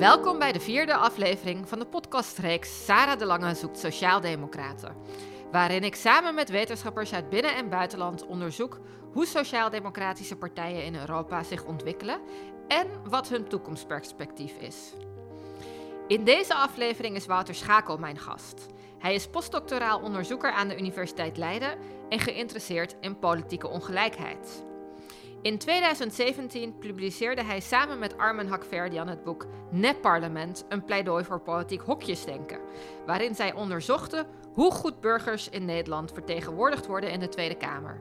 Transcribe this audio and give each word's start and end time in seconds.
Welkom 0.00 0.38
bij 0.38 0.52
de 0.52 0.60
vierde 0.60 0.94
aflevering 0.94 1.68
van 1.68 1.78
de 1.78 1.84
podcastreeks 1.84 2.84
Sarah 2.84 3.18
de 3.18 3.24
Lange 3.24 3.54
zoekt 3.54 3.78
Sociaaldemocraten. 3.78 4.96
Waarin 5.50 5.84
ik 5.84 5.94
samen 5.94 6.34
met 6.34 6.50
wetenschappers 6.50 7.12
uit 7.12 7.28
binnen- 7.28 7.54
en 7.54 7.68
buitenland 7.68 8.26
onderzoek 8.26 8.78
hoe 9.12 9.26
sociaal-democratische 9.26 10.36
partijen 10.36 10.84
in 10.84 10.94
Europa 10.94 11.42
zich 11.42 11.64
ontwikkelen 11.64 12.20
en 12.68 12.86
wat 13.08 13.28
hun 13.28 13.48
toekomstperspectief 13.48 14.52
is. 14.58 14.92
In 16.06 16.24
deze 16.24 16.54
aflevering 16.54 17.16
is 17.16 17.26
Wouter 17.26 17.54
Schakel 17.54 17.98
mijn 17.98 18.18
gast. 18.18 18.66
Hij 18.98 19.14
is 19.14 19.28
postdoctoraal 19.28 20.00
onderzoeker 20.00 20.52
aan 20.52 20.68
de 20.68 20.78
Universiteit 20.78 21.36
Leiden 21.36 21.78
en 22.08 22.18
geïnteresseerd 22.18 22.96
in 23.00 23.18
politieke 23.18 23.68
ongelijkheid. 23.68 24.68
In 25.42 25.58
2017 25.58 26.78
publiceerde 26.78 27.42
hij 27.44 27.60
samen 27.60 27.98
met 27.98 28.18
Armen 28.18 28.48
Hakverdian 28.48 29.08
het 29.08 29.24
boek 29.24 29.46
Nep-parlement, 29.70 30.64
een 30.68 30.84
pleidooi 30.84 31.24
voor 31.24 31.40
politiek 31.40 31.80
hokjesdenken, 31.80 32.60
waarin 33.06 33.34
zij 33.34 33.52
onderzochten 33.54 34.26
hoe 34.52 34.72
goed 34.72 35.00
burgers 35.00 35.48
in 35.48 35.64
Nederland 35.64 36.12
vertegenwoordigd 36.12 36.86
worden 36.86 37.10
in 37.10 37.20
de 37.20 37.28
Tweede 37.28 37.54
Kamer. 37.54 38.00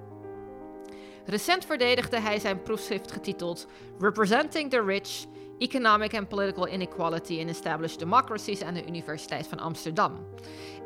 Recent 1.25 1.65
verdedigde 1.65 2.19
hij 2.19 2.39
zijn 2.39 2.63
proefschrift 2.63 3.11
getiteld 3.11 3.67
Representing 3.99 4.69
the 4.69 4.83
Rich, 4.83 5.25
Economic 5.57 6.15
and 6.15 6.27
Political 6.27 6.67
Inequality 6.67 7.33
in 7.33 7.47
Established 7.49 7.99
Democracies 7.99 8.61
aan 8.61 8.73
de 8.73 8.87
Universiteit 8.87 9.47
van 9.47 9.59
Amsterdam. 9.59 10.27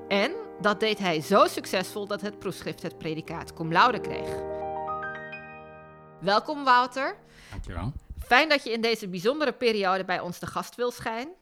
En 0.08 0.32
dat 0.62 0.80
deed 0.80 1.00
hij 1.00 1.22
zo 1.22 1.48
succesvol 1.48 2.08
dat 2.08 2.22
het 2.22 2.40
proefschrift 2.40 2.82
het 2.82 2.98
predicaat 2.98 3.54
cum 3.54 3.72
laude 3.72 4.00
kreeg. 4.00 4.62
Welkom 6.24 6.64
Wouter. 6.64 7.16
Dankjewel. 7.50 7.94
Fijn 8.20 8.50
dat 8.50 8.64
je 8.64 8.72
in 8.72 8.82
deze 8.82 9.08
bijzondere 9.08 9.52
periode 9.52 10.06
bij 10.06 10.20
ons 10.20 10.40
de 10.40 10.48
gast 10.48 10.76
wil 10.76 10.92
schijnen. 10.92 11.34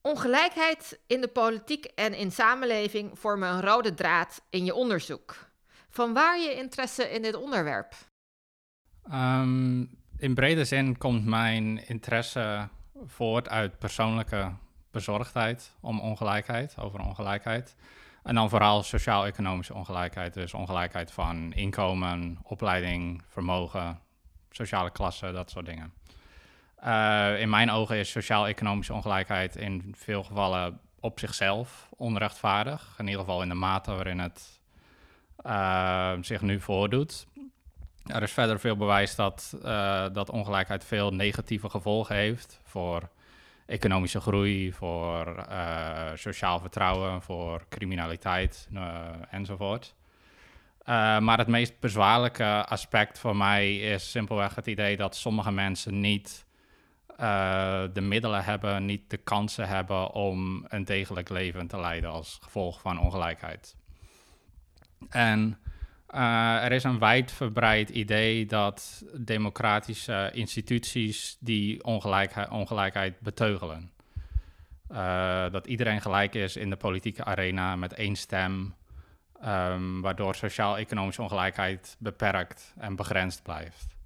Ongelijkheid 0.00 0.98
in 1.06 1.20
de 1.20 1.28
politiek 1.28 1.84
en 1.84 2.14
in 2.14 2.32
samenleving 2.32 3.18
vormen 3.18 3.48
een 3.48 3.60
rode 3.60 3.94
draad 3.94 4.42
in 4.50 4.64
je 4.64 4.74
onderzoek. 4.74 5.36
Van 5.90 6.12
waar 6.12 6.38
je 6.38 6.54
interesse 6.54 7.10
in 7.10 7.22
dit 7.22 7.34
onderwerp? 7.34 7.94
Um, 9.12 9.90
in 10.18 10.34
brede 10.34 10.64
zin 10.64 10.98
komt 10.98 11.24
mijn 11.24 11.88
interesse 11.88 12.68
voort 13.06 13.48
uit 13.48 13.78
persoonlijke 13.78 14.52
bezorgdheid 14.90 15.72
om 15.80 16.00
ongelijkheid, 16.00 16.74
over 16.78 17.00
ongelijkheid. 17.00 17.74
En 18.22 18.34
dan 18.34 18.48
vooral 18.48 18.82
sociaal-economische 18.82 19.74
ongelijkheid, 19.74 20.34
dus 20.34 20.54
ongelijkheid 20.54 21.12
van 21.12 21.52
inkomen, 21.52 22.38
opleiding, 22.42 23.22
vermogen, 23.28 24.00
sociale 24.50 24.90
klasse, 24.90 25.32
dat 25.32 25.50
soort 25.50 25.66
dingen. 25.66 25.92
Uh, 26.84 27.40
in 27.40 27.50
mijn 27.50 27.70
ogen 27.70 27.96
is 27.96 28.10
sociaal-economische 28.10 28.92
ongelijkheid 28.92 29.56
in 29.56 29.94
veel 29.96 30.22
gevallen 30.24 30.80
op 31.00 31.18
zichzelf 31.18 31.88
onrechtvaardig. 31.96 32.94
In 32.98 33.06
ieder 33.06 33.20
geval 33.20 33.42
in 33.42 33.48
de 33.48 33.54
mate 33.54 33.92
waarin 33.92 34.18
het 34.18 34.60
uh, 35.46 36.12
zich 36.20 36.42
nu 36.42 36.60
voordoet. 36.60 37.26
Er 38.06 38.22
is 38.22 38.32
verder 38.32 38.60
veel 38.60 38.76
bewijs 38.76 39.14
dat, 39.14 39.56
uh, 39.64 40.06
dat 40.12 40.30
ongelijkheid 40.30 40.84
veel 40.84 41.10
negatieve 41.10 41.70
gevolgen 41.70 42.16
heeft 42.16 42.60
voor 42.64 43.08
economische 43.68 44.20
groei, 44.20 44.72
voor 44.72 45.46
uh, 45.48 46.10
sociaal 46.14 46.60
vertrouwen, 46.60 47.22
voor 47.22 47.64
criminaliteit 47.68 48.68
uh, 48.72 49.06
enzovoort. 49.30 49.94
Uh, 50.80 51.18
maar 51.18 51.38
het 51.38 51.46
meest 51.46 51.80
bezwaarlijke 51.80 52.64
aspect 52.64 53.18
voor 53.18 53.36
mij 53.36 53.76
is 53.76 54.10
simpelweg 54.10 54.54
het 54.54 54.66
idee 54.66 54.96
dat 54.96 55.16
sommige 55.16 55.52
mensen 55.52 56.00
niet 56.00 56.46
de 57.92 58.00
middelen 58.00 58.44
hebben, 58.44 58.84
niet 58.84 59.10
de 59.10 59.16
kansen 59.16 59.68
hebben 59.68 60.12
om 60.12 60.64
een 60.68 60.84
degelijk 60.84 61.28
leven 61.28 61.66
te 61.66 61.80
leiden 61.80 62.10
als 62.10 62.38
gevolg 62.42 62.80
van 62.80 63.00
ongelijkheid. 63.00 63.76
En 65.08 65.58
uh, 66.14 66.64
er 66.64 66.72
is 66.72 66.84
een 66.84 66.98
wijdverbreid 66.98 67.90
idee 67.90 68.46
dat 68.46 69.04
democratische 69.14 70.30
instituties 70.32 71.36
die 71.40 71.84
ongelijkheid, 71.84 72.48
ongelijkheid 72.48 73.20
beteugelen. 73.20 73.90
Uh, 74.92 75.50
dat 75.50 75.66
iedereen 75.66 76.00
gelijk 76.00 76.34
is 76.34 76.56
in 76.56 76.70
de 76.70 76.76
politieke 76.76 77.24
arena 77.24 77.76
met 77.76 77.92
één 77.92 78.16
stem, 78.16 78.74
um, 79.44 80.00
waardoor 80.00 80.34
sociaal-economische 80.34 81.22
ongelijkheid 81.22 81.96
beperkt 81.98 82.74
en 82.78 82.96
begrensd 82.96 83.42
blijft. 83.42 83.96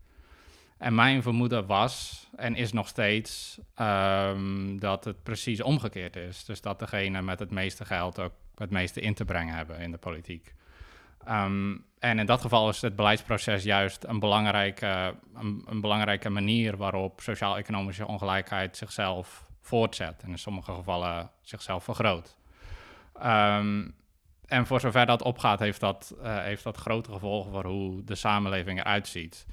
En 0.78 0.94
mijn 0.94 1.22
vermoeden 1.22 1.66
was 1.66 2.26
en 2.36 2.54
is 2.54 2.72
nog 2.72 2.88
steeds 2.88 3.58
um, 3.80 4.80
dat 4.80 5.04
het 5.04 5.22
precies 5.22 5.60
omgekeerd 5.60 6.16
is. 6.16 6.44
Dus 6.44 6.60
dat 6.60 6.78
degene 6.78 7.22
met 7.22 7.38
het 7.38 7.50
meeste 7.50 7.84
geld 7.84 8.18
ook 8.18 8.32
het 8.54 8.70
meeste 8.70 9.00
in 9.00 9.14
te 9.14 9.24
brengen 9.24 9.54
hebben 9.54 9.78
in 9.78 9.90
de 9.90 9.98
politiek. 9.98 10.54
Um, 11.28 11.84
en 11.98 12.18
in 12.18 12.26
dat 12.26 12.40
geval 12.40 12.68
is 12.68 12.80
het 12.80 12.96
beleidsproces 12.96 13.62
juist 13.62 14.04
een 14.04 14.18
belangrijke, 14.18 15.14
een, 15.66 15.80
belangrijke 15.80 16.30
manier 16.30 16.76
waarop 16.76 17.20
sociaal-economische 17.20 18.06
ongelijkheid 18.06 18.76
zichzelf 18.76 19.46
voortzet 19.60 20.22
en 20.22 20.30
in 20.30 20.38
sommige 20.38 20.72
gevallen 20.72 21.30
zichzelf 21.40 21.84
vergroot. 21.84 22.36
Um, 23.24 23.94
en 24.46 24.66
voor 24.66 24.80
zover 24.80 25.06
dat 25.06 25.22
opgaat, 25.22 25.58
heeft 25.58 25.80
dat, 25.80 26.14
uh, 26.22 26.42
heeft 26.42 26.64
dat 26.64 26.76
grote 26.76 27.12
gevolgen 27.12 27.50
voor 27.50 27.64
hoe 27.64 28.04
de 28.04 28.14
samenleving 28.14 28.78
eruit 28.78 29.08
ziet. 29.08 29.46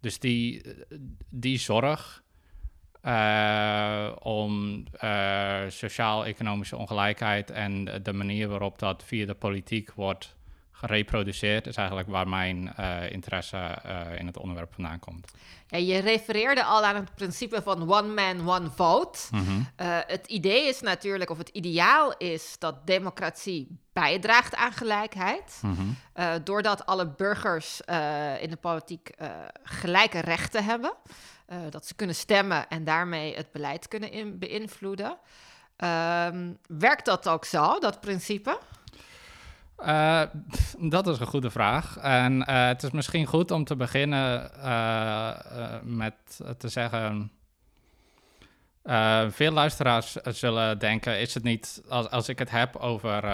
Dus 0.00 0.18
die, 0.18 0.62
die 1.28 1.58
zorg 1.58 2.22
uh, 3.04 4.10
om 4.18 4.84
uh, 5.04 5.60
sociaal-economische 5.68 6.76
ongelijkheid 6.76 7.50
en 7.50 8.02
de 8.02 8.12
manier 8.12 8.48
waarop 8.48 8.78
dat 8.78 9.04
via 9.04 9.26
de 9.26 9.34
politiek 9.34 9.92
wordt 9.92 10.36
gereproduceerd, 10.82 11.66
is 11.66 11.76
eigenlijk 11.76 12.08
waar 12.08 12.28
mijn 12.28 12.74
uh, 12.80 13.10
interesse 13.10 13.78
uh, 13.86 14.18
in 14.18 14.26
het 14.26 14.36
onderwerp 14.36 14.74
vandaan 14.74 14.98
komt. 14.98 15.30
Ja, 15.66 15.78
je 15.78 15.98
refereerde 15.98 16.64
al 16.64 16.84
aan 16.84 16.94
het 16.94 17.14
principe 17.14 17.62
van 17.62 17.92
one 17.92 18.08
man, 18.08 18.48
one 18.48 18.70
vote. 18.70 19.18
Mm 19.30 19.44
-hmm. 19.44 19.68
uh, 19.80 19.98
het 20.06 20.26
idee 20.26 20.68
is 20.68 20.80
natuurlijk, 20.80 21.30
of 21.30 21.38
het 21.38 21.48
ideaal 21.48 22.14
is, 22.16 22.56
dat 22.58 22.86
democratie 22.86 23.78
bijdraagt 23.92 24.54
aan 24.54 24.72
gelijkheid. 24.72 25.60
Mm 25.62 25.74
-hmm. 25.74 25.96
doordat 26.44 26.86
alle 26.86 27.08
burgers 27.08 27.80
in 28.40 28.50
de 28.50 28.58
politiek 28.60 29.10
gelijke 29.62 30.18
rechten 30.18 30.64
hebben. 30.64 30.94
dat 31.70 31.86
ze 31.86 31.94
kunnen 31.94 32.16
stemmen 32.16 32.68
en 32.68 32.84
daarmee 32.84 33.34
het 33.34 33.52
beleid 33.52 33.88
kunnen 33.88 34.12
in, 34.12 34.38
beïnvloeden. 34.38 35.18
Ehm, 35.76 36.52
werkt 36.66 37.04
dat 37.04 37.28
ook 37.28 37.44
zo, 37.44 37.78
dat 37.78 38.00
principe? 38.00 38.58
Uh, 39.86 40.22
dat 40.96 41.06
is 41.06 41.18
een 41.18 41.26
goede 41.26 41.50
vraag. 41.50 41.96
En 41.96 42.36
uh, 42.36 42.66
het 42.66 42.82
is 42.82 42.90
misschien 42.90 43.26
goed 43.26 43.50
om 43.50 43.64
te 43.64 43.76
beginnen 43.76 44.50
uh, 44.56 45.30
met 45.82 46.14
te 46.58 46.68
zeggen. 46.68 47.32
veel 49.30 49.52
luisteraars 49.52 50.12
zullen 50.12 50.78
denken: 50.78 51.20
is 51.20 51.34
het 51.34 51.42
niet, 51.42 51.82
als, 51.88 52.10
als 52.10 52.28
ik 52.28 52.38
het 52.38 52.50
heb 52.50 52.76
over, 52.76 53.24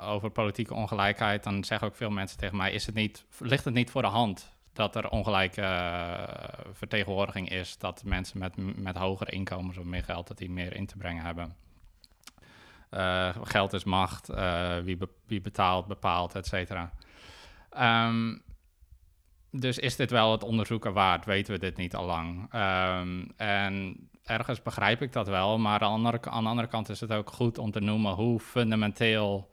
over 0.00 0.30
politieke 0.30 0.74
ongelijkheid, 0.74 1.44
dan 1.44 1.64
zeggen 1.64 1.88
ook 1.88 1.96
veel 1.96 2.10
mensen 2.10 2.38
tegen 2.38 2.56
mij: 2.56 2.72
is 2.72 2.86
het 2.86 2.94
niet, 2.94 3.24
ligt 3.38 3.64
het 3.64 3.74
niet 3.74 3.90
voor 3.90 4.02
de 4.02 4.08
hand 4.08 4.52
dat 4.72 4.96
er 4.96 5.08
ongelijke 5.08 5.96
vertegenwoordiging 6.72 7.50
is? 7.50 7.78
Dat 7.78 8.02
mensen 8.04 8.38
met, 8.38 8.76
met 8.76 8.96
hogere 8.96 9.30
inkomens 9.30 9.78
of 9.78 9.84
meer 9.84 10.04
geld, 10.04 10.28
dat 10.28 10.38
die 10.38 10.50
meer 10.50 10.76
in 10.76 10.86
te 10.86 10.96
brengen 10.96 11.24
hebben? 11.24 11.63
Uh, 12.94 13.28
geld 13.42 13.72
is 13.72 13.84
macht, 13.84 14.30
uh, 14.30 14.78
wie, 14.78 14.98
wie, 15.26 15.40
betaalt, 15.40 15.86
bepaalt, 15.86 16.34
et 16.34 16.46
cetera. 16.46 16.92
Um, 18.06 18.42
dus 19.50 19.78
is 19.78 19.96
dit 19.96 20.10
wel 20.10 20.32
het 20.32 20.42
onderzoeken 20.42 20.92
waard? 20.92 21.24
Weten 21.24 21.52
we 21.52 21.58
dit 21.58 21.76
niet 21.76 21.94
al 21.94 22.04
lang? 22.04 22.54
Um, 22.54 23.32
en 23.36 23.96
ergens 24.22 24.62
begrijp 24.62 25.02
ik 25.02 25.12
dat 25.12 25.28
wel, 25.28 25.58
maar 25.58 25.80
aan 25.80 26.02
de, 26.02 26.08
andere, 26.08 26.30
aan 26.30 26.42
de 26.42 26.48
andere 26.48 26.68
kant 26.68 26.88
is 26.88 27.00
het 27.00 27.12
ook 27.12 27.30
goed 27.30 27.58
om 27.58 27.70
te 27.70 27.80
noemen 27.80 28.12
hoe 28.12 28.40
fundamenteel 28.40 29.50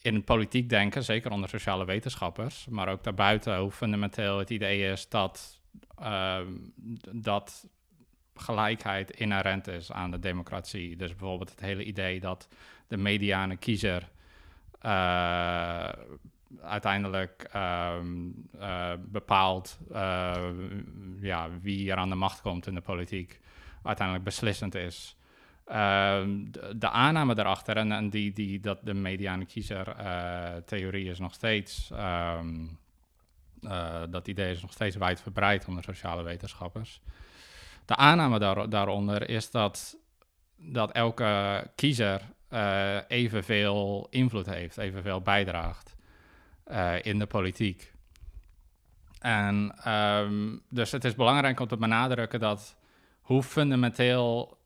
in 0.00 0.24
politiek 0.24 0.68
denken, 0.68 1.04
zeker 1.04 1.30
onder 1.30 1.48
sociale 1.48 1.84
wetenschappers, 1.84 2.66
maar 2.70 2.88
ook 2.88 3.04
daarbuiten, 3.04 3.58
hoe 3.58 3.70
fundamenteel 3.70 4.38
het 4.38 4.50
idee 4.50 4.92
is 4.92 5.08
dat, 5.08 5.60
uh, 6.02 6.38
dat 7.12 7.68
gelijkheid 8.34 9.10
inherent 9.10 9.66
is 9.68 9.92
aan 9.92 10.10
de 10.10 10.18
democratie. 10.18 10.96
Dus 10.96 11.10
bijvoorbeeld 11.10 11.50
het 11.50 11.60
hele 11.60 11.84
idee 11.84 12.20
dat 12.20 12.48
de 12.88 12.96
mediane 12.96 13.56
kiezer 13.56 14.08
uh, 14.82 15.88
uiteindelijk 16.62 17.50
um, 17.56 18.48
uh, 18.56 18.92
bepaalt 18.98 19.78
uh, 19.92 20.36
ja, 21.20 21.48
wie 21.60 21.90
er 21.90 21.96
aan 21.96 22.08
de 22.08 22.14
macht 22.14 22.40
komt 22.40 22.66
in 22.66 22.74
de 22.74 22.80
politiek, 22.80 23.40
uiteindelijk 23.82 24.24
beslissend 24.24 24.74
is. 24.74 25.16
Ehm, 25.64 26.50
de, 26.50 26.78
de, 26.78 26.90
aanname 26.90 27.34
daarachter, 27.34 27.76
en, 27.76 28.10
die, 28.10 28.32
die, 28.32 28.60
dat 28.60 28.78
de 28.82 28.94
mediane 28.94 29.44
kiezer-theorie 29.44 31.08
is 31.08 31.18
nog 31.18 31.34
steeds, 31.34 31.90
um, 31.92 32.78
dat 34.10 34.28
idee 34.28 34.50
is 34.50 34.62
nog 34.62 34.72
steeds 34.72 34.96
wijdverbreid 34.96 35.68
onder 35.68 35.82
sociale 35.82 36.22
wetenschappers. 36.22 37.00
De 37.84 37.96
aanname 37.96 38.38
daar, 38.38 38.68
daaronder 38.68 39.28
is 39.28 39.50
dat 39.50 39.96
dat 40.56 40.92
elke 40.92 41.64
kiezer 41.74 42.20
uh, 42.50 42.96
evenveel 43.08 44.06
invloed 44.10 44.46
heeft, 44.46 44.78
evenveel 44.78 45.20
bijdraagt 45.20 45.94
in 47.02 47.18
de 47.18 47.26
politiek. 47.26 47.92
En 49.18 49.74
ehm, 49.84 50.56
dus 50.68 50.92
het 50.92 51.04
is 51.04 51.14
belangrijk 51.14 51.60
om 51.60 51.68
te 51.68 51.76
benadrukken 51.76 52.40
dat 52.40 52.76
hoe 53.20 53.42
fundamenteel 53.42 54.58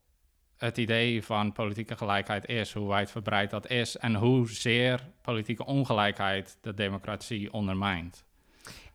het 0.56 0.76
idee 0.76 1.24
van 1.24 1.52
politieke 1.52 1.96
gelijkheid 1.96 2.46
is, 2.46 2.72
hoe 2.72 2.88
wijdverbreid 2.88 3.50
dat 3.50 3.70
is 3.70 3.96
en 3.96 4.14
hoezeer 4.14 5.00
politieke 5.22 5.64
ongelijkheid 5.64 6.58
de 6.60 6.74
democratie 6.74 7.52
ondermijnt. 7.52 8.24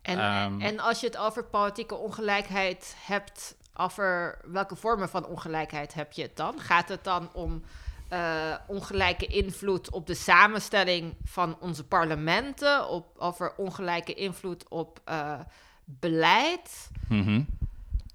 En, 0.02 0.18
ehm, 0.18 0.60
en 0.60 0.78
als 0.78 1.00
je 1.00 1.06
het 1.06 1.16
over 1.16 1.44
politieke 1.44 1.94
ongelijkheid 1.94 2.96
hebt, 2.98 3.56
over 3.74 4.38
welke 4.44 4.76
vormen 4.76 5.08
van 5.08 5.26
ongelijkheid 5.26 5.94
heb 5.94 6.12
je 6.12 6.22
het 6.22 6.36
dan? 6.36 6.60
Gaat 6.60 6.88
het 6.88 7.04
dan 7.04 7.28
om 7.32 7.62
uh, 8.12 8.54
ongelijke 8.66 9.26
invloed 9.26 9.90
op 9.90 10.06
de 10.06 10.14
samenstelling 10.14 11.14
van 11.24 11.56
onze 11.60 11.84
parlementen, 11.84 12.88
op, 12.88 13.18
over 13.18 13.54
ongelijke 13.56 14.14
invloed 14.14 14.68
op 14.68 15.00
uh, 15.08 15.40
beleid? 15.84 16.90
Mm 17.08 17.46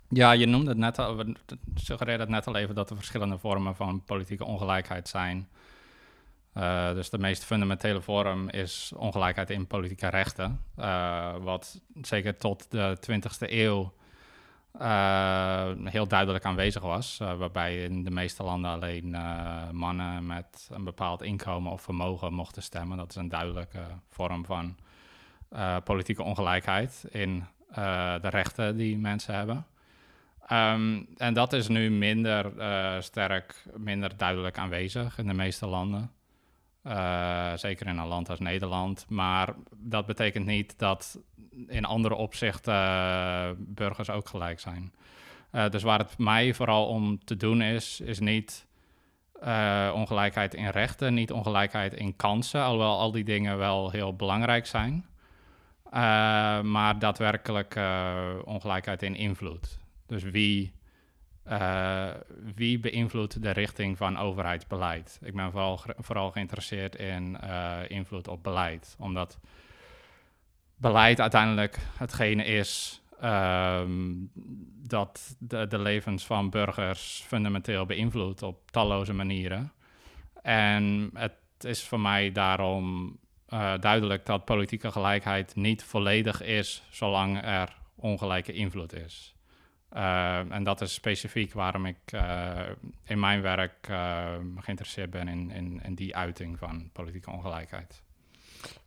ja, 0.10 0.32
je 0.32 0.46
noemde 0.46 0.70
het 0.70 0.78
net 0.78 1.00
al, 1.00 1.16
we 1.16 1.36
suggereerden 1.76 2.26
het 2.26 2.36
net 2.36 2.48
al 2.48 2.56
even 2.56 2.76
dat 2.76 2.90
er 2.90 2.96
verschillende 2.96 3.38
vormen 3.38 3.76
van 3.76 4.04
politieke 4.04 4.46
ongelijkheid 4.46 5.08
zijn. 5.08 5.48
Uh, 6.58 6.94
dus 6.94 7.10
de 7.10 7.18
meest 7.18 7.44
fundamentele 7.44 8.02
vorm 8.02 8.50
is 8.50 8.92
ongelijkheid 8.96 9.50
in 9.50 9.68
politieke 9.68 10.08
rechten. 10.08 10.62
Wat 11.42 11.82
zeker 12.02 12.38
tot 12.38 12.72
de 12.72 12.98
20e 13.12 13.52
eeuw 13.52 13.94
heel 15.84 16.08
duidelijk 16.08 16.46
aanwezig 16.46 16.82
was. 16.82 17.18
waarbij 17.18 17.84
in 17.84 18.04
de 18.04 18.12
meeste 18.12 18.44
landen 18.44 18.72
alleen 18.72 19.10
mannen 19.72 20.26
met 20.26 20.70
een 20.72 20.84
bepaald 20.84 21.22
inkomen 21.22 21.72
of 21.72 21.82
vermogen 21.82 22.34
mochten 22.34 22.64
stemmen. 22.64 22.98
Dat 22.98 23.10
is 23.10 23.16
een 23.16 23.30
duidelijke 23.30 23.84
vorm 24.10 24.46
van 24.46 24.76
politieke 25.84 26.24
ongelijkheid 26.24 27.06
in 27.10 27.46
de 28.22 28.30
rechten 28.30 28.78
die 28.78 28.98
mensen 28.98 29.34
hebben. 29.34 29.66
Um, 30.52 31.08
en 31.18 31.34
dat 31.34 31.54
is 31.54 31.68
nu 31.68 31.90
minder 31.90 32.52
sterk, 33.04 33.66
minder 33.76 34.18
duidelijk 34.18 34.58
aanwezig 34.58 35.18
in 35.18 35.28
de 35.28 35.34
meeste 35.34 35.68
landen. 35.68 36.12
Uh, 36.88 37.52
zeker 37.56 37.88
in 37.88 37.98
een 37.98 38.08
land 38.08 38.30
als 38.30 38.40
Nederland. 38.40 39.06
Maar 39.10 39.54
dat 39.76 40.06
betekent 40.06 40.46
niet 40.46 40.80
dat 40.80 41.20
in 41.68 41.86
andere 41.86 42.16
opzichten 42.16 42.74
uh, 42.74 43.50
burgers 43.58 44.10
ook 44.10 44.28
gelijk 44.28 44.60
zijn. 44.60 44.94
dus 45.70 45.84
waar 45.84 46.00
het 46.00 46.18
mij 46.18 46.54
vooral 46.54 46.88
om 46.88 47.24
te 47.24 47.38
doen 47.38 47.62
is, 47.62 48.00
is 48.00 48.20
niet 48.20 48.66
ongelijkheid 49.94 50.54
in 50.54 50.70
rechten, 50.70 51.14
niet 51.14 51.32
ongelijkheid 51.32 51.94
in 51.94 52.16
kansen, 52.16 52.62
alhoewel 52.62 53.00
al 53.00 53.12
die 53.12 53.24
dingen 53.24 53.58
wel 53.58 53.92
heel 53.92 54.16
belangrijk 54.16 54.66
zijn. 54.66 55.06
maar 56.64 57.00
daadwerkelijk 57.00 57.80
ongelijkheid 58.44 59.04
in 59.04 59.16
invloed. 59.16 59.80
Dus 60.06 60.24
wie, 60.24 60.74
uh, 61.50 62.10
wie 62.56 62.80
beïnvloedt 62.80 63.42
de 63.42 63.52
richting 63.52 63.98
van 63.98 64.18
overheidsbeleid? 64.18 65.20
Ik 65.24 65.36
ben 65.36 65.52
vooral, 65.52 65.80
vooral 65.98 66.32
geïnteresseerd 66.32 66.96
in 66.96 67.38
uh, 67.44 67.80
invloed 67.88 68.28
op 68.28 68.44
beleid, 68.44 68.96
omdat 69.00 69.40
beleid 70.76 71.22
uiteindelijk 71.22 71.80
hetgene 71.98 72.44
is 72.44 73.02
um, 73.24 74.30
dat 74.88 75.36
de, 75.40 75.68
de, 75.68 75.80
levens 75.80 76.26
van 76.26 76.50
burgers 76.50 77.24
fundamenteel 77.28 77.86
beïnvloedt 77.86 78.44
op 78.44 78.72
talloze 78.72 79.14
manieren. 79.14 79.72
En 80.42 81.10
het 81.14 81.34
is 81.60 81.84
voor 81.84 82.00
mij 82.00 82.32
daarom 82.32 83.18
uh, 83.50 83.74
duidelijk 83.80 84.26
dat 84.26 84.46
politieke 84.46 84.92
gelijkheid 84.92 85.56
niet 85.56 85.84
volledig 85.84 86.42
is 86.42 86.84
zolang 86.90 87.44
er 87.44 87.78
ongelijke 87.96 88.54
invloed 88.54 88.94
is. 88.94 89.37
Uh, 89.98 90.52
en 90.52 90.64
dat 90.64 90.82
is 90.82 90.94
specifiek 90.94 91.54
waarom 91.54 91.86
ik 91.86 91.98
uh, 92.14 92.60
in 93.04 93.20
mijn 93.20 93.42
werk 93.42 93.88
uh, 93.90 94.26
geïnteresseerd 94.58 95.10
ben 95.10 95.28
in, 95.28 95.52
in, 95.52 95.80
in, 95.84 95.96
die 95.96 96.16
uiting 96.16 96.58
van 96.58 96.90
politieke 96.94 97.32
ongelijkheid. 97.32 98.02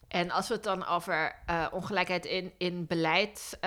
En 0.08 0.30
als 0.30 0.48
we 0.48 0.54
het 0.54 0.62
dan 0.62 0.86
over 0.86 1.34
ongelijkheid 1.70 2.24
in, 2.24 2.52
in 2.58 2.86
beleid 2.86 3.58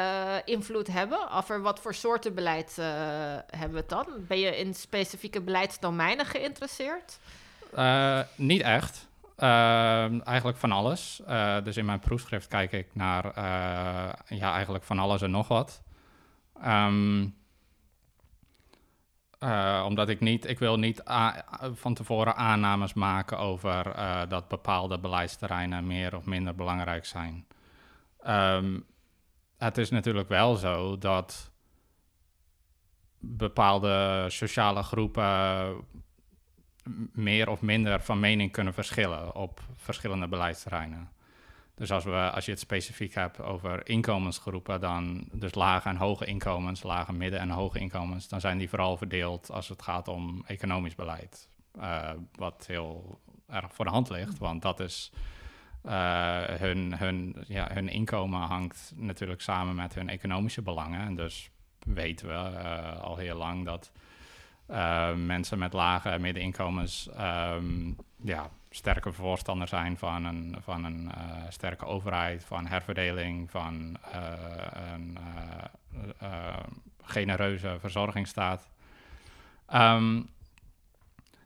invloed 0.45 0.87
hebben, 0.87 1.31
over 1.31 1.61
wat 1.61 1.79
voor 1.79 1.93
soorten 1.93 2.35
beleid 2.35 2.75
hebben 3.47 3.71
we 3.71 3.77
het 3.77 3.89
dan? 3.89 4.07
Ben 4.27 4.39
je 4.39 4.57
in 4.57 4.73
specifieke 4.73 5.41
beleidsdomeinen 5.41 6.25
geïnteresseerd? 6.25 7.19
niet 8.35 8.61
echt. 8.61 9.07
Ehm, 9.37 10.19
eigenlijk 10.19 10.57
van 10.57 10.71
alles. 10.71 11.21
dus 11.63 11.77
in 11.77 11.85
mijn 11.85 11.99
proefschrift 11.99 12.47
kijk 12.47 12.71
ik 12.71 12.87
naar 12.93 13.31
ja, 14.27 14.53
eigenlijk 14.53 14.83
van 14.83 14.99
alles 14.99 15.21
en 15.21 15.31
nog 15.31 15.47
wat. 15.47 15.81
Um, 16.65 17.35
uh, 19.39 19.83
omdat 19.85 20.09
ik 20.09 20.19
niet, 20.19 20.47
ik 20.47 20.59
wil 20.59 20.79
niet 20.79 21.01
van 21.73 21.93
tevoren 21.93 22.35
aannames 22.35 22.93
maken 22.93 23.37
over 23.37 23.95
uh, 23.97 24.21
dat 24.27 24.47
bepaalde 24.47 24.99
beleidsterreinen 24.99 25.87
meer 25.87 26.15
of 26.15 26.25
minder 26.25 26.55
belangrijk 26.55 27.05
zijn. 27.05 27.47
Um, 28.27 28.85
het 29.57 29.77
is 29.77 29.89
natuurlijk 29.89 30.29
wel 30.29 30.55
zo 30.55 30.97
dat 30.97 31.51
bepaalde 33.19 34.25
sociale 34.29 34.83
groepen 34.83 35.75
meer 37.13 37.49
of 37.49 37.61
minder 37.61 38.01
van 38.01 38.19
mening 38.19 38.51
kunnen 38.51 38.73
verschillen 38.73 39.35
op 39.35 39.61
verschillende 39.75 40.27
beleidsterreinen. 40.27 41.12
Dus 41.83 41.91
als, 41.91 42.03
we, 42.03 42.31
als 42.31 42.45
je 42.45 42.51
het 42.51 42.59
specifiek 42.59 43.13
hebt 43.13 43.41
over 43.41 43.89
inkomensgroepen, 43.89 44.81
dan 44.81 45.27
dus 45.31 45.53
lage 45.53 45.89
en 45.89 45.95
hoge 45.95 46.25
inkomens, 46.25 46.83
lage, 46.83 47.13
midden- 47.13 47.39
en 47.39 47.49
hoge 47.49 47.79
inkomens, 47.79 48.27
dan 48.27 48.41
zijn 48.41 48.57
die 48.57 48.69
vooral 48.69 48.97
verdeeld 48.97 49.51
als 49.51 49.69
het 49.69 49.81
gaat 49.81 50.07
om 50.07 50.43
economisch 50.47 50.95
beleid. 50.95 51.47
Uh, 51.79 52.09
wat 52.35 52.63
heel 52.67 53.19
erg 53.47 53.73
voor 53.73 53.85
de 53.85 53.91
hand 53.91 54.09
ligt, 54.09 54.37
want 54.37 54.61
dat 54.61 54.79
is 54.79 55.11
uh, 55.85 56.43
hun, 56.43 56.97
hun, 56.97 57.43
ja, 57.47 57.69
hun 57.73 57.89
inkomen 57.89 58.41
hangt 58.41 58.93
natuurlijk 58.95 59.41
samen 59.41 59.75
met 59.75 59.93
hun 59.93 60.09
economische 60.09 60.61
belangen. 60.61 61.01
En 61.01 61.15
dus 61.15 61.49
weten 61.79 62.27
we 62.27 62.59
uh, 62.59 63.01
al 63.01 63.17
heel 63.17 63.37
lang 63.37 63.65
dat 63.65 63.91
mensen 65.15 65.59
met 65.59 65.73
lage 65.73 66.09
en 66.09 66.21
middeninkomens 66.21 67.09
um, 67.19 67.95
ja, 68.23 68.49
sterke 68.69 69.11
voorstander 69.11 69.67
zijn 69.67 69.97
van 69.97 70.25
een, 70.25 70.55
van 70.59 70.83
een 70.83 71.11
uh, 71.17 71.43
sterke 71.49 71.85
overheid, 71.85 72.45
van 72.45 72.65
herverdeling, 72.65 73.51
van 73.51 73.97
uh, 74.15 74.21
een 74.93 75.17
genereuze 77.01 77.77
verzorgingsstaat. 77.79 78.69
Um, 79.73 80.29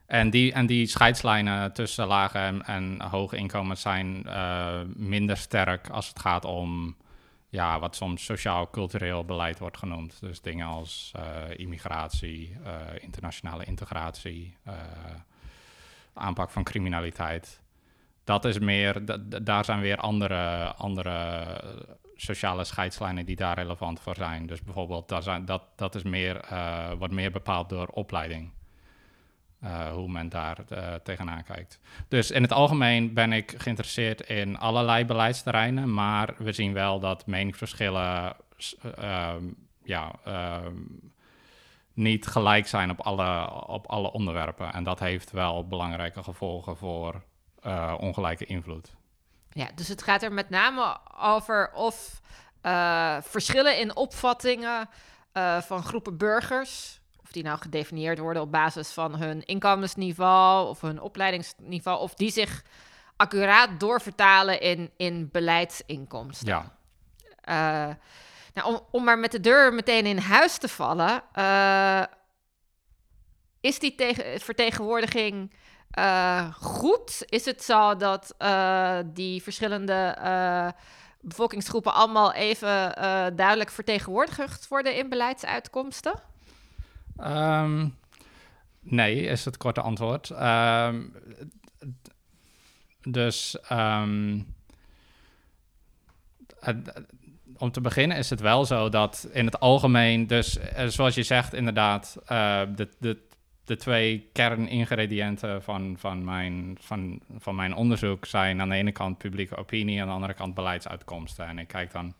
en, 0.05 0.29
die, 0.29 0.53
en 0.53 0.65
die 0.65 0.87
scheidslijnen 0.87 1.73
tussen 1.73 2.07
lage 2.07 2.37
en, 2.37 2.65
en 2.65 3.01
hoge 3.01 3.35
inkomens 3.35 3.81
zijn 3.81 4.25
minder 4.95 5.37
sterk 5.37 5.89
als 5.89 6.07
het 6.07 6.19
gaat 6.19 6.45
om 6.45 6.95
ja, 7.57 7.79
wat 7.79 7.95
soms 7.95 8.25
sociaal-cultureel 8.25 9.25
beleid 9.25 9.59
wordt 9.59 9.77
genoemd. 9.77 10.19
Dus 10.19 10.41
dingen 10.41 10.67
als 10.67 11.11
immigratie, 11.55 12.57
internationale 12.99 13.63
integratie 13.65 14.57
aanpak 16.13 16.49
van 16.49 16.63
criminaliteit. 16.63 17.61
Dat 18.23 18.45
is 18.45 18.59
meer, 18.59 19.01
daar 19.43 19.65
zijn 19.65 19.79
weer 19.79 19.97
andere, 19.97 20.73
andere 20.73 21.45
sociale 22.15 22.63
scheidslijnen 22.63 23.25
die 23.25 23.35
daar 23.35 23.55
relevant 23.55 23.99
voor 23.99 24.15
zijn. 24.15 24.45
Dus 24.45 24.61
bijvoorbeeld, 24.61 25.09
dat, 25.09 25.23
zijn, 25.23 25.45
dat, 25.45 25.63
dat 25.75 25.95
is 25.95 26.03
meer, 26.03 26.45
wordt 26.97 27.13
meer 27.13 27.31
bepaald 27.31 27.69
door 27.69 27.87
opleiding. 27.87 28.51
Uh, 29.63 29.91
hoe 29.91 30.07
men 30.07 30.29
daar 30.29 30.57
uh, 30.71 30.93
tegenaan 30.93 31.43
kijkt. 31.43 31.79
Dus 32.07 32.31
in 32.31 32.41
het 32.41 32.51
algemeen 32.51 33.13
ben 33.13 33.31
ik 33.33 33.53
geïnteresseerd 33.57 34.21
in 34.21 34.57
allerlei 34.57 35.05
beleidsterreinen, 35.05 35.93
maar 35.93 36.33
we 36.37 36.51
zien 36.51 36.73
wel 36.73 36.99
dat 36.99 37.25
meningsverschillen 37.25 38.35
ehm, 38.95 39.43
ja, 39.83 40.11
ehm, 40.23 40.75
niet 41.93 42.27
gelijk 42.27 42.67
zijn 42.67 42.89
op 42.89 42.99
alle, 42.99 43.51
op 43.67 43.87
alle 43.87 44.11
onderwerpen. 44.11 44.73
En 44.73 44.83
dat 44.83 44.99
heeft 44.99 45.31
wel 45.31 45.67
belangrijke 45.67 46.23
gevolgen 46.23 46.77
voor 46.77 47.23
uh, 47.65 47.93
ongelijke 47.99 48.45
invloed. 48.45 48.95
Ja, 49.49 49.69
dus 49.75 49.87
het 49.87 50.01
gaat 50.03 50.23
er 50.23 50.33
met 50.33 50.49
name 50.49 50.97
over 51.21 51.71
of 51.73 52.21
verschillen 53.21 53.79
in 53.79 53.95
opvattingen 53.95 54.89
van 55.59 55.83
groepen 55.83 56.17
burgers, 56.17 56.99
of 57.27 57.33
die 57.33 57.43
nou 57.43 57.57
gedefinieerd 57.59 58.19
worden 58.19 58.41
op 58.41 58.51
basis 58.51 58.89
van 58.89 59.15
hun 59.15 59.45
inkomensniveau 59.45 60.69
of 60.69 60.81
hun 60.81 61.01
opleidingsniveau, 61.01 61.99
of 61.99 62.13
die 62.13 62.31
zich 62.31 62.63
accuraat 63.15 63.79
doorvertalen 63.79 64.61
in, 64.61 64.91
in 64.97 65.29
beleidsinkomsten. 65.31 66.47
Ja. 66.47 67.97
Nou, 68.53 68.67
om, 68.67 68.81
om 68.91 69.03
maar 69.03 69.19
met 69.19 69.31
de 69.31 69.39
deur 69.39 69.73
meteen 69.73 70.05
in 70.05 70.17
huis 70.17 70.57
te 70.57 70.67
vallen. 70.67 71.23
Uh, 71.35 72.03
is 73.59 73.79
die 73.79 73.95
tegen, 73.95 74.39
vertegenwoordiging 74.39 75.53
uh, 75.99 76.53
goed? 76.53 77.23
Is 77.25 77.45
het 77.45 77.63
zo 77.63 77.95
dat 77.95 78.35
die 79.05 79.43
verschillende 79.43 80.15
bevolkingsgroepen 81.21 81.93
allemaal 81.93 82.33
even 82.33 82.93
duidelijk 83.35 83.69
vertegenwoordigd 83.69 84.67
worden 84.67 84.95
in 84.95 85.09
beleidsuitkomsten? 85.09 86.13
Um, 87.19 87.95
nee, 88.79 89.21
is 89.21 89.45
het 89.45 89.57
korte 89.57 89.81
antwoord. 89.81 90.29
Um, 90.29 91.13
dus 93.01 93.57
um, 93.71 94.55
om 97.57 97.71
te 97.71 97.81
beginnen 97.81 98.17
is 98.17 98.29
het 98.29 98.39
wel 98.39 98.65
zo 98.65 98.89
dat 98.89 99.29
in 99.31 99.45
het 99.45 99.59
algemeen, 99.59 100.27
dus 100.27 100.57
zoals 100.87 101.15
je 101.15 101.23
zegt, 101.23 101.53
inderdaad, 101.53 102.17
uh, 102.21 102.61
de, 102.75 102.89
de 102.99 103.25
de 103.67 103.75
twee 103.75 104.29
kerningrediënten 104.33 105.63
van, 105.63 105.95
van, 105.97 106.23
mijn, 106.23 106.77
van, 106.79 107.19
van 107.37 107.55
mijn 107.55 107.75
onderzoek 107.75 108.25
zijn 108.25 108.61
aan 108.61 108.69
de 108.69 108.75
ene 108.75 108.91
kant 108.91 109.17
publieke 109.17 109.55
opinie 109.55 110.01
aan 110.01 110.07
de 110.07 110.13
andere 110.13 110.33
kant 110.33 110.53
beleidsuitkomsten. 110.53 111.47
En 111.47 111.59
ik 111.59 111.67
kijk 111.67 111.91
dan 111.91 112.13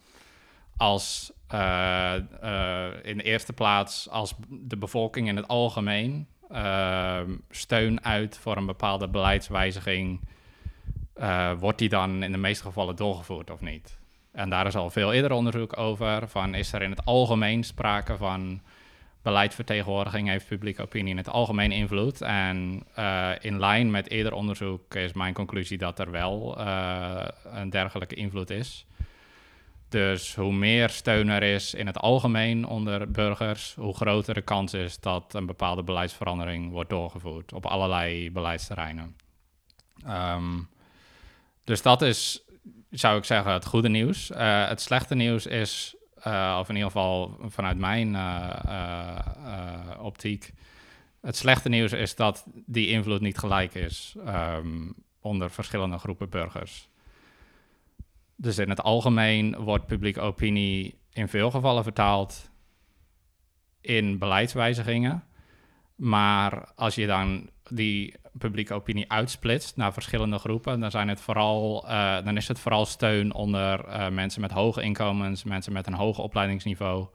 als 0.78 1.32
uh, 1.54 2.14
uh, 2.44 2.88
in 3.04 3.18
de 3.18 3.24
eerste 3.24 3.54
plaats 3.54 4.10
als 4.10 4.34
de 4.50 4.78
bevolking 4.78 5.28
in 5.28 5.36
het 5.36 5.48
algemeen 5.48 6.28
uh, 6.52 7.20
steun 7.50 8.04
uit 8.04 8.38
voor 8.38 8.58
een 8.58 8.66
bepaalde 8.66 9.08
beleidswijziging, 9.08 10.20
wordt 11.60 11.80
die 11.80 11.90
dan 11.90 12.24
in 12.24 12.32
de 12.32 12.38
meeste 12.38 12.64
gevallen 12.64 12.96
doorgevoerd 12.96 13.52
of 13.52 13.62
niet? 13.62 13.98
En 14.32 14.50
daar 14.50 14.66
is 14.68 14.76
al 14.76 14.90
veel 14.90 15.14
eerder 15.14 15.32
onderzoek 15.32 15.78
over. 15.78 16.28
Van 16.28 16.56
is 16.56 16.74
er 16.74 16.82
in 16.82 16.90
het 16.90 17.06
algemeen 17.06 17.64
sprake 17.64 18.18
van 18.18 18.62
beleidsvertegenwoordiging 19.22 20.28
heeft 20.28 20.48
publieke 20.48 20.82
opinie 20.82 21.12
in 21.12 21.18
het 21.18 21.30
algemeen 21.30 21.72
invloed. 21.72 22.22
En 22.22 22.84
in 23.42 23.60
lijn 23.60 23.92
met 23.92 24.10
eerder 24.10 24.34
onderzoek 24.34 24.96
is 24.96 25.14
mijn 25.14 25.34
conclusie 25.34 25.78
dat 25.78 26.00
er 26.00 26.12
wel 26.12 26.60
een 27.44 27.70
dergelijke 27.70 28.16
invloed 28.16 28.50
is. 28.50 28.88
Dus 29.90 30.36
hoe 30.36 30.54
meer 30.54 30.90
steun 30.90 31.30
er 31.30 31.44
is 31.44 31.74
in 31.74 31.88
het 31.88 31.98
algemeen 31.98 32.66
onder 32.66 33.12
burgers, 33.12 33.74
hoe 33.74 33.96
groter 33.96 34.34
de 34.34 34.42
kans 34.42 34.74
is 34.74 35.00
dat 35.00 35.34
een 35.34 35.46
bepaalde 35.46 35.84
beleidsverandering 35.84 36.72
wordt 36.72 36.90
doorgevoerd 36.90 37.54
op 37.54 37.66
allerlei 37.66 38.32
beleidsterreinen. 38.32 39.16
Um, 40.08 40.70
dus 41.64 41.82
dat 41.82 42.02
is, 42.02 42.44
zou 42.90 43.18
ik 43.18 43.24
zeggen, 43.24 43.54
het 43.54 43.66
goede 43.66 43.90
nieuws. 43.90 44.32
Uh, 44.32 44.68
het 44.68 44.82
slechte 44.82 45.16
nieuws 45.16 45.46
is 45.46 45.96
uh, 46.28 46.58
of 46.60 46.70
in 46.70 46.76
ieder 46.76 46.92
geval 46.92 47.38
vanuit 47.42 47.78
mijn 47.78 48.14
uh, 48.14 49.20
optiek. 50.00 50.54
Het 51.22 51.36
slechte 51.36 51.70
nieuws 51.70 51.92
is 51.92 52.16
dat 52.16 52.46
die 52.66 52.88
invloed 52.88 53.22
niet 53.22 53.38
gelijk 53.38 53.74
is 53.74 54.16
um, 54.28 54.94
onder 55.22 55.52
verschillende 55.52 55.98
groepen 55.98 56.30
burgers. 56.30 56.90
Dus 58.40 58.58
in 58.58 58.70
het 58.70 58.82
algemeen 58.82 59.56
wordt 59.56 59.86
publieke 59.86 60.22
opinie 60.22 61.00
in 61.12 61.28
veel 61.28 61.52
gevallen 61.52 61.84
vertaald 61.84 62.50
in 63.82 64.18
beleidswijzigingen. 64.18 65.24
Maar 65.96 66.72
als 66.76 66.96
je 66.96 67.08
dan 67.08 67.50
die 67.70 68.16
publieke 68.38 68.74
opinie 68.74 69.12
uitsplitst 69.12 69.78
naar 69.78 69.94
verschillende 69.94 70.38
groepen, 70.38 70.80
dan, 70.80 70.92
zijn 70.92 71.08
het 71.08 71.22
vooral, 71.22 71.86
uh, 71.86 72.24
dan 72.24 72.38
is 72.38 72.48
het 72.48 72.60
vooral 72.60 72.86
steun 72.86 73.34
onder 73.34 73.88
uh, 73.88 74.10
mensen 74.10 74.42
met 74.42 74.52
hoge 74.52 74.82
inkomens, 74.82 75.44
mensen 75.44 75.74
met 75.74 75.88
een 75.88 75.94
hoog 75.94 76.20
opleidingsniveau. 76.20 77.08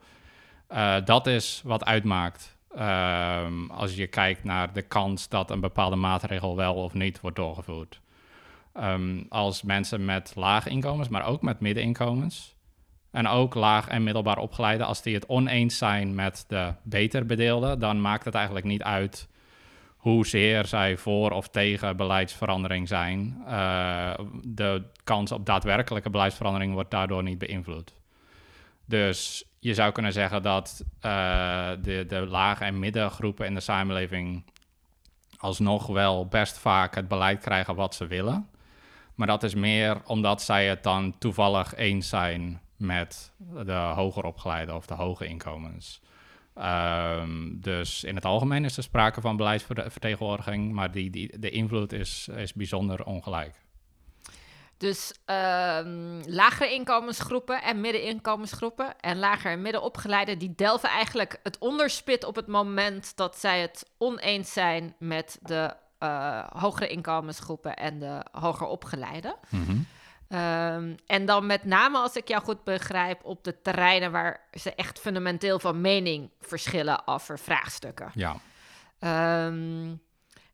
Uh, 0.69 0.95
dat 1.05 1.27
is 1.27 1.61
wat 1.65 1.85
uitmaakt 1.85 2.57
ehm, 2.75 3.65
als 3.69 3.95
je 3.95 4.07
kijkt 4.07 4.43
naar 4.43 4.73
de 4.73 4.81
kans 4.81 5.29
dat 5.29 5.51
een 5.51 5.59
bepaalde 5.59 5.95
maatregel 5.95 6.55
wel 6.55 6.73
of 6.73 6.93
niet 6.93 7.21
wordt 7.21 7.37
doorgevoerd. 7.37 8.01
Um, 8.79 9.25
als 9.29 9.61
mensen 9.61 10.05
met 10.05 10.31
lage 10.35 10.69
inkomens, 10.69 11.09
maar 11.09 11.25
ook 11.25 11.41
met 11.41 11.59
middeninkomens, 11.59 12.55
en 13.11 13.27
ook 13.27 13.53
laag 13.53 13.87
en 13.87 14.03
middelbaar 14.03 14.37
opgeleide, 14.37 14.83
als 14.83 15.01
die 15.01 15.13
het 15.13 15.25
oneens 15.25 15.77
zijn 15.77 16.15
met 16.15 16.45
de 16.47 16.73
beter 16.83 17.25
bedeelden, 17.25 17.79
dan 17.79 18.01
maakt 18.01 18.25
het 18.25 18.35
eigenlijk 18.35 18.65
niet 18.65 18.83
uit 18.83 19.27
hoezeer 19.97 20.65
zij 20.65 20.97
voor 20.97 21.31
of 21.31 21.49
tegen 21.49 21.97
beleidsverandering 21.97 22.87
zijn. 22.87 23.43
Uh, 23.47 24.13
de 24.43 24.83
kans 25.03 25.31
op 25.31 25.45
daadwerkelijke 25.45 26.09
beleidsverandering 26.09 26.73
wordt 26.73 26.91
daardoor 26.91 27.23
niet 27.23 27.37
beïnvloed. 27.37 27.93
Dus 28.85 29.45
je 29.59 29.73
zou 29.73 29.91
kunnen 29.91 30.13
zeggen 30.13 30.43
dat 30.43 30.83
uh, 31.05 31.69
de, 31.81 32.05
de 32.07 32.25
lage 32.27 32.63
en 32.63 32.79
middengroepen 32.79 33.45
in 33.45 33.53
de 33.53 33.59
samenleving 33.59 34.43
alsnog 35.37 35.87
wel 35.87 36.27
best 36.27 36.57
vaak 36.57 36.95
het 36.95 37.07
beleid 37.07 37.41
krijgen 37.41 37.75
wat 37.75 37.95
ze 37.95 38.07
willen. 38.07 38.47
Maar 39.15 39.27
dat 39.27 39.43
is 39.43 39.55
meer 39.55 40.01
omdat 40.05 40.41
zij 40.41 40.67
het 40.67 40.83
dan 40.83 41.17
toevallig 41.17 41.75
eens 41.75 42.09
zijn 42.09 42.61
met 42.77 43.33
de 43.65 43.71
hoger 43.71 44.23
opgeleide 44.23 44.73
of 44.73 44.85
de 44.85 44.93
hoge 44.93 45.25
inkomens. 45.25 46.01
Um, 46.57 47.61
dus 47.61 48.03
in 48.03 48.15
het 48.15 48.25
algemeen 48.25 48.65
is 48.65 48.77
er 48.77 48.83
sprake 48.83 49.21
van 49.21 49.37
beleidsvertegenwoordiging, 49.37 50.73
maar 50.73 50.91
die, 50.91 51.09
die, 51.09 51.39
de 51.39 51.49
invloed 51.49 51.93
is, 51.93 52.27
is 52.35 52.53
bijzonder 52.53 53.05
ongelijk. 53.05 53.55
Dus 54.77 55.13
um, 55.25 56.21
lagere 56.25 56.73
inkomensgroepen 56.73 57.61
en 57.61 57.81
middeninkomensgroepen 57.81 58.99
en 58.99 59.19
lager 59.19 59.51
en 59.51 59.61
middenopgeleiden, 59.61 60.39
die 60.39 60.53
delven 60.55 60.89
eigenlijk 60.89 61.39
het 61.43 61.57
onderspit 61.57 62.23
op 62.23 62.35
het 62.35 62.47
moment 62.47 63.17
dat 63.17 63.39
zij 63.39 63.61
het 63.61 63.89
oneens 63.97 64.53
zijn 64.53 64.95
met 64.99 65.39
de 65.41 65.73
uh, 66.03 66.43
hogere 66.49 66.87
inkomensgroepen 66.87 67.75
en 67.75 67.99
de 67.99 68.25
hoger 68.31 68.67
opgeleiden. 68.67 69.35
Mm 69.49 69.65
-hmm. 69.65 69.85
Um, 70.33 70.95
en 71.05 71.25
dan 71.25 71.45
met 71.45 71.63
name, 71.63 71.97
als 71.97 72.15
ik 72.15 72.27
jou 72.27 72.43
goed 72.43 72.63
begrijp, 72.63 73.23
op 73.23 73.43
de 73.43 73.61
terreinen 73.61 74.11
waar 74.11 74.39
ze 74.51 74.75
echt 74.75 74.99
fundamenteel 74.99 75.59
van 75.59 75.81
mening 75.81 76.29
verschillen 76.39 77.07
over 77.07 77.39
vraagstukken. 77.39 78.11
Ja. 78.13 78.35
Um, 79.45 80.01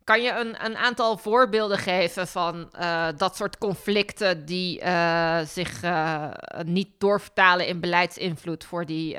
kan 0.03 0.21
je 0.21 0.31
een, 0.31 0.65
een, 0.65 0.77
aantal 0.77 1.17
voorbeelden 1.17 1.77
geven 1.77 2.27
van 2.27 2.69
uh, 2.79 3.07
dat 3.17 3.35
soort 3.35 3.57
conflicten 3.57 4.45
die 4.45 4.81
uh, 4.81 5.39
zich 5.39 5.83
uh, 5.83 6.31
niet 6.65 6.89
doorvertalen 6.97 7.67
in 7.67 7.79
beleidsinvloed 7.79 8.63
voor 8.63 8.85
die 8.85 9.17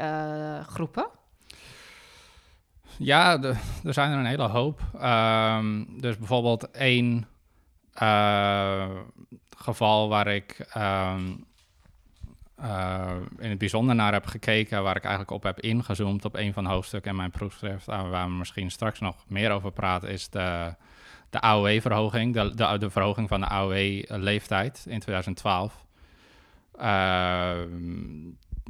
groepen? 0.66 1.06
Ja, 3.02 3.42
er 3.84 3.94
zijn 3.94 4.12
er 4.12 4.18
een 4.18 4.26
hele 4.26 4.48
hoop. 4.48 4.80
Um, 5.02 6.00
dus 6.00 6.18
bijvoorbeeld 6.18 6.70
één 6.70 7.26
geval 9.56 10.08
waar 10.08 10.26
ik 10.26 10.66
um, 10.76 11.44
uh, 12.60 13.10
in 13.38 13.48
het 13.48 13.58
bijzonder 13.58 13.94
naar 13.94 14.12
heb 14.12 14.26
gekeken, 14.26 14.82
waar 14.82 14.96
ik 14.96 15.02
eigenlijk 15.02 15.30
op 15.30 15.42
heb 15.42 15.60
ingezoomd 15.60 16.24
op 16.24 16.34
een 16.34 16.52
van 16.52 16.64
de 16.64 16.70
hoofdstukken 16.70 17.10
in 17.10 17.16
mijn 17.16 17.30
proefschrift, 17.30 17.88
uh, 17.88 18.10
waar 18.10 18.26
we 18.26 18.32
misschien 18.32 18.70
straks 18.70 19.00
nog 19.00 19.16
meer 19.26 19.50
over 19.50 19.72
praten, 19.72 20.08
is 20.08 20.28
de, 20.28 20.74
de 21.30 21.40
AOW-verhoging, 21.40 22.34
de, 22.34 22.54
de, 22.54 22.78
de, 22.78 22.90
verhoging 22.90 23.28
van 23.28 23.40
de 23.40 23.46
AOW-leeftijd 23.46 24.84
in 24.88 25.00
2012. 25.00 25.84
Uh, 26.80 27.52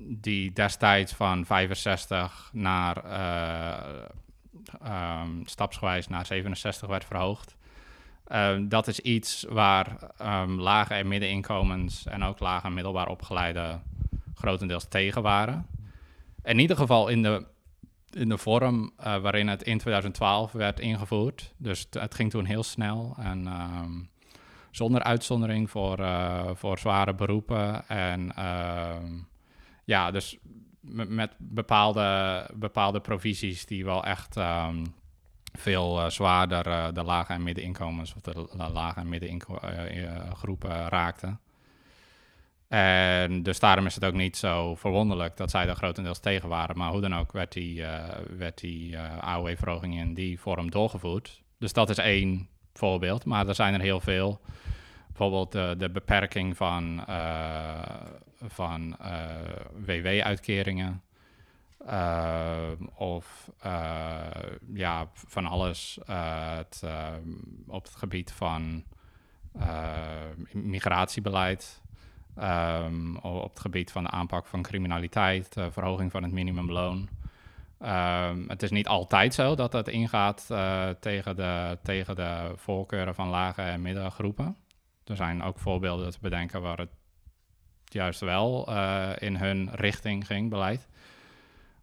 die 0.03 0.53
destijds 0.53 1.13
van 1.13 1.45
65 1.45 2.51
naar 2.53 3.05
uh, 3.05 5.23
um, 5.23 5.47
stapsgewijs 5.47 6.09
naar 6.09 6.27
67 6.27 6.89
werd 6.89 7.05
verhoogd. 7.05 7.57
Uh, 8.29 8.57
dat 8.63 8.87
is 8.87 9.01
iets 9.01 9.47
waar 9.49 9.97
um, 10.23 10.61
lage 10.61 10.95
en 10.95 11.09
middeninkomens 11.09 12.07
en 12.07 12.23
ook 12.23 12.41
lage 12.41 12.67
en 12.67 12.75
middelbaar 12.75 13.09
opgeleide 13.09 13.79
grotendeels 14.35 14.89
tegen 14.89 15.23
waren. 15.23 15.67
In 16.43 16.59
ieder 16.59 16.77
geval 16.77 17.09
in 17.09 17.23
de, 17.23 17.47
in 18.11 18.29
de 18.29 18.39
vorm 18.39 18.83
uh, 18.83 19.19
waarin 19.19 19.49
het 19.49 19.63
in 19.63 19.79
2012 19.79 20.53
werd 20.53 20.81
ingevoerd. 20.81 21.53
Dus 21.57 21.87
het 21.91 22.15
ging 22.15 22.31
toen 22.31 22.45
heel 22.45 22.63
snel 22.63 23.17
en 23.19 23.49
zonder 24.71 25.03
uitzondering 25.03 25.71
voor, 25.71 26.01
uh, 26.01 26.51
voor 26.55 26.79
zware 26.79 27.15
beroepen. 27.15 27.89
En 27.89 28.33
ja, 29.91 30.11
dus 30.11 30.39
met 30.81 31.33
bepaalde, 31.39 32.51
bepaalde 32.55 33.01
provisies 33.01 33.67
die 33.67 33.85
wel 33.85 34.05
echt 34.05 34.37
um, 34.37 34.85
veel 35.53 36.01
uh, 36.01 36.09
zwaarder 36.09 36.67
uh, 36.67 36.87
de 36.93 37.03
lage 37.03 37.33
en 37.33 37.43
middeninkomens 37.43 38.15
of 38.15 38.21
de 38.21 38.49
lage 38.73 39.01
en 39.01 39.09
middengroepen 39.09 40.71
uh, 40.71 40.87
raakten. 40.89 41.41
En 42.69 43.43
dus 43.43 43.59
daarom 43.59 43.87
is 43.87 43.95
het 43.95 44.05
ook 44.05 44.15
niet 44.15 44.37
zo 44.37 44.75
verwonderlijk 44.75 45.37
dat 45.37 45.51
zij 45.51 45.69
er 45.69 45.75
grotendeels 45.75 46.19
tegen 46.19 46.49
waren. 46.49 46.79
Maar 46.79 46.91
hoe 46.91 47.01
dan 47.01 47.15
ook 47.15 47.33
werd 47.33 47.53
die, 47.53 47.85
werd 48.37 48.59
die 48.59 48.99
AOW-verhoging 48.99 49.95
in 49.95 50.15
die 50.15 50.41
vorm 50.41 50.71
doorgevoerd. 50.71 51.43
Dus 51.59 51.73
dat 51.73 51.91
is 51.91 51.99
één 51.99 52.49
voorbeeld, 52.73 53.25
maar 53.25 53.49
er 53.49 53.55
zijn 53.55 53.75
er 53.75 53.81
heel 53.81 54.01
veel. 54.01 54.41
Bijvoorbeeld 55.07 55.53
de 55.53 55.91
beperking 55.93 56.57
van, 56.57 57.05
van 58.49 58.97
WW-uitkeringen. 59.85 61.03
of 62.95 63.51
ja, 64.73 65.09
van 65.15 65.47
alles 65.47 65.99
het, 66.07 66.83
op 67.67 67.85
het 67.85 67.95
gebied 67.97 68.33
van 68.33 68.85
migratiebeleid. 70.53 71.83
Um, 72.39 73.17
op 73.17 73.51
het 73.51 73.61
gebied 73.61 73.93
van 73.93 74.03
de 74.03 74.11
aanpak 74.11 74.47
van 74.47 74.63
criminaliteit, 74.63 75.57
verhoging 75.71 76.11
van 76.11 76.23
het 76.23 76.33
minimumloon. 76.33 77.09
Um, 77.83 78.49
het 78.49 78.63
is 78.63 78.71
niet 78.71 78.87
altijd 78.89 79.35
zo 79.35 79.55
dat 79.55 79.73
dat 79.73 79.89
ingaat 79.89 80.47
tegen, 81.01 81.37
de, 81.37 81.79
tegen 81.83 82.17
de 82.17 82.53
voorkeuren 82.57 83.15
van 83.15 83.29
lage 83.29 83.63
en 83.63 83.83
middengroepen. 83.83 84.57
Er 85.05 85.17
zijn 85.17 85.43
ook 85.43 85.59
voorbeelden 85.59 86.11
te 86.11 86.19
bedenken 86.21 86.63
waar 86.63 86.79
het 86.79 86.91
juist 87.93 88.21
wel 88.21 88.67
uh, 88.69 89.11
in 89.19 89.37
hun 89.37 89.71
richting 89.73 90.27
ging, 90.27 90.51
beleid. 90.51 90.89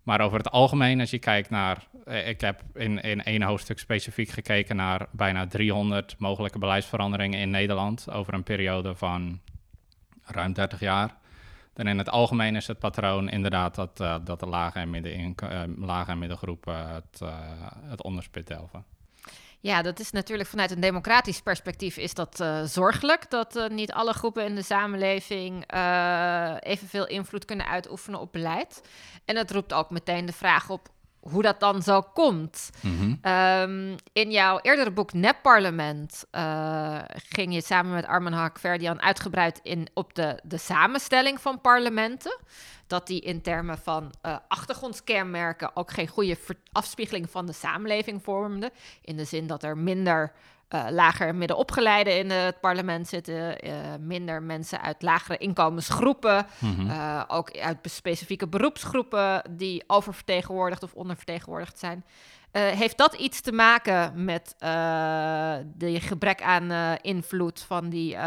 Maar 0.04 0.22
over 0.22 0.38
het 0.38 0.52
algemeen, 0.52 1.00
als 1.00 1.10
je 1.10 1.20
kijkt 1.20 1.50
naar. 1.50 1.88
Ik 2.26 2.42
heb 2.42 2.62
in, 2.74 3.02
in 3.02 3.24
één 3.24 3.42
hoofdstuk 3.42 3.80
specifiek 3.80 4.30
gekeken 4.30 4.76
naar 4.76 5.08
bijna 5.12 5.48
300 5.48 6.16
mogelijke 6.18 6.60
beleidsveranderingen 6.60 7.40
in 7.40 7.50
Nederland. 7.50 8.12
over 8.12 8.34
een 8.34 8.44
periode 8.44 8.96
van 8.96 9.40
ruim 10.24 10.54
30 10.54 10.80
jaar. 10.80 11.16
Dan 11.74 11.88
in 11.88 11.98
het 11.98 12.10
algemeen 12.10 12.56
is 12.56 12.68
het 12.68 12.80
patroon 12.80 13.30
inderdaad 13.30 13.76
dat, 13.76 14.00
uh, 14.02 14.16
dat 14.24 14.40
de 14.40 14.46
lage 14.46 14.80
en, 14.80 14.90
midden 14.90 15.36
lage 15.78 16.12
en 16.12 16.20
middengroepen 16.20 16.90
het, 16.90 17.22
het 17.82 18.04
onderspit 18.04 18.48
delven. 18.48 18.86
Ja, 19.60 19.82
dat 19.82 20.00
is 20.00 20.12
natuurlijk 20.12 20.50
vanuit 20.50 20.72
een 20.72 20.80
democratisch 20.80 21.42
perspectief 21.42 21.98
is 21.98 22.14
dat 22.14 22.46
zorgelijk. 22.66 23.30
Dat 23.30 23.70
niet 23.70 23.92
alle 23.92 24.14
groepen 24.14 24.46
in 24.46 24.56
de 24.56 24.62
samenleving 24.62 25.64
evenveel 26.60 27.08
invloed 27.08 27.46
kunnen 27.46 27.68
uitoefenen 27.68 28.20
op 28.20 28.32
beleid. 28.32 28.82
En 29.26 29.36
het 29.36 29.52
roept 29.52 29.74
ook 29.74 29.90
meteen 29.90 30.26
de 30.26 30.34
vraag 30.34 30.70
op 30.70 30.90
hoe 31.20 31.42
dat 31.42 31.60
dan 31.60 31.82
zo 31.82 32.02
komt. 32.02 32.70
Mhm. 32.82 33.16
Ehm, 33.22 33.96
in 34.14 34.32
jouw 34.32 34.60
eerdere 34.62 34.92
boek 34.92 35.14
Nepparlement 35.14 36.26
uh, 36.32 37.00
ging 37.08 37.54
je 37.54 37.62
samen 37.62 37.94
met 37.94 38.06
Armen 38.06 38.34
Hakverdian 38.34 39.02
uitgebreid 39.02 39.60
in 39.64 39.88
op 39.94 40.14
de, 40.16 40.40
de 40.44 40.58
samenstelling 40.58 41.42
van 41.42 41.62
parlementen. 41.62 42.40
Dat 42.88 43.08
die 43.08 43.22
in 43.22 43.42
termen 43.42 43.78
van 43.78 44.14
uh, 44.26 44.38
achtergrondskenmerken 44.48 45.76
ook 45.76 45.92
geen 45.92 46.08
goede 46.08 46.38
afspiegeling 46.72 47.30
van 47.30 47.46
de 47.46 47.54
samenleving 47.54 48.24
vormden. 48.24 48.72
In 49.02 49.18
de 49.18 49.26
zin 49.26 49.48
dat 49.48 49.64
er 49.64 49.78
minder 49.78 50.34
uh, 50.70 50.86
lager 50.90 51.28
en 51.28 51.38
middenopgeleiden 51.38 52.18
in 52.18 52.30
het 52.30 52.60
parlement 52.60 53.08
zitten, 53.08 53.68
uh, 53.68 53.74
minder 54.00 54.44
mensen 54.44 54.82
uit 54.82 55.02
lagere 55.02 55.38
inkomensgroepen, 55.38 56.46
mm 56.60 56.96
ook 57.28 57.58
uit 57.58 57.78
specifieke 57.82 58.48
beroepsgroepen 58.48 59.42
die 59.50 59.84
oververtegenwoordigd 59.88 60.84
of 60.84 60.94
ondervertegenwoordigd 60.94 61.80
zijn. 61.80 62.06
heeft 62.52 62.98
dat 62.98 63.14
iets 63.14 63.42
te 63.42 63.52
maken 63.52 64.24
met 64.26 64.56
de 65.78 66.00
gebrek 66.00 66.42
aan 66.42 66.98
invloed 67.02 67.62
van 67.62 67.90
die 67.90 68.18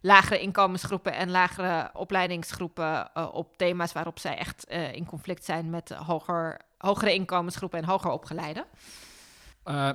lagere 0.00 0.40
inkomensgroepen 0.40 1.14
en 1.14 1.30
lagere 1.30 1.90
opleidingsgroepen 1.92 3.10
op 3.34 3.56
thema's 3.56 3.92
waarop 3.92 4.18
zij 4.18 4.36
echt 4.36 4.64
in 4.92 5.06
conflict 5.06 5.44
zijn 5.44 5.70
met 5.70 5.90
hoger, 5.90 6.60
hogere 6.78 7.14
inkomensgroepen 7.14 7.78
en 7.78 7.84
hoger 7.84 8.10
opgeleiden? 8.10 8.64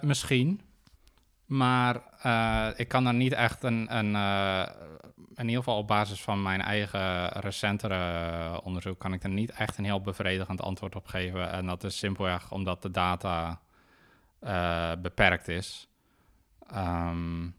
misschien. 0.01 0.72
Maar 1.45 2.01
uh, 2.25 2.67
ik 2.75 2.87
kan 2.87 3.03
daar 3.03 3.13
niet 3.13 3.33
echt 3.33 3.63
een, 3.63 3.97
een 3.97 4.13
uh, 4.13 4.63
in 5.35 5.45
ieder 5.45 5.63
geval 5.63 5.77
op 5.77 5.87
basis 5.87 6.21
van 6.21 6.41
mijn 6.41 6.61
eigen 6.61 7.27
recentere 7.27 8.61
onderzoek, 8.61 8.99
kan 8.99 9.13
ik 9.13 9.23
er 9.23 9.29
niet 9.29 9.51
echt 9.51 9.77
een 9.77 9.85
heel 9.85 10.01
bevredigend 10.01 10.61
antwoord 10.61 10.95
op 10.95 11.07
geven. 11.07 11.51
En 11.51 11.65
dat 11.65 11.83
is 11.83 11.97
simpelweg 11.97 12.51
omdat 12.51 12.81
de 12.81 12.91
data 12.91 13.61
beperkt 15.01 15.47
is. 15.47 15.87
Um, 16.75 17.55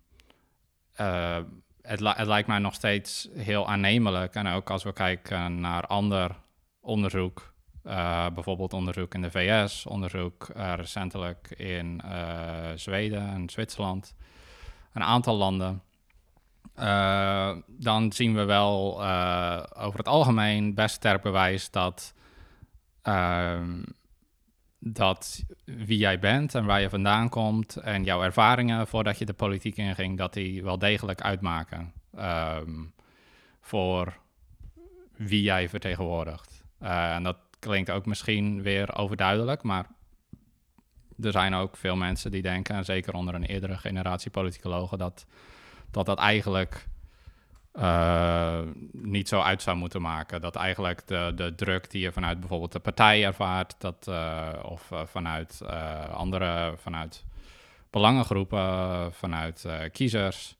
het, 0.96 2.00
het, 2.00 2.26
lijkt 2.26 2.48
mij 2.48 2.58
nog 2.58 2.74
steeds 2.74 3.28
heel 3.34 3.68
aannemelijk. 3.68 4.34
En 4.34 4.46
ook 4.46 4.70
als 4.70 4.82
we 4.82 4.92
kijken 4.92 5.60
naar 5.60 5.86
ander 5.86 6.36
onderzoek, 6.80 7.53
uh, 7.86 8.26
bijvoorbeeld 8.34 8.72
onderzoek 8.72 9.14
in 9.14 9.22
de 9.22 9.30
VS, 9.30 9.86
onderzoek 9.86 10.48
uh, 10.56 10.72
recentelijk 10.76 11.50
in 11.50 12.00
uh, 12.04 12.70
Zweden 12.74 13.28
en 13.28 13.50
Zwitserland, 13.50 14.14
een 14.92 15.02
aantal 15.02 15.36
landen. 15.36 15.82
dan 17.66 18.12
zien 18.12 18.34
we 18.34 18.44
wel 18.44 19.04
over 19.76 19.98
het 19.98 20.08
algemeen 20.08 20.74
best 20.74 20.94
sterk 20.94 21.22
bewijs 21.22 21.70
dat, 21.70 22.14
ehm, 23.02 23.82
dat 24.78 25.44
wie 25.64 25.98
jij 25.98 26.18
bent 26.18 26.54
en 26.54 26.64
waar 26.64 26.80
je 26.80 26.88
vandaan 26.88 27.28
komt 27.28 27.76
en 27.76 28.04
jouw 28.04 28.22
ervaringen 28.22 28.86
voordat 28.86 29.18
je 29.18 29.24
de 29.24 29.32
politiek 29.32 29.76
inging, 29.76 30.18
dat 30.18 30.32
die 30.32 30.62
wel 30.62 30.78
degelijk 30.78 31.20
uitmaken 31.20 31.92
um, 32.18 32.94
voor 33.60 34.18
wie 35.16 35.42
jij 35.42 35.68
vertegenwoordigt. 35.68 36.64
en 36.78 37.22
dat 37.22 37.43
klinkt 37.64 37.90
ook 37.90 38.06
misschien 38.06 38.62
weer 38.62 38.96
overduidelijk, 38.96 39.62
maar 39.62 39.86
er 41.20 41.32
zijn 41.32 41.54
ook 41.54 41.76
veel 41.76 41.96
mensen 41.96 42.30
die 42.30 42.42
denken, 42.42 42.74
en 42.74 42.84
zeker 42.84 43.14
onder 43.14 43.34
een 43.34 43.44
eerdere 43.44 43.76
generatie 43.76 44.30
politicologen, 44.30 44.98
dat 44.98 45.26
dat, 45.94 46.06
dat 46.06 46.18
eigenlijk 46.18 46.86
uh, 47.72 48.60
niet 48.92 49.28
zo 49.28 49.40
uit 49.40 49.62
zou 49.62 49.76
moeten 49.76 50.02
maken. 50.02 50.40
Dat 50.40 50.56
eigenlijk 50.56 51.06
de, 51.06 51.32
de 51.34 51.54
druk 51.54 51.90
die 51.90 52.00
je 52.00 52.12
vanuit 52.12 52.40
bijvoorbeeld 52.40 52.72
de 52.72 52.78
partij 52.78 53.24
ervaart, 53.24 53.74
dat, 53.78 54.06
uh, 54.08 54.48
of 54.62 54.90
uh, 54.90 55.00
vanuit 55.04 55.62
andere, 56.10 56.74
vanuit 56.76 57.24
belangengroepen, 57.90 59.12
vanuit 59.12 59.66
kiezers, 59.92 60.56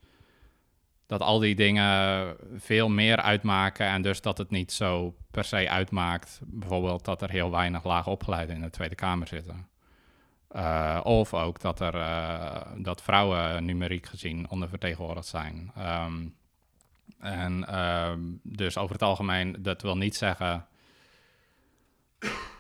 dat 1.07 1.21
al 1.21 1.38
die 1.38 1.55
dingen 1.55 2.37
veel 2.57 2.88
meer 2.88 3.17
uitmaken 3.17 3.87
en 3.87 4.03
dus 4.03 4.21
dat 4.21 4.38
het 4.38 4.51
niet 4.51 4.73
zo 4.73 5.14
per 5.31 5.45
se 5.45 5.71
uitmaakt, 5.71 6.40
bijvoorbeeld 6.45 7.05
dat 7.05 7.23
er 7.23 7.31
heel 7.31 7.51
weinig 7.51 7.85
laag 7.85 8.07
opgeleiden 8.07 8.55
in 8.55 8.62
de 8.62 8.71
Tweede 8.71 8.95
Kamer 8.95 9.27
zitten. 9.27 9.69
Uh, 10.57 11.01
of 11.03 11.35
ook 11.35 11.61
dat, 11.61 11.81
er, 11.81 11.95
uh, 11.95 12.61
dat 12.77 13.03
vrouwen 13.03 13.64
numeriek 13.64 14.07
gezien 14.07 14.51
ondervertegenwoordigd 14.51 15.27
zijn. 15.27 15.73
Um, 15.79 16.35
en 17.19 17.67
uh, 17.71 18.12
dus 18.43 18.79
over 18.79 18.93
het 18.93 19.03
algemeen, 19.03 19.57
dat 19.59 19.83
wil 19.83 19.97
niet 19.97 20.17
zeggen. 20.17 20.67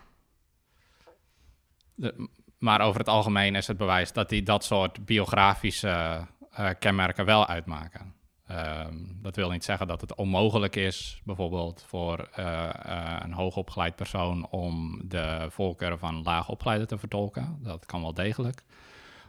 Maar 2.58 2.80
over 2.80 2.98
het 2.98 3.08
algemeen 3.08 3.54
is 3.54 3.66
het 3.66 3.76
bewijs 3.76 4.12
dat 4.12 4.28
die 4.28 4.42
dat 4.42 4.64
soort 4.64 5.04
biografische 5.04 6.26
eh, 6.50 6.70
kenmerken 6.78 7.24
wel 7.24 7.46
uitmaken. 7.46 8.14
Um, 8.50 9.18
dat 9.22 9.36
wil 9.36 9.50
niet 9.50 9.64
zeggen 9.64 9.86
dat 9.86 10.00
het 10.00 10.14
onmogelijk 10.14 10.76
is, 10.76 11.20
bijvoorbeeld 11.24 11.84
voor 11.86 12.28
uh, 12.38 12.70
uh, 12.86 13.16
een 13.20 13.32
hoogopgeleid 13.32 13.96
persoon, 13.96 14.46
om 14.48 15.00
de 15.08 15.46
voorkeuren 15.50 15.98
van 15.98 16.22
laagopgeleiden 16.22 16.88
te 16.88 16.98
vertolken. 16.98 17.58
Dat 17.62 17.86
kan 17.86 18.00
wel 18.00 18.14
degelijk. 18.14 18.64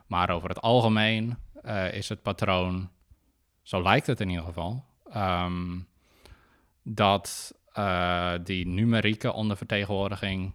Maar 0.07 0.29
over 0.29 0.49
het 0.49 0.61
algemeen 0.61 1.37
uh, 1.63 1.93
is 1.93 2.09
het 2.09 2.21
patroon, 2.21 2.89
zo 3.61 3.81
lijkt 3.81 4.07
het 4.07 4.19
in 4.19 4.29
ieder 4.29 4.45
geval, 4.45 4.85
um, 5.15 5.87
dat 6.83 7.53
die 8.43 8.67
numerieke 8.67 9.33
ondervertegenwoordiging 9.33 10.53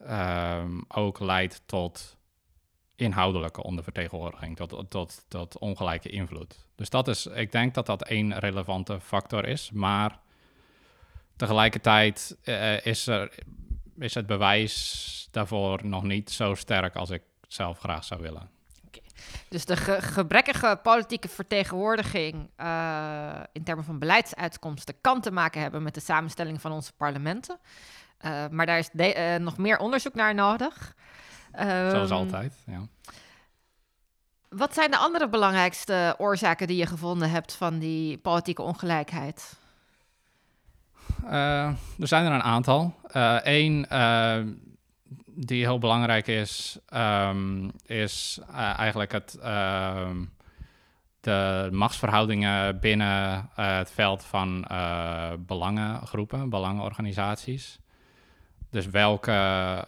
um, 0.00 0.84
ook 0.88 1.20
leidt 1.20 1.62
tot 1.66 2.16
inhoudelijke 3.02 3.62
ondervertegenwoordiging, 3.62 4.56
tot, 5.28 5.58
ongelijke 5.58 6.08
invloed. 6.08 6.66
Dus 6.74 6.90
dat 6.90 7.08
is, 7.08 7.26
ik 7.26 7.52
denk 7.52 7.74
dat 7.74 7.86
dat 7.86 8.02
één 8.02 8.38
relevante 8.38 9.00
factor 9.00 9.46
is, 9.46 9.70
maar 9.70 10.18
tegelijkertijd 11.36 12.36
uh, 12.44 12.86
is, 12.86 13.06
er, 13.06 13.32
is 13.98 14.14
het 14.14 14.26
bewijs 14.26 15.28
daarvoor 15.30 15.86
nog 15.86 16.02
niet 16.02 16.30
zo 16.30 16.54
sterk 16.54 16.96
als 16.96 17.10
ik 17.10 17.22
zelf 17.48 17.78
graag 17.78 18.04
zou 18.04 18.22
willen. 18.22 18.50
Dus 19.48 19.64
de 19.64 19.76
gebrekkige 20.00 20.78
politieke 20.82 21.28
vertegenwoordiging 21.28 22.50
uh, 22.60 23.40
in 23.52 23.64
termen 23.64 23.84
van 23.84 23.98
beleidsuitkomsten 23.98 24.94
kan 25.00 25.20
te 25.20 25.30
maken 25.30 25.60
hebben 25.60 25.82
met 25.82 25.94
de 25.94 26.00
samenstelling 26.00 26.60
van 26.60 26.72
onze 26.72 26.92
parlementen. 26.92 27.58
Uh, 28.24 28.44
maar 28.50 28.66
daar 28.66 28.78
is 28.78 28.90
nog 29.38 29.58
meer 29.58 29.78
onderzoek 29.78 30.14
naar 30.14 30.34
nodig. 30.34 30.94
Zoals 31.56 32.10
ehm, 32.10 32.18
altijd, 32.18 32.54
ja. 32.66 32.86
Wat 34.48 34.74
zijn 34.74 34.90
de 34.90 34.96
andere 34.96 35.28
belangrijkste 35.28 36.14
oorzaken 36.18 36.66
die 36.66 36.76
je 36.76 36.86
gevonden 36.86 37.30
hebt 37.30 37.54
van 37.54 37.78
die 37.78 38.18
politieke 38.18 38.62
ongelijkheid? 38.62 39.56
Uh, 41.24 41.66
er 41.98 42.06
zijn 42.08 42.26
er 42.26 42.32
een 42.32 42.42
aantal. 42.42 42.94
Eén 43.42 43.86
uh, 43.92 44.36
uh, 44.36 44.46
die 45.26 45.64
heel 45.64 45.78
belangrijk 45.78 46.26
is, 46.26 46.78
um, 46.94 47.70
is 47.86 48.40
eigenlijk 48.76 49.12
het, 49.12 49.38
ehm, 49.42 50.24
de 51.20 51.68
machtsverhoudingen 51.72 52.80
binnen 52.80 53.48
het 53.54 53.90
veld 53.90 54.24
van 54.24 54.66
belangengroepen, 55.38 56.48
belangenorganisaties. 56.48 57.81
Dus 58.72 58.86
welke 58.86 59.84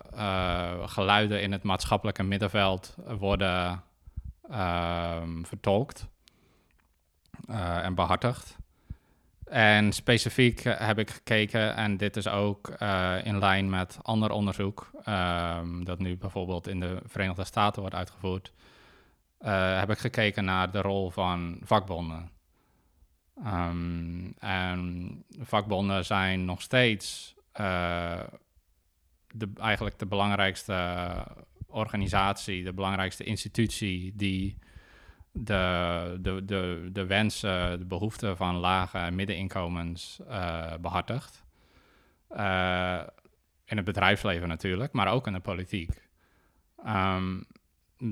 geluiden 0.87 1.43
in 1.43 1.53
het 1.53 1.63
maatschappelijke 1.63 2.23
middenveld 2.23 2.95
worden 3.19 3.83
ehm, 4.51 5.43
vertolkt 5.43 6.09
en 7.47 7.95
behartigd. 7.95 8.57
En 9.45 9.93
specifiek 9.93 10.63
heb 10.63 10.99
ik 10.99 11.11
gekeken, 11.11 11.77
en 11.77 11.97
dit 11.97 12.17
is 12.17 12.29
ook 12.29 12.69
in 13.23 13.39
lijn 13.39 13.71
met 13.71 13.99
ander 14.03 14.31
onderzoek, 14.31 14.91
ehm, 15.05 15.85
dat 15.85 15.99
nu 15.99 16.17
bijvoorbeeld 16.17 16.67
in 16.67 16.81
de 16.81 16.99
Verenigde 17.07 17.45
Staten 17.45 17.81
wordt 17.81 17.97
uitgevoerd, 17.97 18.53
heb 19.79 19.91
ik 19.91 19.99
gekeken 19.99 20.45
naar 20.45 20.71
de 20.71 20.81
rol 20.81 21.11
van 21.11 21.59
vakbonden. 21.63 22.31
Um, 23.47 24.35
en 24.39 25.25
vakbonden 25.41 26.05
zijn 26.05 26.45
nog 26.45 26.63
steeds 26.63 27.35
de, 29.35 29.51
eigenlijk 29.57 29.99
de 29.99 30.07
belangrijkste 30.07 31.05
organisatie, 31.67 32.65
de 32.65 32.73
belangrijkste 32.73 33.25
institutie 33.25 34.13
die 34.17 34.59
de, 35.33 36.17
de, 36.21 36.45
de, 36.45 36.89
de 36.93 37.07
wensen, 37.07 37.79
de 37.79 37.85
behoeften 37.85 38.37
van 38.37 38.57
lage 38.57 38.99
en 38.99 39.15
middeninkomens 39.15 40.21
uh, 40.29 40.75
behartigt. 40.81 41.45
Uh, 42.31 43.01
in 43.65 43.77
het 43.77 43.85
bedrijfsleven 43.85 44.49
natuurlijk, 44.49 44.93
maar 44.93 45.09
ook 45.09 45.27
in 45.27 45.33
de 45.33 45.41
politiek. 45.41 46.09
Um, 46.87 47.47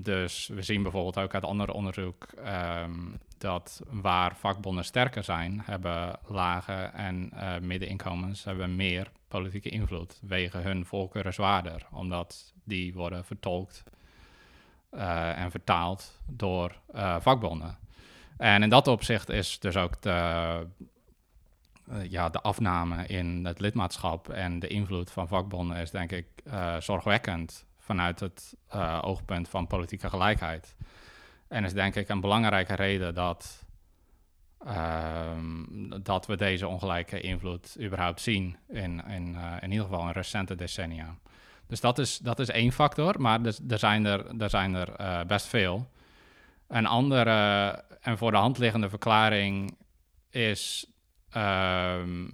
dus 0.00 0.46
we 0.46 0.62
zien 0.62 0.83
bijvoorbeeld 0.83 1.18
ook 1.18 1.35
uit 1.35 1.44
ander 1.44 1.70
onderzoek 1.70 2.28
um, 2.46 3.18
dat 3.38 3.83
waar 3.90 4.37
vakbonden 4.37 4.85
sterker 4.85 5.24
zijn, 5.24 5.62
hebben 5.64 6.18
lage 6.26 6.72
en 6.72 7.31
uh, 7.35 7.59
middeninkomens 7.59 8.44
hebben 8.44 8.76
meer 8.76 9.11
politieke 9.28 9.68
invloed, 9.68 10.18
wegen 10.22 10.62
hun 10.62 10.87
voorkeuren 10.87 11.35
zwaarder, 11.35 11.87
omdat 11.90 12.55
die 12.64 12.94
worden 12.94 13.24
vertolkt 13.24 13.85
uh, 14.94 15.38
en 15.38 15.50
vertaald 15.50 16.20
door 16.26 16.76
uh, 16.94 17.16
vakbonden. 17.20 17.78
En 18.37 18.62
in 18.62 18.68
dat 18.68 18.88
opzicht 18.88 19.28
is 19.28 19.59
dus 19.59 19.76
ook 19.76 20.02
de, 20.02 20.66
ja, 22.09 22.28
de 22.28 22.40
afname 22.40 23.07
in 23.07 23.44
het 23.46 23.61
lidmaatschap 23.61 24.28
en 24.28 24.59
de 24.59 24.68
invloed 24.68 25.11
van 25.11 25.28
vakbonden 25.28 25.76
is 25.76 25.90
denk 25.90 26.12
ik 26.12 26.26
zorgwekkend 26.78 27.66
vanuit 27.82 28.20
het 28.20 28.56
uh, 28.74 28.98
oogpunt 29.02 29.48
van 29.48 29.66
politieke 29.66 30.08
gelijkheid. 30.08 30.76
En 31.48 31.64
is 31.64 31.72
denk 31.72 31.94
ik 31.94 32.08
een 32.08 32.20
belangrijke 32.20 32.74
reden 32.74 33.14
dat, 33.14 33.64
uh, 34.66 35.30
dat 36.02 36.26
we 36.26 36.36
deze 36.36 36.66
ongelijke 36.68 37.20
invloed 37.20 37.76
überhaupt 37.80 38.20
zien 38.20 38.56
in, 38.68 39.04
in, 39.06 39.34
uh, 39.34 39.56
in 39.60 39.70
ieder 39.70 39.86
geval 39.86 40.06
in 40.06 40.12
recente 40.12 40.54
decennia. 40.54 41.16
Dus 41.66 41.80
dat 41.80 41.98
is, 41.98 42.18
dat 42.18 42.38
is 42.38 42.48
één 42.48 42.72
factor, 42.72 43.20
maar 43.20 43.40
er, 43.44 43.56
er 43.68 43.78
zijn 43.78 44.04
er, 44.04 44.40
er, 44.40 44.50
zijn 44.50 44.74
er 44.74 45.00
uh, 45.00 45.20
best 45.26 45.46
veel. 45.46 45.90
Een 46.68 46.86
andere 46.86 47.30
en 48.00 48.18
voor 48.18 48.30
de 48.30 48.36
hand 48.36 48.58
liggende 48.58 48.88
verklaring 48.88 49.76
is 50.30 50.86
ehm, 51.30 52.28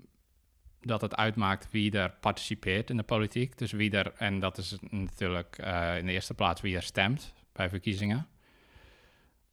dat 0.89 1.01
het 1.01 1.17
uitmaakt 1.17 1.71
wie 1.71 1.99
er 1.99 2.15
participeert 2.21 2.91
in 2.91 2.97
de 2.97 3.03
politiek. 3.03 3.59
Dus 3.59 3.73
wie 3.73 3.91
er, 3.91 4.13
en 4.17 4.41
dat 4.41 4.59
is 4.59 4.77
natuurlijk 4.91 5.59
uh, 5.61 5.99
in 5.99 6.07
de 6.07 6.13
eerste 6.13 6.35
plaats 6.35 6.61
wie 6.61 6.77
er 6.77 6.83
stemt 6.83 7.33
bij 7.53 7.69
verkiezingen. 7.69 8.27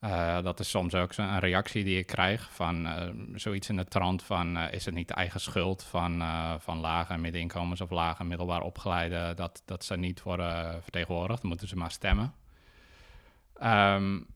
Uh, 0.02 0.42
dat 0.42 0.60
is 0.60 0.70
soms 0.70 0.96
ook 0.96 1.18
een 1.18 1.40
reactie 1.40 1.84
die 1.84 1.98
ik 1.98 2.06
krijg 2.06 2.54
van 2.54 2.86
uh, 2.86 3.10
zoiets 3.34 3.70
in 3.70 3.76
de 3.76 3.86
trant 3.86 4.24
van 4.24 4.58
is 4.58 4.86
het 4.86 4.94
niet 4.94 5.08
de 5.08 5.14
eigen 5.14 5.40
schuld 5.40 5.84
van, 5.84 6.24
van 6.60 6.78
lage 6.78 7.14
en 7.14 7.22
middeninkomens 7.22 7.82
of 7.82 7.90
lage 7.90 8.22
en 8.22 8.28
middelbaar 8.28 8.62
opgeleiden 8.62 9.36
dat, 9.36 9.62
dat 9.66 9.84
ze 9.84 9.98
niet 9.98 10.24
worden 10.24 10.84
vertegenwoordigd, 10.84 11.42
dan 11.42 11.50
moeten 11.50 11.68
ze 11.68 11.76
maar 11.76 11.92
stemmen. 11.92 12.34
Um, 13.64 14.28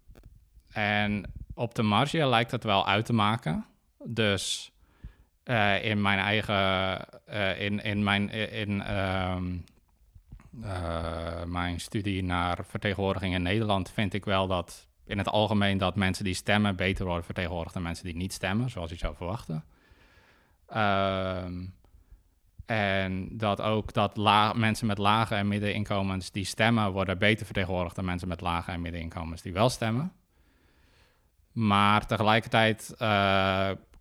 en 0.72 1.34
op 1.54 1.76
de 1.76 1.84
marge 1.84 2.28
lijkt 2.28 2.52
het 2.52 2.64
wel 2.64 2.88
uit 2.88 3.06
te 3.06 3.14
maken. 3.14 3.66
Dus 4.04 4.72
uh, 5.50 5.86
in 5.86 6.02
mijn 6.02 6.20
eigen, 6.20 7.06
uh, 7.30 7.62
in, 7.62 7.84
in 7.84 8.04
mijn, 8.04 8.30
in, 8.30 8.98
um, 8.98 9.64
uh, 10.64 11.44
mijn 11.44 11.80
studie 11.80 12.24
naar 12.24 12.66
vertegenwoordiging 12.66 13.34
in 13.34 13.42
Nederland 13.42 13.92
vind 13.92 14.14
ik 14.14 14.26
wel 14.26 14.48
dat 14.48 14.88
in 15.06 15.18
het 15.18 15.28
algemeen 15.28 15.78
dat 15.78 15.96
mensen 15.96 16.24
die 16.24 16.34
stemmen 16.34 16.76
beter 16.76 17.06
worden 17.06 17.26
vertegenwoordigd 17.26 17.74
dan 17.74 17.84
mensen 17.84 18.06
die 18.06 18.16
niet 18.16 18.34
stemmen, 18.34 18.70
zoals 18.70 18.90
je 18.90 18.98
zou 18.98 19.16
verwachten. 19.16 19.64
Um, 20.76 21.74
en 22.66 23.38
dat 23.38 23.62
ook 23.62 23.94
dat 23.94 24.16
mensen 24.56 24.88
met 24.88 24.98
lage 24.98 25.36
en 25.36 25.48
middeninkomens 25.48 26.32
die 26.32 26.46
stemmen 26.46 26.92
worden 26.92 27.18
beter 27.18 27.46
vertegenwoordigd 27.46 27.96
dan 27.96 28.06
mensen 28.06 28.28
met 28.28 28.42
lage 28.42 28.72
en 28.72 28.82
middeninkomens 28.82 29.42
die 29.42 29.54
wel 29.54 29.70
stemmen. 29.70 30.14
Maar 31.52 32.06
tegelijkertijd 32.06 32.96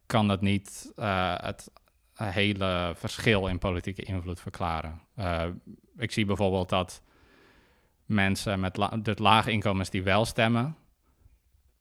kan 0.08 0.28
dat 0.28 0.40
niet 0.40 0.92
uh, 0.96 1.34
het 1.36 1.70
hele 2.14 2.92
verschil 2.96 3.46
in 3.46 3.58
politieke 3.58 4.02
invloed 4.02 4.40
verklaren. 4.40 5.00
Uh, 5.18 5.44
ik 5.96 6.12
zie 6.12 6.24
bijvoorbeeld 6.24 6.68
dat 6.68 7.02
mensen 8.04 8.60
met 8.60 8.76
la 8.76 9.00
lage 9.14 9.50
inkomens 9.50 9.90
die 9.90 10.02
wel 10.02 10.24
stemmen, 10.24 10.76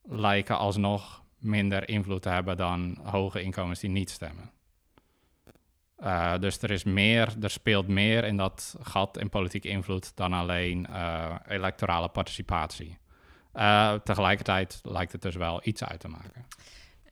lijken 0.03 0.57
alsnog 0.57 1.23
minder 1.37 1.89
invloed 1.89 2.21
te 2.21 2.29
hebben 2.29 2.57
dan 2.57 2.97
hoge 3.03 3.41
inkomens 3.41 3.79
die 3.79 3.89
niet 3.89 4.09
stemmen. 4.09 4.51
Dus 6.39 6.61
er 6.61 6.71
is 6.71 6.83
meer, 6.83 7.35
er 7.41 7.49
speelt 7.49 7.87
meer 7.87 8.23
in 8.23 8.37
dat 8.37 8.75
gat 8.81 9.17
in 9.17 9.29
politieke 9.29 9.67
invloed 9.67 10.15
dan 10.15 10.33
alleen 10.33 10.87
electorale 11.47 12.09
participatie. 12.09 12.97
tegelijkertijd 14.03 14.79
lijkt 14.83 15.11
het 15.11 15.21
dus 15.21 15.35
wel 15.35 15.59
iets 15.63 15.83
uit 15.83 15.99
te 15.99 16.07
maken. 16.07 16.45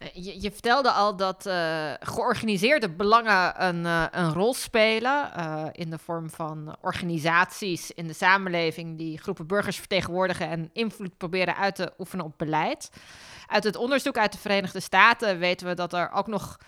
Eh, 0.06 0.24
je, 0.24 0.42
je, 0.42 0.52
vertelde 0.52 0.92
al 0.92 1.16
dat 1.16 1.46
uh, 1.46 1.94
georganiseerde 2.00 2.90
belangen 2.90 3.64
een, 3.64 3.84
uh, 3.86 4.06
een 4.12 4.34
rol 4.34 4.54
spelen 4.54 5.32
in 5.72 5.90
de 5.90 5.98
vorm 5.98 6.30
van 6.30 6.76
organisaties 6.82 7.92
in 7.92 8.08
de 8.08 8.14
samenleving 8.14 8.98
die 8.98 9.18
groepen 9.18 9.48
burgers 9.48 9.78
vertegenwoordigen 9.78 10.50
en 10.50 10.70
invloed 10.74 11.18
proberen 11.18 11.56
uit 11.56 11.76
te 11.76 11.94
oefenen 11.98 12.26
op 12.26 12.34
beleid. 12.38 12.90
Uit 13.48 13.64
het 13.64 13.76
onderzoek 13.76 14.18
uit 14.18 14.32
de 14.32 14.38
Verenigde 14.38 14.80
Staten 14.80 15.40
weten 15.40 15.68
we 15.68 15.74
dat 15.74 15.94
er 15.94 16.12
ook 16.12 16.28
nog 16.28 16.60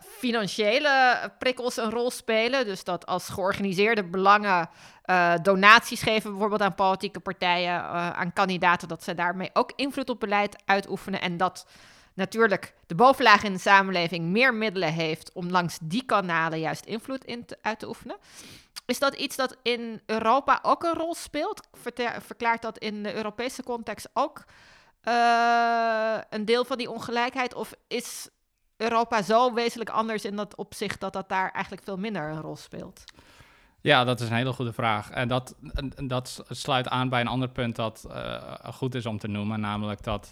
financiële 0.00 1.18
prikkels 1.38 1.76
een 1.76 1.90
rol 1.90 2.10
spelen. 2.10 2.64
Dus 2.64 2.84
dat 2.84 3.06
als 3.06 3.28
georganiseerde 3.28 4.04
belangen 4.04 4.68
donaties 5.42 6.02
geven, 6.02 6.30
bijvoorbeeld 6.30 6.60
aan 6.60 6.74
politieke 6.74 7.20
partijen, 7.20 7.82
aan 7.92 8.32
kandidaten, 8.32 8.88
dat 8.88 9.04
ze 9.04 9.14
daarmee 9.14 9.50
ook 9.52 9.72
invloed 9.76 10.10
op 10.10 10.20
beleid 10.20 10.62
uitoefenen 10.64 11.20
en 11.20 11.36
dat 11.36 11.66
natuurlijk 12.14 12.74
de 12.86 12.94
bovenlaag 12.94 13.42
in 13.42 13.52
de 13.52 13.58
samenleving 13.58 14.24
meer 14.24 14.54
middelen 14.54 14.92
heeft 14.92 15.32
om 15.32 15.50
langs 15.50 15.78
die 15.82 16.04
kanalen 16.04 16.58
juist 16.58 16.84
invloed 16.84 17.24
in 17.24 17.46
uit 17.62 17.78
te 17.78 17.88
oefenen. 17.88 18.16
Is 18.86 18.98
dat 18.98 19.14
iets 19.14 19.36
dat 19.36 19.56
in 19.62 20.00
Europa 20.06 20.58
ook 20.62 20.82
een 20.82 20.94
rol 20.94 21.14
speelt? 21.14 21.68
verklaart 22.18 22.62
dat 22.62 22.78
in 22.78 23.02
de 23.02 23.14
Europese 23.14 23.62
context 23.62 24.08
ook 24.12 24.44
uh, 25.08 26.18
een 26.30 26.44
deel 26.44 26.64
van 26.64 26.78
die 26.78 26.90
ongelijkheid? 26.90 27.54
Of 27.54 27.74
is 27.88 28.28
Europa 28.76 29.22
zo 29.22 29.52
wezenlijk 29.52 29.90
anders 29.90 30.24
in 30.24 30.36
dat 30.36 30.56
opzicht 30.56 31.00
dat 31.00 31.12
dat 31.12 31.28
daar 31.28 31.50
eigenlijk 31.50 31.84
veel 31.84 31.98
minder 31.98 32.30
een 32.30 32.40
rol 32.40 32.56
speelt? 32.56 33.04
Ja, 33.80 34.04
dat 34.04 34.20
is 34.20 34.28
een 34.28 34.36
hele 34.36 34.52
goede 34.52 34.72
vraag. 34.72 35.10
En 35.10 35.28
dat, 35.28 35.54
dat 36.04 36.42
sluit 36.48 36.88
aan 36.88 37.08
bij 37.08 37.20
een 37.20 37.26
ander 37.26 37.48
punt 37.48 37.76
dat 37.76 38.04
uh, 38.08 38.54
goed 38.72 38.94
is 38.94 39.06
om 39.06 39.18
te 39.18 39.28
noemen, 39.28 39.60
namelijk 39.60 40.02
dat 40.02 40.30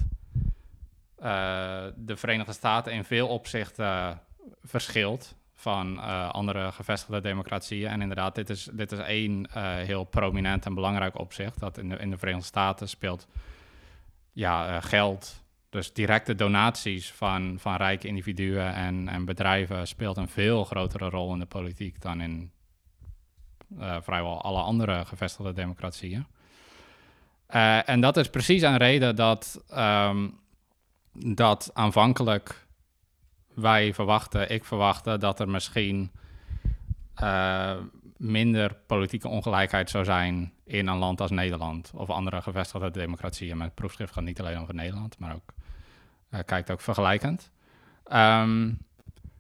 de 1.95 2.17
Verenigde 2.17 2.53
Staten 2.53 2.93
in 2.93 3.05
veel 3.05 3.29
opzichten 3.29 4.21
verschilt 4.63 5.35
van 5.55 5.93
uh, 5.93 6.31
andere 6.31 6.73
gevestigde 6.73 7.21
democratieën. 7.21 7.91
En 7.91 8.01
inderdaad, 8.01 8.35
dit 8.35 8.51
is, 8.51 8.69
dit 8.73 8.93
is 8.93 8.99
één 8.99 9.49
heel 9.61 10.05
prominent 10.05 10.67
en 10.67 10.75
belangrijk 10.75 11.19
opzicht. 11.19 11.61
Dat 11.61 11.79
in 11.79 11.89
de, 11.89 11.97
in 11.97 12.11
de 12.11 12.19
Verenigde 12.19 12.47
Staten 12.47 12.89
speelt 12.89 13.29
ja, 14.33 14.81
geld, 14.81 15.43
dus 15.71 15.93
directe 15.93 16.35
donaties 16.35 17.13
van, 17.13 17.57
van 17.59 17.77
rijke 17.77 18.07
individuen 18.07 18.75
en, 18.75 19.09
en 19.09 19.25
bedrijven 19.25 19.87
speelt 19.87 20.17
een 20.17 20.29
veel 20.29 20.65
grotere 20.65 21.09
rol 21.09 21.33
in 21.33 21.39
de 21.39 21.47
politiek 21.47 22.01
dan 22.01 22.21
in 22.21 22.51
vrijwel 24.01 24.43
alle 24.43 24.61
andere 24.61 25.05
gevestigde 25.05 25.53
democratieën. 25.53 26.27
en 27.85 28.01
dat 28.01 28.17
is 28.17 28.31
precies 28.31 28.63
een 28.63 28.77
reden 28.77 29.17
dat 29.17 29.65
um, 29.71 30.41
dat 31.13 31.71
aanvankelijk 31.73 32.67
wij 33.55 33.95
verwachten, 33.95 34.51
ik 34.51 34.65
verwachtte, 34.65 35.19
dat 35.19 35.41
er 35.41 35.49
misschien 35.49 36.11
uh, 37.23 37.77
minder 38.17 38.77
politieke 38.87 39.29
ongelijkheid 39.29 39.91
zou 39.91 40.05
zijn 40.05 40.53
in 40.65 40.87
een 40.87 40.97
land 40.97 41.21
als 41.21 41.31
Nederland 41.31 41.91
of 41.95 42.11
andere 42.11 42.43
gevestigde 42.43 42.91
democratieën. 42.91 43.57
Mijn 43.57 43.75
proefschrift 43.75 44.13
gaat 44.13 44.25
niet 44.25 44.41
alleen 44.41 44.59
over 44.59 44.75
Nederland, 44.75 45.19
maar 45.19 45.35
ook 45.35 45.55
uh, 46.31 46.41
kijkt 46.47 46.71
ook 46.71 46.81
vergelijkend. 46.81 47.51
Um, 48.13 48.79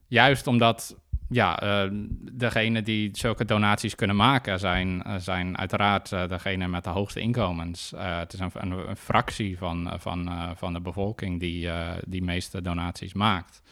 juist 0.06 0.46
omdat 0.46 0.96
ja, 1.32 1.62
uh, 1.84 1.90
degene 2.32 2.82
die 2.82 3.10
zulke 3.12 3.44
donaties 3.44 3.94
kunnen 3.94 4.16
maken 4.16 4.58
zijn, 4.58 5.04
zijn 5.16 5.58
uiteraard 5.58 6.10
uh, 6.10 6.28
degene 6.28 6.68
met 6.68 6.84
de 6.84 6.90
hoogste 6.90 7.20
inkomens. 7.20 7.92
het 7.96 8.32
is 8.32 8.40
een, 8.40 8.96
fractie 8.96 9.58
van, 9.58 9.92
van, 9.96 10.30
van 10.56 10.72
de 10.72 10.80
bevolking 10.80 11.40
die 11.40 11.70
die 12.06 12.22
meeste 12.22 12.62
donaties 12.62 13.12
maakt. 13.12 13.62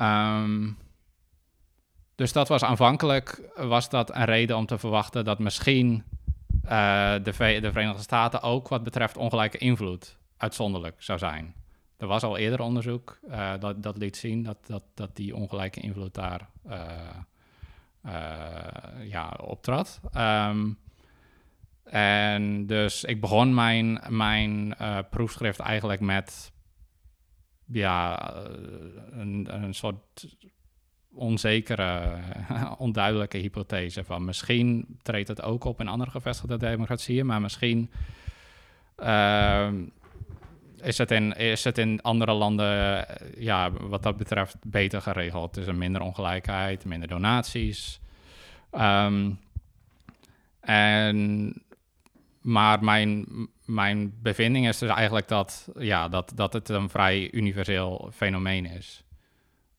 Um, 0.00 0.78
dus 2.14 2.32
dat 2.32 2.48
was 2.48 2.64
aanvankelijk 2.64 3.40
was 3.56 3.88
dat 3.90 4.14
een 4.14 4.24
reden 4.24 4.56
om 4.56 4.66
te 4.66 4.78
verwachten 4.78 5.24
dat 5.24 5.38
misschien 5.38 6.04
de, 6.62 7.20
de 7.60 7.70
Verenigde 7.72 8.02
Staten 8.02 8.42
ook 8.42 8.68
wat 8.68 8.82
betreft 8.82 9.16
ongelijke 9.16 9.58
invloed 9.58 10.16
uitzonderlijk 10.36 11.02
zou 11.02 11.18
zijn. 11.18 11.54
Er 11.96 12.06
was 12.06 12.22
al 12.22 12.36
eerder 12.36 12.60
onderzoek 12.60 13.18
uh, 13.28 13.52
dat, 13.58 13.82
dat 13.82 13.96
liet 13.96 14.16
zien 14.16 14.42
dat, 14.42 14.66
dat, 14.66 14.82
dat 14.94 15.16
die 15.16 15.36
ongelijke 15.36 15.80
invloed 15.80 16.14
daar 16.14 16.48
uh, 16.66 16.80
uh, 18.06 18.12
ja, 19.08 19.38
optrad. 19.40 20.00
Um, 20.16 20.78
en 21.84 22.66
dus 22.66 23.04
ik 23.04 23.20
begon 23.20 23.54
mijn, 23.54 24.00
mijn 24.08 24.76
proefschrift 25.10 25.58
eigenlijk 25.58 26.00
met 26.00 26.52
ja, 27.66 28.32
een, 29.10 29.46
een 29.50 29.74
soort 29.74 30.36
onzekere, 31.16 32.18
onduidelijke 32.78 33.38
hypothese 33.38 34.04
van 34.04 34.24
misschien 34.24 34.98
treedt 35.02 35.28
het 35.28 35.42
ook 35.42 35.64
op 35.64 35.80
in 35.80 35.88
andere 35.88 36.10
gevestigde 36.10 36.56
democratieën, 36.56 37.26
maar 37.26 37.40
misschien 37.40 37.90
ehm, 38.96 39.84
is 40.86 40.98
het 40.98 41.10
in, 41.10 41.32
is 41.36 41.66
andere 42.02 42.32
landen, 42.32 43.06
eh, 43.08 43.42
ja, 43.42 43.70
wat 43.70 44.02
dat 44.02 44.16
betreft, 44.16 44.56
beter 44.66 45.02
geregeld. 45.02 45.54
Dus 45.54 45.66
er 45.66 45.74
minder 45.74 46.02
ongelijkheid, 46.02 46.84
minder 46.84 47.08
donaties. 47.08 48.00
Um, 48.72 49.38
en, 50.60 51.52
maar 52.40 52.84
mijn, 52.84 53.26
mijn 53.64 54.14
bevinding 54.22 54.68
is 54.68 54.78
dus 54.78 54.90
eigenlijk 54.90 55.28
dat, 55.28 55.68
ja, 55.78 56.08
dat, 56.08 56.32
dat 56.34 56.52
het 56.52 56.68
een 56.68 56.88
vrij 56.88 57.32
universeel 57.32 58.10
fenomeen 58.14 58.66
is. 58.66 59.04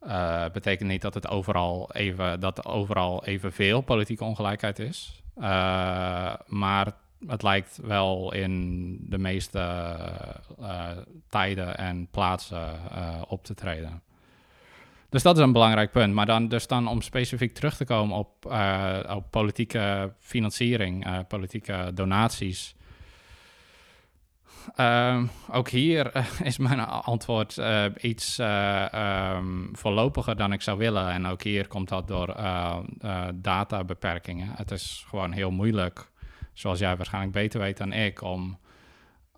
Uh, 0.04 0.46
betekent 0.54 0.89
niet 0.89 1.02
dat 1.02 1.13
het 1.13 1.28
overal 1.28 1.89
even, 1.93 2.39
dat 2.39 2.65
overal 2.65 3.26
evenveel 3.26 3.82
politieke 3.82 4.24
ongelijkheid 4.24 4.80
is. 4.80 5.22
Uh, 5.38 6.34
maar 6.46 6.93
het 7.27 7.43
lijkt 7.43 7.80
wel 7.84 8.34
in 8.34 8.97
de 9.10 9.17
meeste 9.17 9.60
uh, 10.60 10.89
tijden 11.30 11.77
en 11.77 12.08
plaatsen 12.12 12.80
uh, 12.91 13.21
op 13.27 13.43
te 13.43 13.53
treden. 13.53 14.01
Dus 15.10 15.23
dat 15.23 15.38
is 15.38 15.43
een 15.43 15.51
belangrijk 15.51 15.91
punt. 15.91 16.13
Maar 16.13 16.25
dan, 16.25 16.47
dus 16.47 16.67
dan 16.67 16.88
om 16.88 17.01
specifiek 17.01 17.53
terug 17.53 17.75
te 17.75 17.86
komen 17.86 18.17
op, 18.17 18.45
op 19.10 19.32
politieke 19.32 20.13
financiering, 20.19 21.27
politieke 21.27 21.91
donaties. 21.93 22.75
Ehm, 24.75 25.25
ook 25.51 25.69
hier 25.69 26.12
is 26.43 26.58
mijn 26.58 26.80
antwoord 26.80 27.60
iets 28.01 28.38
um, 28.38 29.69
voorlopiger 29.73 30.36
dan 30.36 30.53
ik 30.53 30.62
zou 30.62 30.77
willen. 30.77 31.10
En 31.10 31.25
ook 31.25 31.43
hier 31.43 31.67
komt 31.67 31.89
dat 31.89 32.08
door 32.08 32.36
databeperkingen. 33.36 34.49
Het 34.56 34.71
is 34.71 35.06
gewoon 35.08 35.32
heel 35.32 35.51
moeilijk 35.51 36.10
zoals 36.58 36.80
jij 36.80 36.96
waarschijnlijk 36.96 37.34
beter 37.34 37.60
weet 37.60 37.78
dan 37.78 37.93
ik, 37.93 38.22
om, 38.22 38.60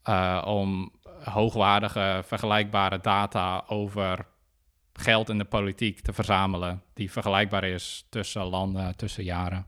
uh, 0.10 0.44
om 0.46 0.92
hoogwaardige, 1.24 2.22
vergelijkbare 2.26 3.00
data 3.02 3.64
over 3.68 4.26
geld 4.94 5.30
in 5.30 5.38
de 5.38 5.46
politiek 5.46 6.00
te 6.00 6.14
verzamelen, 6.14 6.84
die 6.94 7.12
vergelijkbaar 7.12 7.64
is 7.64 8.06
tussen 8.10 8.44
landen, 8.44 8.96
tussen 8.96 9.24
jaren. 9.24 9.66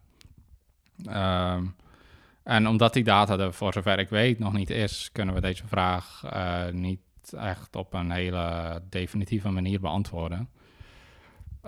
Um, 1.09 1.75
en 2.43 2.67
omdat 2.67 2.93
die 2.93 3.03
data 3.03 3.37
er 3.37 3.53
voor 3.53 3.73
zover 3.73 3.99
ik 3.99 4.09
weet 4.09 4.39
nog 4.39 4.53
niet 4.53 4.69
is, 4.69 5.09
kunnen 5.11 5.35
we 5.35 5.41
deze 5.41 5.67
vraag 5.67 6.21
uh, 6.33 6.67
niet 6.71 6.99
echt 7.37 7.75
op 7.75 7.93
een 7.93 8.11
hele 8.11 8.81
definitieve 8.89 9.49
manier 9.49 9.79
beantwoorden. 9.79 10.49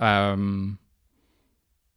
Um, 0.01 0.79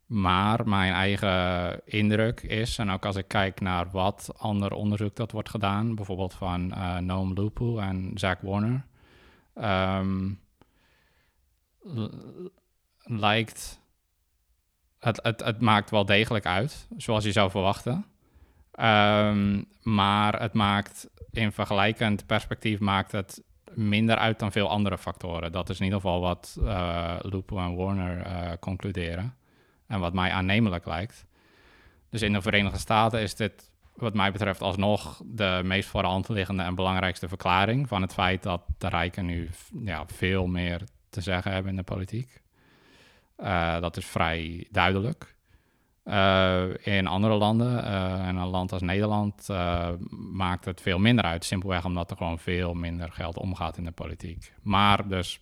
maar 0.06 0.68
mijn 0.68 0.92
eigen 0.92 1.80
indruk 1.84 2.40
is, 2.40 2.78
en 2.78 2.90
ook 2.90 3.04
als 3.04 3.16
ik 3.16 3.28
kijk 3.28 3.60
naar 3.60 3.90
wat 3.90 4.32
ander 4.36 4.72
onderzoek 4.72 5.16
dat 5.16 5.32
wordt 5.32 5.50
gedaan, 5.50 5.94
bijvoorbeeld 5.94 6.34
van 6.34 6.72
uh, 6.72 6.98
Noam 6.98 7.32
Lupu 7.32 7.78
en 7.78 8.10
Zach 8.14 8.40
Warner, 8.40 8.84
um, 9.54 10.40
lijkt 13.02 13.80
het, 14.98 15.20
het, 15.44 15.60
maakt 15.60 15.90
wel 15.90 16.04
degelijk 16.04 16.46
uit, 16.46 16.88
zoals 16.96 17.24
je 17.24 17.32
zou 17.32 17.50
verwachten. 17.50 18.06
Um, 18.80 19.64
maar 19.82 20.40
het 20.40 20.52
maakt 20.52 21.08
in 21.30 21.52
vergelijkend 21.52 22.26
perspectief 22.26 22.80
maakt 22.80 23.12
het 23.12 23.42
minder 23.74 24.16
uit 24.16 24.38
dan 24.38 24.52
veel 24.52 24.68
andere 24.68 24.98
factoren. 24.98 25.52
Dat 25.52 25.68
is 25.68 25.78
in 25.78 25.84
ieder 25.84 26.00
geval 26.00 26.20
wat 26.20 26.56
uh, 26.60 27.16
Lupu 27.20 27.56
en 27.56 27.76
Warner 27.76 28.26
uh, 28.26 28.52
concluderen. 28.60 29.36
En 29.86 30.00
wat 30.00 30.12
mij 30.12 30.30
aannemelijk 30.30 30.86
lijkt. 30.86 31.26
Dus 32.10 32.22
in 32.22 32.32
de 32.32 32.42
Verenigde 32.42 32.78
Staten 32.78 33.20
is 33.20 33.34
dit, 33.34 33.70
wat 33.94 34.14
mij 34.14 34.32
betreft, 34.32 34.60
alsnog 34.62 35.22
de 35.24 35.60
meest 35.64 35.88
voor 35.88 36.02
de 36.02 36.08
hand 36.08 36.28
liggende 36.28 36.62
en 36.62 36.74
belangrijkste 36.74 37.28
verklaring 37.28 37.88
van 37.88 38.02
het 38.02 38.12
feit 38.12 38.42
dat 38.42 38.62
de 38.78 38.88
rijken 38.88 39.26
nu 39.26 39.50
ja, 39.84 40.04
veel 40.06 40.46
meer 40.46 40.82
te 41.10 41.20
zeggen 41.20 41.52
hebben 41.52 41.70
in 41.70 41.76
de 41.76 41.82
politiek. 41.82 42.40
Uh, 43.38 43.80
dat 43.80 43.96
is 43.96 44.06
vrij 44.06 44.66
duidelijk. 44.70 45.34
Uh, 46.04 46.64
in 46.82 47.06
andere 47.06 47.34
landen, 47.34 47.84
uh, 47.84 48.28
in 48.28 48.36
een 48.36 48.46
land 48.46 48.72
als 48.72 48.82
Nederland, 48.82 49.48
maakt 50.32 50.64
het 50.64 50.80
veel 50.80 50.98
minder 50.98 51.24
uit. 51.24 51.44
Simpelweg 51.44 51.84
omdat 51.84 52.10
er 52.10 52.16
gewoon 52.16 52.38
veel 52.38 52.74
minder 52.74 53.12
geld 53.12 53.36
omgaat 53.36 53.76
in 53.76 53.84
de 53.84 53.90
politiek. 53.90 54.52
Maar 54.62 55.08
dus 55.08 55.40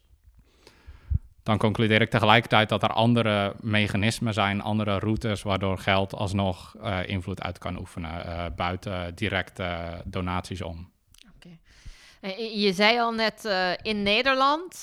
dan 1.45 1.59
concludeer 1.59 2.01
ik 2.01 2.11
tegelijkertijd 2.11 2.69
dat 2.69 2.83
er 2.83 2.93
andere 2.93 3.55
mechanismen 3.61 4.35
zijn, 4.35 4.61
andere 4.61 4.99
routes, 4.99 5.43
waardoor 5.43 5.79
geld 5.79 6.15
alsnog 6.15 6.75
uh, 6.77 6.99
invloed 7.07 7.43
uit 7.43 7.59
kan 7.59 7.79
oefenen, 7.79 8.27
uh, 8.27 8.45
buiten 8.57 9.15
directe 9.15 10.01
donaties 10.05 10.63
om. 10.63 10.91
Okay. 11.37 11.59
Je 12.55 12.73
zei 12.73 12.99
al 12.99 13.13
net 13.13 13.45
uh, 13.45 13.71
in 13.83 14.03
Nederland, 14.03 14.83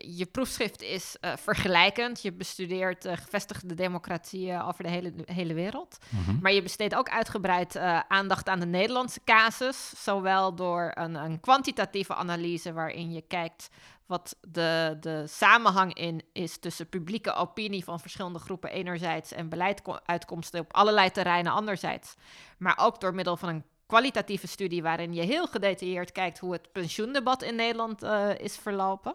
je 0.00 0.26
proefschrift 0.32 0.82
is 0.82 1.16
vergelijkend. 1.20 2.22
Je 2.22 2.32
bestudeert 2.32 3.08
gevestigde 3.08 3.74
democratieën 3.74 4.62
over 4.62 4.84
de 4.84 4.90
hele, 4.90 5.12
hele 5.24 5.54
wereld. 5.54 5.98
Mm 6.08 6.24
-hmm. 6.24 6.38
Maar 6.42 6.52
je 6.52 6.62
besteedt 6.62 6.94
ook 6.94 7.08
uitgebreid 7.08 7.76
aandacht 8.08 8.48
aan 8.48 8.60
de 8.60 8.66
Nederlandse 8.66 9.20
casus, 9.24 9.92
zowel 10.04 10.54
door 10.54 10.90
een, 10.94 11.14
een 11.14 11.40
kwantitatieve 11.40 12.14
analyse 12.14 12.72
waarin 12.72 13.12
je 13.12 13.22
kijkt 13.28 13.68
wat 14.06 14.36
de, 14.40 14.96
de 15.00 15.24
samenhang 15.26 15.94
in 15.94 16.22
is 16.32 16.58
tussen 16.58 16.88
publieke 16.88 17.32
opinie 17.32 17.84
van 17.84 18.00
verschillende 18.00 18.38
groepen 18.38 18.70
enerzijds 18.70 19.32
en 19.32 19.48
beleiduitkomsten 19.48 20.60
op 20.60 20.72
allerlei 20.72 21.10
terreinen 21.10 21.52
anderzijds. 21.52 22.14
Maar 22.58 22.78
ook 22.80 23.00
door 23.00 23.14
middel 23.14 23.36
van 23.36 23.48
een 23.48 23.64
kwalitatieve 23.86 24.46
studie 24.46 24.82
waarin 24.82 25.14
je 25.14 25.22
heel 25.22 25.46
gedetailleerd 25.46 26.12
kijkt 26.12 26.38
hoe 26.38 26.52
het 26.52 26.72
pensioendebat 26.72 27.42
in 27.42 27.54
Nederland 27.54 28.02
uh, 28.02 28.38
is 28.38 28.56
verlopen. 28.56 29.14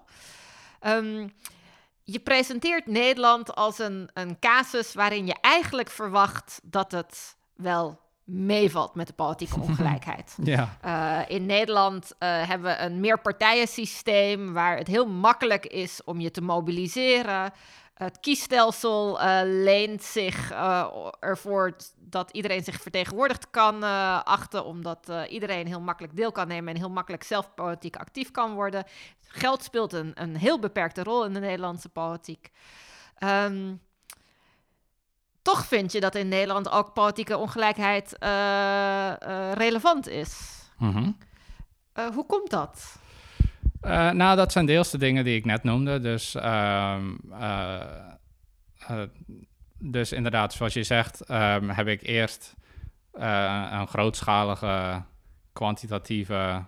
Um, 0.82 1.34
je 2.04 2.20
presenteert 2.20 2.86
Nederland 2.86 3.56
als 3.56 3.80
een, 3.80 4.10
een 4.14 4.40
casus 4.40 4.94
waarin 4.94 5.26
je 5.26 5.36
eigenlijk 5.42 5.90
verwacht 5.90 6.60
dat 6.64 6.92
het 6.92 7.36
wel 7.56 8.01
meevalt 8.24 8.96
met 8.96 9.08
de 9.08 9.14
politieke 9.14 9.60
ongelijkheid. 9.68 10.38
ja. 10.44 10.78
Uh, 10.86 11.36
in 11.36 11.46
Nederland 11.46 12.06
uh, 12.06 12.48
hebben 12.48 12.72
we 12.72 12.84
een 12.84 13.00
meerpartijensysteem 13.00 14.54
waar 14.54 14.78
het 14.78 14.88
heel 14.88 15.08
makkelijk 15.08 15.66
is 15.66 16.04
om 16.04 16.20
je 16.20 16.32
te 16.32 16.42
mobiliseren. 16.42 17.54
Het 17.94 18.20
kiesstelsel 18.20 19.22
uh, 19.22 19.40
leent 19.44 20.04
zich 20.04 20.52
ervoor 21.20 21.76
dat 21.98 22.32
iedereen 22.32 22.64
zich 22.64 22.82
vertegenwoordigd 22.82 23.50
kan 23.50 23.84
achten, 24.24 24.66
omdat 24.66 25.12
iedereen 25.30 25.68
heel 25.68 25.82
makkelijk 25.82 26.16
deel 26.16 26.32
kan 26.32 26.48
nemen 26.48 26.74
en 26.74 26.80
heel 26.80 26.90
makkelijk 26.90 27.24
zelf 27.24 27.54
politiek 27.54 27.96
actief 27.96 28.32
kan 28.32 28.54
worden. 28.54 28.84
Geld 29.28 29.64
speelt 29.64 29.94
een, 29.94 30.12
een 30.14 30.36
heel 30.36 30.60
beperkte 30.60 31.04
rol 31.04 31.26
in 31.26 31.34
de 31.34 31.40
Nederlandse 31.40 31.90
politiek. 31.90 32.52
Um, 33.24 33.82
toch 35.42 35.66
vind 35.66 35.92
je 35.92 36.00
dat 36.00 36.16
in 36.16 36.28
Nederland 36.28 36.72
ook 36.72 36.94
politieke 36.94 37.38
ongelijkheid 37.38 38.16
uh, 38.20 38.30
uh, 38.30 39.52
relevant 39.54 40.08
is. 40.08 40.62
Mm 40.78 40.92
-hmm. 40.92 41.18
uh, 42.00 42.06
hoe 42.06 42.26
komt 42.26 42.50
dat? 42.50 43.00
nou, 44.14 44.36
dat 44.36 44.52
zijn 44.52 44.66
deels 44.66 44.92
de 44.92 44.98
dingen 44.98 45.24
die 45.24 45.36
ik 45.36 45.46
net 45.46 45.64
noemde. 45.64 46.00
Dus, 46.00 46.36
ehm, 46.36 47.16
dus 49.78 50.12
inderdaad, 50.12 50.54
zoals 50.54 50.74
je 50.74 50.84
zegt, 50.84 51.30
um, 51.30 51.70
heb 51.70 51.88
ik 51.88 52.02
eerst 52.02 52.56
een 53.12 53.88
grootschalige 53.88 55.04
kwantitatieve 55.54 56.64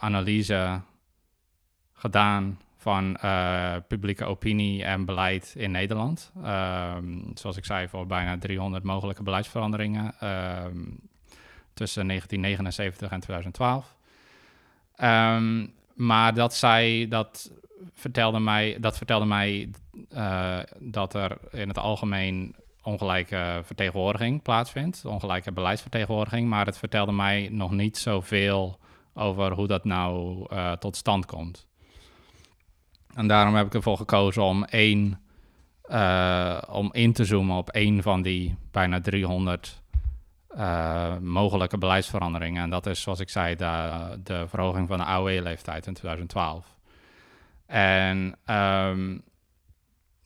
analyse 0.00 0.80
gedaan 1.92 2.58
van 2.80 3.16
uh, 3.24 3.74
publieke 3.88 4.24
opinie 4.24 4.84
en 4.84 5.04
beleid 5.04 5.54
in 5.56 5.70
Nederland. 5.70 6.32
Um, 6.36 7.30
zoals 7.34 7.56
ik 7.56 7.64
zei, 7.64 7.88
voor 7.88 8.06
bijna 8.06 8.38
300 8.38 8.84
mogelijke 8.84 9.22
beleidsveranderingen 9.22 10.04
um, 10.04 10.98
tussen 11.74 12.06
1979 12.06 13.10
en 13.10 13.20
2012. 13.20 13.96
Um, 15.02 15.72
maar 15.94 16.34
dat 16.34 16.54
zij, 16.54 17.06
dat 17.08 17.52
vertelde 17.94 18.38
mij, 18.38 18.76
dat 18.80 18.96
vertelde 18.96 19.26
mij 19.26 19.70
uh, 20.14 20.58
dat 20.78 21.14
er 21.14 21.38
in 21.50 21.68
het 21.68 21.78
algemeen 21.78 22.54
ongelijke 22.82 23.60
vertegenwoordiging 23.64 24.42
plaatsvindt, 24.42 25.04
ongelijke 25.04 25.52
beleidsvertegenwoordiging, 25.52 26.48
maar 26.48 26.66
het 26.66 26.78
vertelde 26.78 27.12
mij 27.12 27.48
nog 27.52 27.70
niet 27.70 27.98
zoveel 27.98 28.78
over 29.14 29.52
hoe 29.52 29.66
dat 29.66 29.84
nou 29.84 30.46
uh, 30.52 30.72
tot 30.72 30.96
stand 30.96 31.26
komt. 31.26 31.68
En 33.14 33.26
daarom 33.26 33.54
heb 33.54 33.66
ik 33.66 33.74
ervoor 33.74 33.96
gekozen 33.96 34.42
om 34.42 34.64
één, 34.64 35.20
uh, 35.86 36.58
om 36.68 36.88
in 36.92 37.12
te 37.12 37.24
zoomen 37.24 37.56
op 37.56 37.70
één 37.70 38.02
van 38.02 38.22
die 38.22 38.56
bijna 38.70 39.00
300 39.00 39.82
uh, 40.56 41.18
mogelijke 41.18 41.78
beleidsveranderingen. 41.78 42.62
En 42.62 42.70
dat 42.70 42.86
is, 42.86 43.00
zoals 43.00 43.20
ik 43.20 43.28
zei, 43.28 43.56
de, 43.56 44.00
de 44.22 44.44
verhoging 44.48 44.88
van 44.88 44.98
de 44.98 45.04
AOW-leeftijd 45.04 45.86
in 45.86 45.94
2012. 45.94 46.78
En 47.66 48.36
um, 48.46 49.22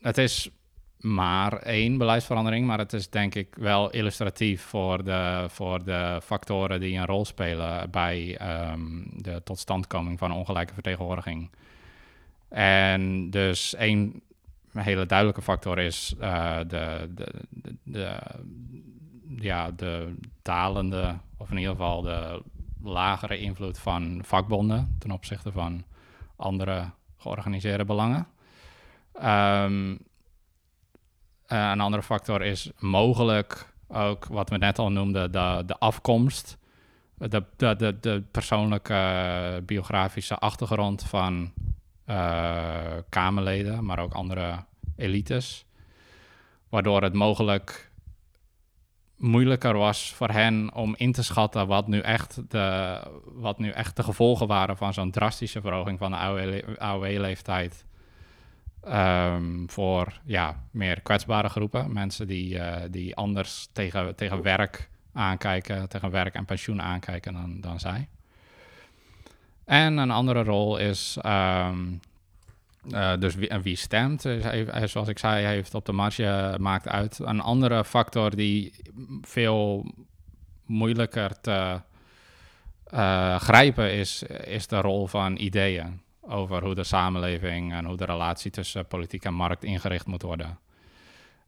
het 0.01 0.19
is 0.19 0.51
maar 0.99 1.53
één 1.53 1.99
beleidsverandering, 1.99 2.67
maar 2.67 2.79
het 2.79 2.93
is 2.93 3.11
denk 3.11 3.35
ik 3.35 3.55
wel 3.55 3.91
illustratief 3.91 4.63
voor 4.63 5.05
de, 5.05 5.45
voor 5.49 5.85
de 5.85 6.21
factoren 6.23 6.81
die 6.81 6.99
een 6.99 7.07
rol 7.07 7.25
spelen 7.25 7.91
bij 7.91 8.41
um, 8.73 9.11
de 9.17 9.43
totstandkoming 9.43 10.19
van 10.19 10.33
ongelijke 10.33 10.75
vertegenwoordiging. 10.75 11.51
En 12.55 13.31
dus 13.31 13.75
één 13.75 14.23
hele 14.73 15.07
duidelijke 15.07 15.43
factor 15.43 15.79
is 15.79 16.15
uh, 16.21 16.59
de, 16.67 17.11
de, 17.15 17.29
de, 17.83 18.19
ja, 19.39 19.71
de 19.71 20.15
dalende, 20.43 21.17
of 21.37 21.51
in 21.51 21.57
ieder 21.57 21.73
geval 21.73 22.03
de 22.03 22.43
lagere 22.83 23.39
invloed 23.39 23.79
van 23.79 24.21
vakbonden 24.25 24.97
ten 24.99 25.11
opzichte 25.11 25.53
van 25.53 25.85
andere 26.37 26.91
georganiseerde 27.17 27.85
belangen. 27.85 28.27
Um, 29.23 29.91
uh, 29.93 29.97
een 31.49 31.81
andere 31.81 32.03
factor 32.03 32.43
is 32.43 32.71
mogelijk 32.79 33.75
ook 33.89 34.27
wat 34.27 34.51
we 34.51 34.57
net 34.57 34.79
al 34.79 34.93
noemden, 34.93 35.33
de, 35.33 35.63
de 35.67 35.79
afkomst, 35.79 36.59
de, 37.15 37.45
de, 37.57 37.77
de, 37.77 38.01
de 38.01 38.23
persoonlijke 38.31 39.63
biografische 39.67 40.37
achtergrond 40.37 41.03
van 41.03 41.53
uh, 42.07 42.93
Kamerleden, 43.09 43.85
maar 43.85 43.99
ook 43.99 44.13
andere 44.13 44.65
elites. 44.97 45.67
Waardoor 46.69 47.03
het 47.03 47.13
mogelijk 47.13 47.93
moeilijker 49.17 49.77
was 49.77 50.15
voor 50.15 50.31
hen 50.31 50.75
om 50.75 50.95
in 50.97 51.13
te 51.13 51.23
schatten 51.23 51.67
wat 51.67 51.89
nu 51.89 52.01
echt 52.01 52.51
de, 52.51 53.01
wat 53.25 53.59
nu 53.59 53.71
echt 53.71 53.97
de 53.97 54.03
gevolgen 54.03 54.47
waren 54.47 54.77
van 54.77 54.93
zo'n 54.95 55.11
drastische 55.11 55.61
verhoging 55.61 55.99
van 55.99 56.11
de 56.11 56.17
AOW-leeftijd. 56.79 57.85
Um, 58.89 59.71
voor 59.71 60.21
ja, 60.25 60.67
meer 60.71 61.01
kwetsbare 61.01 61.49
groepen. 61.49 61.93
Mensen 61.93 62.27
die, 62.27 62.55
uh, 62.55 62.77
die 62.91 63.17
anders 63.17 63.69
tegen, 63.73 64.17
tegen 64.17 64.43
werk 64.43 64.91
aankijken, 65.13 65.89
tegen 65.89 66.11
werk 66.11 66.35
en 66.35 66.45
pensioen 66.45 66.83
aankijken 66.83 67.33
dan, 67.33 67.61
dan 67.61 67.81
zij. 67.81 68.09
En 69.65 69.97
een 69.97 70.11
andere 70.11 70.43
rol 70.43 70.77
is 70.77 71.19
um, 71.27 72.01
uh, 72.89 73.13
dus 73.19 73.35
wie, 73.35 73.51
wie 73.63 73.77
stemt, 73.77 74.21
zoals 74.85 75.09
ik 75.09 75.19
zei, 75.19 75.47
heeft 75.47 75.75
op 75.75 75.85
de 75.85 75.93
marge 75.93 76.57
maakt 76.61 76.89
uit. 76.89 77.19
Een 77.19 77.41
andere 77.41 77.85
factor 77.85 78.37
die 78.37 78.73
veel 79.21 79.87
moeilijker 80.67 81.41
te 81.41 81.81
uh, 82.95 83.37
grijpen 83.37 83.93
is, 83.93 84.23
is 84.45 84.67
de 84.67 84.81
rol 84.81 85.07
van 85.07 85.37
ideeën 85.37 86.01
over 86.21 86.63
hoe 86.65 86.75
de 86.75 86.85
samenleving 86.85 87.73
en 87.73 87.85
hoe 87.85 87.97
de 87.97 88.05
relatie 88.05 88.51
tussen 88.51 88.87
politiek 88.87 89.25
en 89.25 89.35
markt 89.35 89.65
ingericht 89.65 90.07
moet 90.07 90.23
worden. 90.23 90.59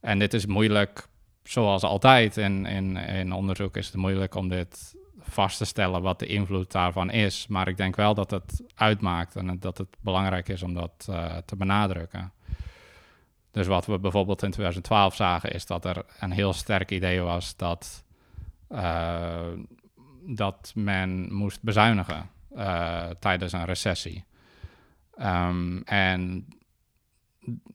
En 0.01 0.19
dit 0.19 0.35
is 0.35 0.47
moeilijk, 0.47 1.07
zoals 1.43 1.83
altijd 1.83 2.37
in, 2.37 2.67
in 2.97 3.33
onderzoek 3.33 3.77
is 3.77 3.87
het 3.87 3.97
moeilijk 3.97 4.35
om 4.35 4.49
dit 4.49 4.95
vast 5.29 5.59
te 5.59 5.65
stellen 5.65 6.03
wat 6.03 6.19
de 6.19 6.27
invloed 6.27 6.73
daarvan 6.73 7.11
is. 7.11 7.47
Maar 7.47 7.69
ik 7.69 7.77
denk 7.77 7.97
wel 7.97 8.15
dat 8.15 8.31
het 8.31 8.63
uitmaakt 8.75 9.37
en 9.37 9.59
dat 9.59 9.79
het 9.79 9.97
belangrijk 10.01 10.49
is 10.49 10.63
om 10.63 10.75
dat 10.75 11.07
uh, 11.11 11.37
te 11.37 11.57
benadrukken. 11.57 12.33
Dus 13.51 13.67
wat 13.67 13.87
we 13.87 13.99
bijvoorbeeld 13.99 14.43
in 14.43 14.51
2012 14.51 15.15
zagen, 15.15 15.53
is 15.53 15.67
dat 15.67 15.85
er 15.85 16.05
een 16.21 16.31
heel 16.31 16.53
sterk 16.53 16.91
idee 16.91 17.21
was 17.21 17.57
dat, 17.57 18.05
uh, 18.71 19.53
dat 20.27 20.73
men 20.75 21.35
moest 21.35 21.63
bezuinigen 21.63 22.31
uh, 22.57 23.07
tijdens 23.19 23.53
een 23.53 23.65
recessie. 23.65 24.25
Um, 25.19 25.83
en 25.85 26.49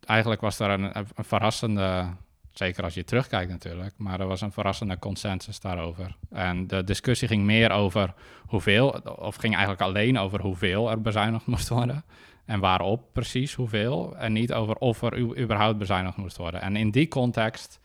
eigenlijk 0.05 0.41
was 0.41 0.59
een, 0.59 0.97
een 0.97 1.05
verrassende 1.15 2.07
Zeker 2.51 2.83
als 2.83 2.93
je 2.93 3.03
terugkijkt 3.03 3.51
natuurlijk. 3.51 3.93
Maar 3.97 4.19
er 4.19 4.27
was 4.27 4.41
een 4.41 4.51
verrassende 4.51 4.99
consensus 4.99 5.59
daarover. 5.59 6.15
En 6.29 6.67
de 6.67 6.83
discussie 6.83 7.27
ging 7.27 7.43
meer 7.43 7.71
over 7.71 8.13
hoeveel, 8.45 8.89
of 9.15 9.35
ging 9.35 9.53
eigenlijk 9.53 9.83
alleen 9.83 10.19
over 10.19 10.41
hoeveel 10.41 10.89
er 10.89 11.01
bezuinigd 11.01 11.45
moest 11.45 11.69
worden. 11.69 12.03
En 12.45 12.59
waarop 12.59 13.03
precies 13.13 13.53
hoeveel. 13.53 14.15
En 14.17 14.33
niet 14.33 14.53
over 14.53 14.75
of 14.75 15.01
er 15.01 15.17
überhaupt 15.39 15.77
bezuinigd 15.77 16.17
moest 16.17 16.37
worden. 16.37 16.61
En 16.61 16.75
in 16.75 16.91
die 16.91 17.07
context, 17.07 17.79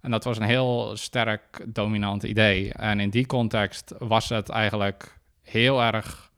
en 0.00 0.10
dat 0.10 0.24
was 0.24 0.38
een 0.38 0.46
heel 0.46 0.96
sterk 0.96 1.64
dominant 1.66 2.22
idee. 2.22 2.72
En 2.72 3.00
in 3.00 3.10
die 3.10 3.26
context 3.26 3.94
was 3.98 4.28
het 4.28 4.48
eigenlijk 4.48 5.18
heel 5.42 5.82
erg 5.82 6.30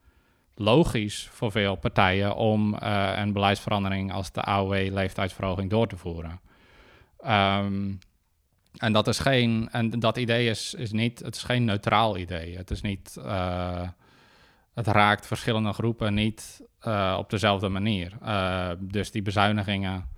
logisch 0.55 1.29
voor 1.33 1.51
veel 1.51 1.77
partijen 1.77 2.35
om 2.35 2.75
uh, 2.75 3.13
een 3.17 3.33
beleidsverandering 3.33 4.13
als 4.13 4.33
de 4.33 4.43
AOW-leeftijdsverhoging 4.43 5.71
door 5.71 5.87
te 5.87 5.97
voeren. 5.97 6.41
Um, 7.27 7.99
en 8.79 8.93
dat 8.93 9.09
is 9.09 9.19
geen, 9.19 9.69
en 9.71 9.91
dat 9.91 10.17
idee 10.17 10.49
is, 10.49 10.75
is 10.75 10.93
niet, 10.93 11.19
het 11.19 11.35
is 11.37 11.43
geen 11.43 11.65
neutraal 11.65 12.17
idee. 12.17 12.57
Het 12.57 12.71
is 12.71 12.81
niet, 12.81 13.17
uh, 13.19 13.89
het 14.75 14.87
raakt 14.87 15.27
verschillende 15.27 15.73
groepen 15.73 16.15
niet 16.15 16.63
uh, 16.87 17.17
op 17.19 17.31
dezelfde 17.31 17.69
manier. 17.69 18.13
Uh, 18.23 18.71
dus 18.79 19.11
die 19.11 19.23
bezuinigingen 19.23 20.09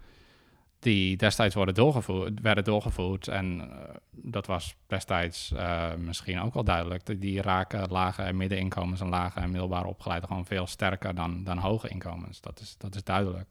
die 0.78 1.16
destijds 1.16 1.54
worden 1.54 1.74
doorgevoerd, 1.74 2.40
werden 2.40 2.64
doorgevoerd, 2.64 3.28
en 3.28 3.70
dat 4.10 4.46
was 4.46 4.76
destijds 4.86 5.52
misschien 5.96 6.40
ook 6.40 6.54
wel 6.54 6.64
duidelijk, 6.64 7.20
die 7.20 7.42
raken 7.42 7.90
lage 7.90 8.22
en 8.22 8.36
middeninkomens 8.36 9.00
en 9.00 9.08
lage 9.08 9.40
en 9.40 9.50
middelbaar 9.50 9.84
opgeleiden 9.84 10.28
gewoon 10.28 10.46
veel 10.46 10.66
sterker 10.66 11.14
dan, 11.14 11.44
dan 11.44 11.58
hoge 11.58 11.88
inkomens. 11.88 12.40
Dat 12.40 12.60
is, 12.60 12.74
dat 12.78 12.94
is 12.94 13.04
duidelijk. 13.04 13.48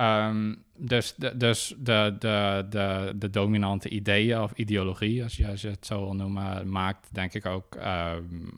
Um, 0.00 0.64
dus 0.76 1.14
de, 1.14 1.36
dus 1.36 1.74
de, 1.78 2.16
de, 2.18 2.66
de, 2.70 3.12
de 3.16 3.30
dominante 3.30 3.88
ideeën 3.88 4.40
of 4.40 4.52
ideologie, 4.52 5.22
als 5.22 5.36
je, 5.36 5.68
het 5.68 5.86
zo 5.86 6.00
wil 6.00 6.14
noemen, 6.14 6.70
maakt 6.70 7.08
denk 7.14 7.34
ik 7.34 7.46
ook 7.46 7.74
um, 7.74 8.50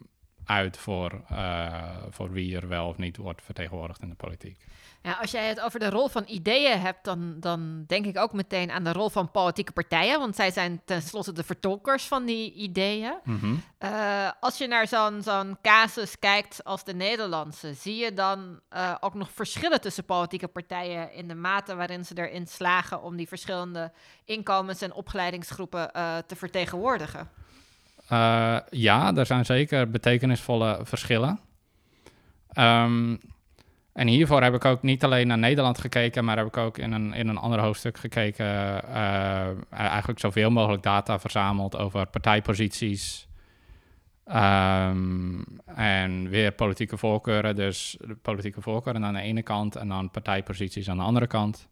uit 0.45 0.77
voor, 0.77 1.23
uh, 1.33 1.97
voor 2.11 2.33
wie 2.33 2.57
er 2.57 2.69
wel 2.69 2.89
of 2.89 2.99
niet 2.99 3.17
wordt 3.17 3.43
vertegenwoordigd 3.43 4.03
in 4.03 4.09
de 4.09 4.15
politiek. 4.15 4.59
Ja, 5.03 5.13
als 5.13 5.31
jij 5.31 5.49
het 5.49 5.61
over 5.61 5.81
de 5.81 5.91
rol 5.91 6.09
van 6.09 6.25
ideeën 6.27 6.81
hebt, 6.81 7.05
dan, 7.05 7.37
dan 7.39 7.85
denk 7.87 8.07
ik 8.07 8.19
ook 8.19 8.33
meteen 8.33 8.71
aan 8.71 8.85
de 8.85 8.93
rol 8.93 9.09
van 9.09 9.31
politieke 9.31 9.73
partijen. 9.73 10.19
Want 10.19 10.37
zij 10.37 10.51
zijn 10.51 10.81
tenslotte 10.85 11.33
de 11.33 11.43
vertolkers 11.43 12.05
van 12.05 12.25
die 12.25 12.53
ideeën. 12.53 13.15
Mm 13.25 13.39
-hmm. 13.39 13.63
uh, 13.79 14.31
als 14.41 14.59
je 14.59 14.67
naar 14.67 14.89
zo'n 14.89 15.23
zo'n 15.23 15.59
casus 15.63 16.19
kijkt 16.19 16.65
als 16.65 16.85
de 16.85 16.95
Nederlandse, 16.95 17.75
zie 17.75 17.97
je 17.97 18.15
dan 18.15 18.61
uh, 18.75 18.95
ook 19.01 19.15
nog 19.15 19.31
verschillen 19.31 19.81
tussen 19.81 20.05
politieke 20.05 20.49
partijen 20.49 21.13
in 21.13 21.29
de 21.29 21.35
mate 21.35 21.75
waarin 21.75 22.05
ze 22.05 22.15
erin 22.15 22.47
slagen 22.47 23.03
om 23.03 23.17
die 23.17 23.29
verschillende 23.29 23.93
inkomens- 24.25 24.83
en 24.83 24.93
opgeleidingsgroepen 24.93 25.91
uh, 25.97 26.17
te 26.27 26.37
vertegenwoordigen? 26.37 27.29
ja, 28.71 29.15
er 29.15 29.27
zijn 29.27 29.45
zeker 29.45 29.91
betekenisvolle 29.91 30.81
verschillen. 30.83 31.41
Um, 32.59 33.21
en 33.93 34.09
hiervoor 34.09 34.43
heb 34.43 34.55
ik 34.55 34.65
ook 34.65 34.83
niet 34.83 35.05
alleen 35.05 35.27
naar 35.27 35.39
Nederland 35.39 35.79
gekeken, 35.79 36.25
maar 36.25 36.37
heb 36.37 36.47
ik 36.47 36.57
ook 36.57 36.79
in 36.79 36.93
een, 36.93 37.13
in 37.13 37.29
een 37.29 37.37
ander 37.37 37.61
hoofdstuk 37.61 37.99
gekeken. 37.99 38.47
Uh, 38.47 39.49
eigenlijk 39.71 40.21
zoveel 40.21 40.51
mogelijk 40.51 40.83
data 40.83 41.19
verzameld 41.19 41.77
over 41.77 42.07
partijposities. 42.07 43.29
Um, 44.27 45.45
en 45.75 46.29
weer 46.29 46.53
politieke 46.53 46.97
voorkeuren. 46.97 47.57
Dus 47.57 47.97
politieke 48.23 48.61
voorkeuren 48.61 49.05
aan 49.05 49.15
de 49.15 49.21
ene 49.21 49.43
kant 49.43 49.77
en 49.77 49.89
dan 49.89 50.11
partijposities 50.11 50.89
aan 50.89 50.97
de 50.97 51.03
andere 51.03 51.27
kant. 51.27 51.69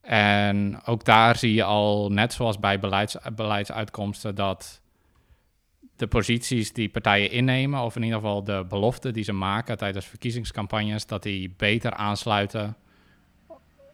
En 0.00 0.80
ook 0.84 1.04
daar 1.04 1.36
zie 1.36 1.54
je 1.54 1.64
al, 1.64 2.10
net 2.10 2.32
zoals 2.32 2.58
bij 2.58 2.78
beleids, 2.78 3.16
beleidsuitkomsten, 3.34 4.34
dat 4.34 4.80
de 5.98 6.06
posities 6.06 6.72
die 6.72 6.88
partijen 6.88 7.30
innemen, 7.30 7.80
of 7.80 7.96
in 7.96 8.02
ieder 8.02 8.18
geval 8.18 8.44
de 8.44 8.64
beloften 8.68 9.12
die 9.12 9.24
ze 9.24 9.32
maken 9.32 9.76
tijdens 9.76 10.06
verkiezingscampagnes, 10.06 11.06
dat 11.06 11.22
die 11.22 11.54
beter 11.56 11.92
aansluiten 11.92 12.76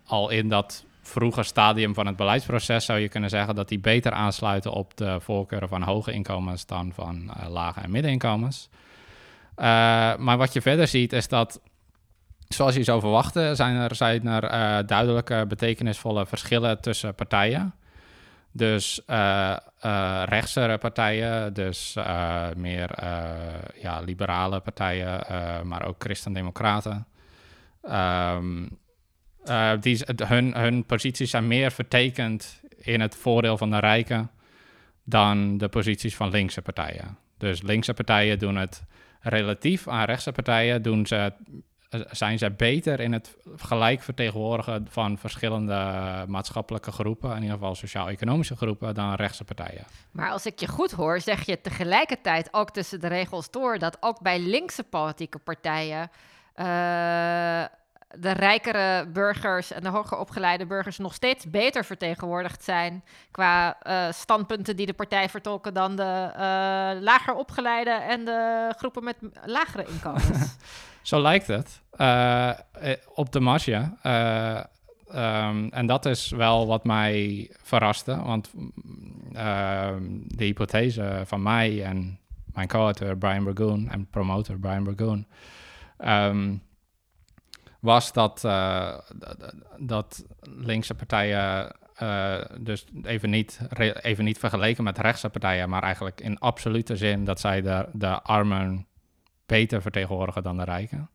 al 0.06 0.30
in 0.30 0.48
dat 0.48 0.84
vroege 1.02 1.42
stadium 1.42 1.94
van 1.94 2.06
het 2.06 2.16
beleidsproces 2.16 2.84
zou 2.84 2.98
je 2.98 3.08
kunnen 3.08 3.30
zeggen 3.30 3.54
dat 3.54 3.68
die 3.68 3.78
beter 3.78 4.12
aansluiten 4.12 4.72
op 4.72 4.96
de 4.96 5.20
voorkeuren 5.20 5.68
van 5.68 5.82
hoge 5.82 6.12
inkomens 6.12 6.66
dan 6.66 6.92
van 6.92 7.34
uh, 7.36 7.48
lage 7.48 7.80
en 7.80 7.90
middeninkomens. 7.90 8.68
Uh, 9.56 9.64
maar 10.16 10.36
wat 10.36 10.52
je 10.52 10.60
verder 10.60 10.88
ziet 10.88 11.12
is 11.12 11.28
dat, 11.28 11.60
zoals 12.48 12.74
je 12.74 12.82
zou 12.82 13.00
verwachten, 13.00 13.56
zijn 13.56 13.76
er, 13.76 13.94
zijn 13.94 14.26
er 14.26 14.44
uh, 14.44 14.86
duidelijke 14.86 15.44
betekenisvolle 15.48 16.26
verschillen 16.26 16.80
tussen 16.80 17.14
partijen. 17.14 17.74
Dus 18.56 19.00
uh, 19.06 19.56
uh, 19.84 20.22
rechtse 20.24 20.76
partijen, 20.80 21.54
dus 21.54 21.94
uh, 21.98 22.46
meer 22.56 22.90
ja, 23.74 24.00
liberale 24.04 24.60
partijen, 24.60 25.20
maar 25.68 25.86
ook 25.86 26.02
christendemocraten. 26.02 27.06
Um, 27.90 28.78
die, 29.80 29.98
hun, 30.24 30.54
hun 30.54 30.84
posities 30.84 31.30
zijn 31.30 31.46
meer 31.46 31.70
vertekend 31.70 32.60
in 32.76 33.00
het 33.00 33.16
voordeel 33.16 33.58
van 33.58 33.70
de 33.70 33.78
rijken 33.78 34.30
dan 35.04 35.58
de 35.58 35.68
posities 35.68 36.16
van 36.16 36.30
linkse 36.30 36.62
partijen. 36.62 37.18
Dus 37.38 37.62
linkse 37.62 37.94
partijen 37.94 38.38
doen 38.38 38.56
het 38.56 38.82
relatief 39.20 39.88
aan 39.88 40.04
rechtse 40.04 40.32
partijen, 40.32 40.82
doen 40.82 41.06
ze 41.06 41.32
zijn 42.10 42.38
zij 42.38 42.54
beter 42.54 43.00
in 43.00 43.12
het 43.12 43.36
gelijk 43.56 44.02
vertegenwoordigen 44.02 44.86
van 44.90 45.18
verschillende 45.18 45.74
maatschappelijke 46.28 46.92
groepen, 46.92 47.30
in 47.30 47.42
ieder 47.42 47.56
geval 47.56 47.74
sociaal-economische 47.74 48.56
groepen, 48.56 48.94
dan 48.94 49.14
rechtse 49.14 49.44
partijen. 49.44 49.84
Maar 50.10 50.30
als 50.30 50.46
ik 50.46 50.60
je 50.60 50.68
goed 50.68 50.90
hoor, 50.90 51.20
zeg 51.20 51.46
je 51.46 51.60
tegelijkertijd 51.60 52.48
ook 52.52 52.70
tussen 52.70 53.00
de 53.00 53.08
regels 53.08 53.50
door 53.50 53.78
dat 53.78 53.96
ook 54.00 54.20
bij 54.20 54.38
linkse 54.38 54.82
politieke 54.84 55.38
partijen 55.38 56.10
uh, 56.56 56.64
de 58.18 58.30
rijkere 58.30 59.06
burgers 59.06 59.72
en 59.72 59.82
de 59.82 59.88
hoger 59.88 60.18
opgeleide 60.18 60.66
burgers 60.66 60.98
nog 60.98 61.14
steeds 61.14 61.50
beter 61.50 61.84
vertegenwoordigd 61.84 62.64
zijn 62.64 63.04
qua 63.30 63.76
uh, 63.82 64.12
standpunten 64.12 64.76
die 64.76 64.86
de 64.86 64.92
partij 64.92 65.28
vertolken 65.28 65.74
dan 65.74 65.96
de 65.96 66.30
uh, 66.32 66.40
lager 67.02 67.34
opgeleide 67.34 67.90
en 67.90 68.24
de 68.24 68.72
groepen 68.76 69.04
met 69.04 69.16
lagere 69.44 69.86
inkomens. 69.86 70.56
Zo 71.04 71.22
lijkt 71.22 71.46
het. 71.46 71.82
Uh, 71.96 72.50
op 73.14 73.32
de 73.32 73.40
marge. 73.40 73.92
Uh, 74.02 74.60
um, 75.46 75.68
en 75.70 75.86
dat 75.86 76.06
is 76.06 76.30
wel 76.30 76.66
wat 76.66 76.84
mij 76.84 77.50
verraste. 77.62 78.22
Want 78.22 78.52
uh, 79.32 79.94
de 80.26 80.44
hypothese 80.44 81.22
van 81.24 81.42
mij 81.42 81.84
en 81.84 82.18
mijn 82.44 82.68
co-auteur 82.68 83.16
Brian 83.16 83.44
Burgoon 83.44 83.88
en 83.88 84.06
promotor 84.06 84.58
Brian 84.58 84.84
Burgoon... 84.84 85.26
Um, 85.98 86.62
was 87.80 88.12
dat, 88.12 88.40
dat 89.78 90.24
linkse 90.42 90.94
partijen 90.94 91.76
dus 92.60 92.84
even 93.02 93.30
niet, 93.30 93.60
even 94.00 94.24
niet 94.24 94.38
vergeleken 94.38 94.84
met 94.84 94.98
rechtse 94.98 95.28
partijen, 95.28 95.68
maar 95.68 95.82
eigenlijk 95.82 96.20
in 96.20 96.38
absolute 96.38 96.96
zin 96.96 97.24
dat 97.24 97.40
zij 97.40 97.62
de, 97.62 97.88
de 97.92 98.22
armen 98.22 98.86
beter 99.46 99.82
vertegenwoordigen 99.82 100.42
dan 100.42 100.56
de 100.56 100.64
rijken. 100.64 101.08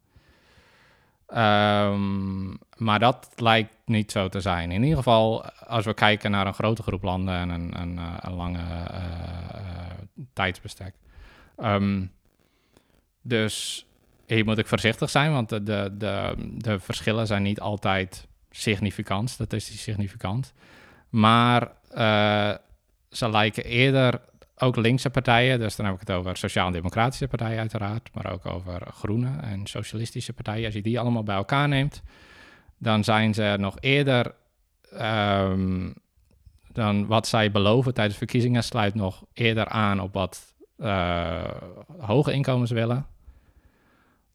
Um, 1.33 2.57
maar 2.77 2.99
dat 2.99 3.29
lijkt 3.35 3.73
niet 3.85 4.11
zo 4.11 4.29
te 4.29 4.41
zijn. 4.41 4.71
In 4.71 4.81
ieder 4.81 4.97
geval, 4.97 5.45
als 5.45 5.85
we 5.85 5.93
kijken 5.93 6.31
naar 6.31 6.47
een 6.47 6.53
grote 6.53 6.81
groep 6.81 7.03
landen 7.03 7.35
en 7.35 7.49
een, 7.49 7.81
een, 7.81 7.97
eh, 7.97 8.35
lange 8.35 8.57
uh, 8.57 8.85
uh, 8.93 10.21
tijdsbestek. 10.33 10.93
Um, 11.57 12.11
dus 13.21 13.85
hier 14.25 14.45
moet 14.45 14.57
ik 14.57 14.67
voorzichtig 14.67 15.09
zijn, 15.09 15.31
want 15.31 15.49
de, 15.49 15.63
de, 15.63 16.33
de, 16.37 16.79
verschillen 16.79 17.27
zijn 17.27 17.43
niet 17.43 17.59
altijd 17.59 18.27
significant, 18.49 19.29
statistisch 19.29 19.81
significant. 19.81 20.53
Maar 21.09 21.71
ze 23.09 23.29
lijken 23.29 23.63
eerder 23.63 24.21
ook 24.61 24.75
linkse 24.75 25.09
partijen, 25.09 25.59
dus 25.59 25.75
dan 25.75 25.85
heb 25.85 25.93
ik 25.93 25.99
het 25.99 26.11
over 26.11 26.37
sociaal-democratische 26.37 27.27
partijen 27.27 27.59
uiteraard, 27.59 28.09
maar 28.13 28.31
ook 28.31 28.45
over 28.45 28.81
groene 28.93 29.31
en 29.41 29.67
socialistische 29.67 30.33
partijen. 30.33 30.65
Als 30.65 30.73
je 30.73 30.81
die 30.81 30.99
allemaal 30.99 31.23
bij 31.23 31.35
elkaar 31.35 31.67
neemt, 31.67 32.01
dan 32.77 33.03
zijn 33.03 33.33
ze 33.33 33.55
nog 33.59 33.77
eerder 33.79 34.33
um, 34.93 35.93
dan 36.71 37.07
wat 37.07 37.27
zij 37.27 37.51
beloven 37.51 37.93
tijdens 37.93 38.17
verkiezingen, 38.17 38.63
sluit 38.63 38.95
nog 38.95 39.23
eerder 39.33 39.67
aan 39.67 40.01
op 40.01 40.13
wat 40.13 40.53
uh, 40.77 41.43
hoge 41.99 42.31
inkomens 42.31 42.71
willen, 42.71 43.05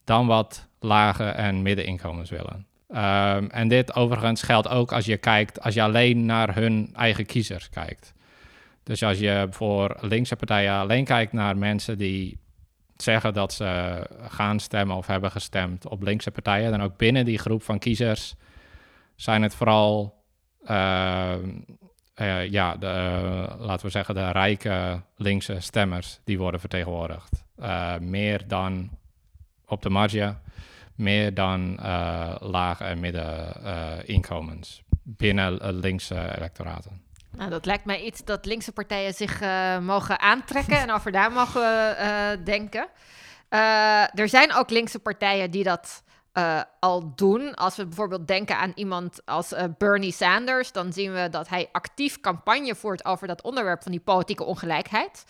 dan 0.05 0.27
wat 0.27 0.68
lage 0.81 1.25
en 1.25 1.62
middeninkomens 1.62 2.31
willen. 2.31 2.66
Um, 2.89 3.51
en 3.51 3.68
dit 3.68 3.95
overigens 3.95 4.43
geldt 4.43 4.68
ook 4.68 4.93
als 4.93 5.05
je 5.05 5.16
kijkt, 5.16 5.61
als 5.61 5.75
je 5.75 5.83
alleen 5.83 6.27
naar 6.27 6.55
hun 6.55 6.91
eigen 6.95 7.27
kiezers 7.27 7.70
kijkt. 7.70 8.14
Dus 8.85 9.03
als 9.03 9.18
je 9.18 9.47
voor 9.51 9.97
linkse 10.01 10.37
partijen 10.37 10.72
alleen 10.72 11.05
kijkt 11.05 11.32
naar 11.32 11.57
mensen 11.57 11.99
die 11.99 12.39
zeggen 12.97 13.32
dat 13.32 13.53
ze 13.53 14.03
gaan 14.28 14.61
stemmen 14.61 14.97
of 14.97 15.07
hebben 15.07 15.30
gestemd 15.30 15.89
op 15.89 16.03
linkse 16.03 16.30
partijen, 16.30 16.70
dan 16.70 16.82
ook 16.82 16.97
binnen 16.97 17.24
die 17.24 17.39
groep 17.39 17.62
van 17.62 17.78
kiezers 17.78 18.35
zijn 19.16 19.43
het 19.43 19.55
vooral, 19.55 20.22
uh, 20.62 21.35
uh, 22.20 22.51
ja, 22.51 22.76
de, 22.76 22.87
uh, 22.87 23.55
laten 23.59 23.87
we 23.87 23.93
zeggen, 23.93 24.14
de 24.14 24.30
rijke 24.30 25.03
linkse 25.16 25.61
stemmers 25.61 26.20
die 26.24 26.39
worden 26.39 26.61
vertegenwoordigd. 26.61 27.45
meer 28.01 28.49
dan 28.49 28.91
op 29.66 29.82
de 29.82 29.91
marge, 29.91 30.37
meer 30.95 31.35
dan 31.35 31.74
lage 32.41 32.85
en 32.85 33.01
middeninkomens 33.01 34.82
binnen 35.03 35.74
linkse 35.74 36.37
electoraten. 36.37 37.03
Nou, 37.37 37.51
dat 37.51 37.66
lijkt 37.66 37.85
mij 37.85 38.03
iets 38.03 38.24
dat 38.24 38.47
linkse 38.47 38.72
partijen 38.72 39.14
zich 39.14 39.43
uh, 39.43 39.78
mogen 39.78 40.20
aantrekken 40.20 40.78
en 40.78 40.91
over 40.91 41.12
daar 41.12 41.32
mogen 41.32 41.97
uh, 42.01 42.45
denken. 42.45 42.87
Uh, 43.51 44.18
er 44.18 44.28
zijn 44.28 44.55
ook 44.55 44.70
linkse 44.70 44.99
partijen 44.99 45.51
die 45.51 45.64
dat 45.64 46.03
al 46.80 47.14
doen. 47.14 47.55
Als 47.55 47.76
we 47.76 47.87
bijvoorbeeld 47.87 48.28
denken 48.28 48.59
aan 48.59 48.72
iemand 48.74 49.26
als 49.26 49.55
Bernie 49.78 50.12
Sanders, 50.12 50.72
dan 50.72 50.93
zien 50.93 51.12
we 51.12 51.28
dat 51.30 51.49
hij 51.49 51.68
actief 51.72 52.20
campagne 52.20 52.74
voert 52.74 53.05
over 53.05 53.26
dat 53.26 53.43
onderwerp 53.43 53.82
van 53.82 53.93
die 53.93 54.01
politieke 54.01 54.45
ongelijkheid. 54.45 55.24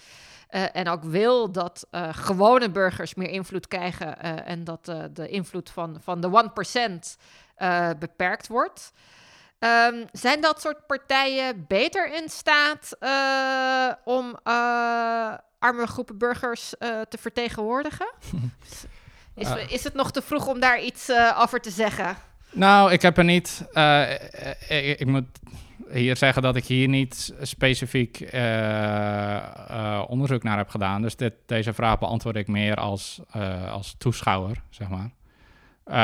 en 0.48 0.88
ook 0.88 1.04
wil 1.04 1.52
dat 1.52 1.86
gewone 2.10 2.70
burgers 2.70 3.14
meer 3.14 3.28
invloed 3.30 3.68
krijgen 3.68 4.20
en 4.44 4.64
dat 4.64 4.84
de 5.12 5.28
invloed 5.28 5.70
van, 5.70 5.96
van 6.00 6.20
de 6.20 6.50
1% 7.94 7.98
beperkt 7.98 8.48
wordt. 8.48 8.92
Um, 9.64 10.04
zijn 10.12 10.40
dat 10.40 10.60
soort 10.60 10.86
partijen 10.86 11.64
beter 11.68 12.14
in 12.14 12.28
staat 12.28 12.96
uh, 13.00 13.92
om 14.04 14.38
uh, 14.44 15.34
arme 15.58 15.86
groepen 15.86 16.18
burgers 16.18 16.74
uh, 16.78 17.00
te 17.00 17.18
vertegenwoordigen? 17.18 18.06
is, 19.34 19.48
is, 19.68 19.84
het 19.84 19.94
nog 19.94 20.10
te 20.10 20.22
vroeg 20.22 20.46
om 20.46 20.60
daar 20.60 20.82
iets 20.82 21.10
over 21.36 21.60
te 21.60 21.70
zeggen? 21.70 22.16
Nou, 22.50 22.92
ik 22.92 23.02
heb 23.02 23.18
er 23.18 23.24
niet. 23.24 23.64
Ik, 24.68 24.98
ik, 24.98 25.06
moet 25.06 25.24
hier 25.90 26.16
zeggen 26.16 26.42
dat 26.42 26.56
ik 26.56 26.64
hier 26.64 26.88
niet 26.88 27.34
specifiek 27.40 28.20
onderzoek 30.08 30.42
naar 30.42 30.56
heb 30.56 30.68
gedaan. 30.68 31.02
Dus 31.02 31.16
dit, 31.16 31.34
deze 31.46 31.72
vraag 31.72 31.98
beantwoord 31.98 32.36
ik 32.36 32.48
meer 32.48 32.76
als, 32.76 33.20
als 33.70 33.94
toeschouwer, 33.98 34.62
zeg 34.70 34.88
maar. 34.88 35.10
Uh, 35.86 35.94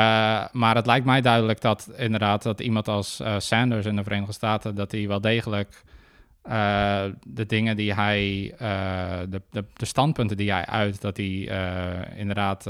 maar 0.51 0.75
het 0.75 0.85
lijkt 0.85 1.05
mij 1.05 1.21
duidelijk 1.21 1.61
dat 1.61 1.91
inderdaad 1.95 2.43
dat 2.43 2.59
iemand 2.59 2.87
als 2.87 3.19
uh, 3.19 3.35
Sanders 3.37 3.85
in 3.85 3.95
de 3.95 4.03
Verenigde 4.03 4.33
Staten, 4.33 4.75
dat 4.75 4.91
hij 4.91 5.07
wel 5.07 5.21
degelijk 5.21 5.83
uh, 6.45 7.03
de 7.23 7.45
dingen 7.45 7.75
die 7.75 7.93
hij, 7.93 8.53
de, 9.29 9.41
de, 9.49 9.65
de, 9.73 9.85
standpunten 9.85 10.37
die 10.37 10.51
hij 10.51 10.65
uit, 10.65 11.01
dat 11.01 11.17
hij 11.17 11.49
inderdaad 12.15 12.69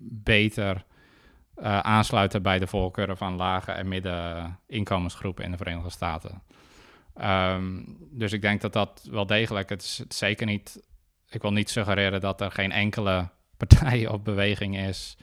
beter 0.00 0.84
aansluiten 1.82 2.42
bij 2.42 2.58
de 2.58 2.66
voorkeuren 2.66 3.16
van 3.16 3.36
lage 3.36 3.72
en 3.72 3.88
middeninkomensgroepen 3.88 5.44
in 5.44 5.50
de 5.50 5.56
Verenigde 5.56 5.90
Staten. 5.90 6.42
Um, 7.22 7.96
dus 8.10 8.32
ik 8.32 8.42
denk 8.42 8.60
dat 8.60 8.72
dat 8.72 9.08
wel 9.10 9.26
degelijk, 9.26 9.68
het 9.68 9.82
is 9.82 9.98
het 9.98 10.14
zeker 10.14 10.46
niet, 10.46 10.82
ik 11.28 11.42
wil 11.42 11.52
niet 11.52 11.70
suggereren 11.70 12.20
dat 12.20 12.40
er 12.40 12.50
geen 12.50 12.72
enkele 12.72 13.28
partij 13.56 14.06
of 14.12 14.22
beweging 14.22 14.78
is 14.78 15.16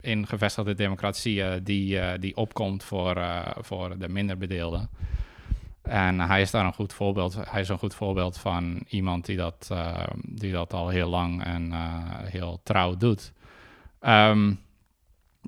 in 0.00 0.26
gevestigde 0.26 0.74
democratieën 0.74 1.64
die, 1.64 1.94
uh, 1.94 2.10
die 2.18 2.36
opkomt 2.36 2.84
voor, 2.84 3.22
voor 3.60 3.98
de 3.98 4.08
minder 4.08 4.38
bedeelden. 4.38 4.90
En 5.82 6.20
hij 6.20 6.40
is 6.40 6.50
daar 6.50 6.64
een 6.64 6.74
goed 6.74 6.92
voorbeeld. 6.92 7.38
Hij 7.50 7.60
is 7.60 7.68
een 7.68 7.78
goed 7.78 7.94
voorbeeld 7.94 8.38
van 8.38 8.84
iemand 8.88 9.26
die 9.26 9.36
dat, 9.36 9.70
die 10.22 10.52
dat 10.52 10.72
al 10.72 10.88
heel 10.88 11.08
lang 11.08 11.44
en 11.44 11.72
heel 12.24 12.60
trouw 12.62 12.96
doet. 12.96 13.32
Um, 14.00 14.60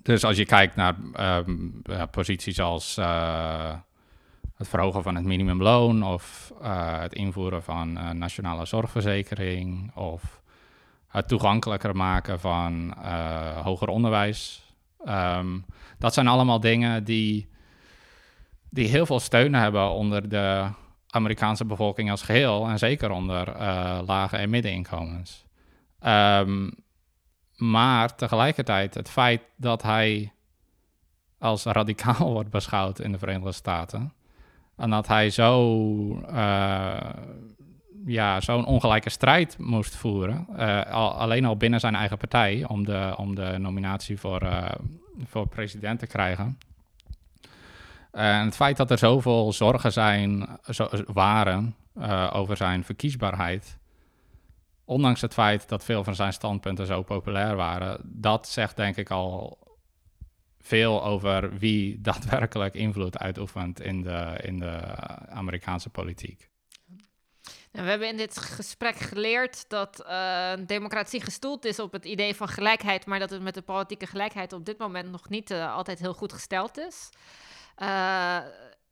dus 0.02 0.24
als 0.24 0.36
je 0.36 0.46
kijkt 0.46 0.76
naar 0.76 0.96
um, 1.18 1.82
posities 2.10 2.60
als 2.60 2.96
het 4.54 4.68
verhogen 4.68 5.02
van 5.02 5.14
het 5.14 5.24
minimumloon 5.24 6.02
of 6.02 6.52
het 7.00 7.14
invoeren 7.14 7.62
van 7.62 8.18
nationale 8.18 8.66
zorgverzekering 8.66 9.96
of 9.96 10.39
het 11.10 11.28
toegankelijker 11.28 11.96
maken 11.96 12.40
van 12.40 12.94
hoger 13.62 13.88
onderwijs. 13.88 14.62
Ehm, 15.04 15.58
dat 15.98 16.14
zijn 16.14 16.26
allemaal 16.26 16.60
dingen 16.60 17.04
die, 17.04 17.48
die 18.70 18.88
heel 18.88 19.06
veel 19.06 19.20
steun 19.20 19.54
hebben 19.54 19.90
onder 19.90 20.28
de 20.28 20.68
Amerikaanse 21.10 21.64
bevolking 21.64 22.10
als 22.10 22.22
geheel 22.22 22.68
en 22.68 22.78
zeker 22.78 23.10
onder 23.10 23.48
uh, 23.48 23.98
lage 24.06 24.36
en 24.36 24.50
middeninkomens. 24.50 25.44
Um, 26.06 26.70
maar 27.56 28.16
tegelijkertijd 28.16 28.94
het 28.94 29.10
feit 29.10 29.42
dat 29.56 29.82
hij 29.82 30.32
als 31.38 31.64
radicaal 31.64 32.32
wordt 32.36 32.50
beschouwd 32.50 32.98
in 32.98 33.12
de 33.12 33.18
Verenigde 33.18 33.52
Staten 33.52 34.12
en 34.76 34.90
dat 34.90 35.06
hij 35.06 35.30
zo 35.30 36.06
uh, 36.30 37.10
ja, 38.06 38.40
zo'n 38.40 38.66
ongelijke 38.66 39.10
strijd 39.10 39.58
moest 39.58 39.96
voeren, 39.96 40.46
al, 40.90 41.12
alleen 41.12 41.44
al 41.44 41.56
binnen 41.56 41.80
zijn 41.80 41.94
eigen 41.94 42.16
partij 42.16 42.64
om 42.68 42.84
de, 42.84 43.14
om 43.16 43.34
de 43.34 43.54
nominatie 43.58 44.18
voor, 44.18 44.42
voor 45.24 45.48
president 45.48 45.98
te 45.98 46.06
krijgen. 46.06 46.58
En 48.12 48.44
het 48.44 48.56
feit 48.56 48.76
dat 48.76 48.90
er 48.90 48.98
zoveel 48.98 49.52
zorgen 49.52 49.92
zijn, 49.92 50.48
zo, 50.70 50.88
waren 51.12 51.74
uh, 51.98 52.30
over 52.32 52.56
zijn 52.56 52.84
verkiesbaarheid, 52.84 53.78
ondanks 54.84 55.20
het 55.20 55.32
feit 55.32 55.68
dat 55.68 55.84
veel 55.84 56.04
van 56.04 56.14
zijn 56.14 56.32
standpunten 56.32 56.86
zo 56.86 57.02
populair 57.02 57.56
waren, 57.56 58.00
dat 58.04 58.48
zegt 58.48 58.76
denk 58.76 58.96
ik 58.96 59.10
al 59.10 59.58
veel 60.58 61.04
over 61.04 61.58
wie 61.58 62.00
daadwerkelijk 62.00 62.74
invloed 62.74 63.18
uitoefent 63.18 63.80
in 63.80 64.02
de, 64.02 64.38
in 64.42 64.58
de 64.58 64.80
Amerikaanse 65.28 65.90
politiek. 65.90 66.49
We 67.70 67.80
hebben 67.80 68.08
in 68.08 68.16
dit 68.16 68.38
gesprek 68.38 68.96
geleerd 68.96 69.64
dat 69.68 70.04
uh, 70.06 70.52
democratie 70.66 71.20
gestoeld 71.20 71.64
is 71.64 71.78
op 71.78 71.92
het 71.92 72.04
idee 72.04 72.34
van 72.34 72.48
gelijkheid, 72.48 73.06
maar 73.06 73.18
dat 73.18 73.30
het 73.30 73.42
met 73.42 73.54
de 73.54 73.62
politieke 73.62 74.06
gelijkheid 74.06 74.52
op 74.52 74.64
dit 74.64 74.78
moment 74.78 75.10
nog 75.10 75.28
niet 75.28 75.50
uh, 75.50 75.74
altijd 75.74 75.98
heel 75.98 76.14
goed 76.14 76.32
gesteld 76.32 76.78
is. 76.78 77.08
Uh, 77.78 77.86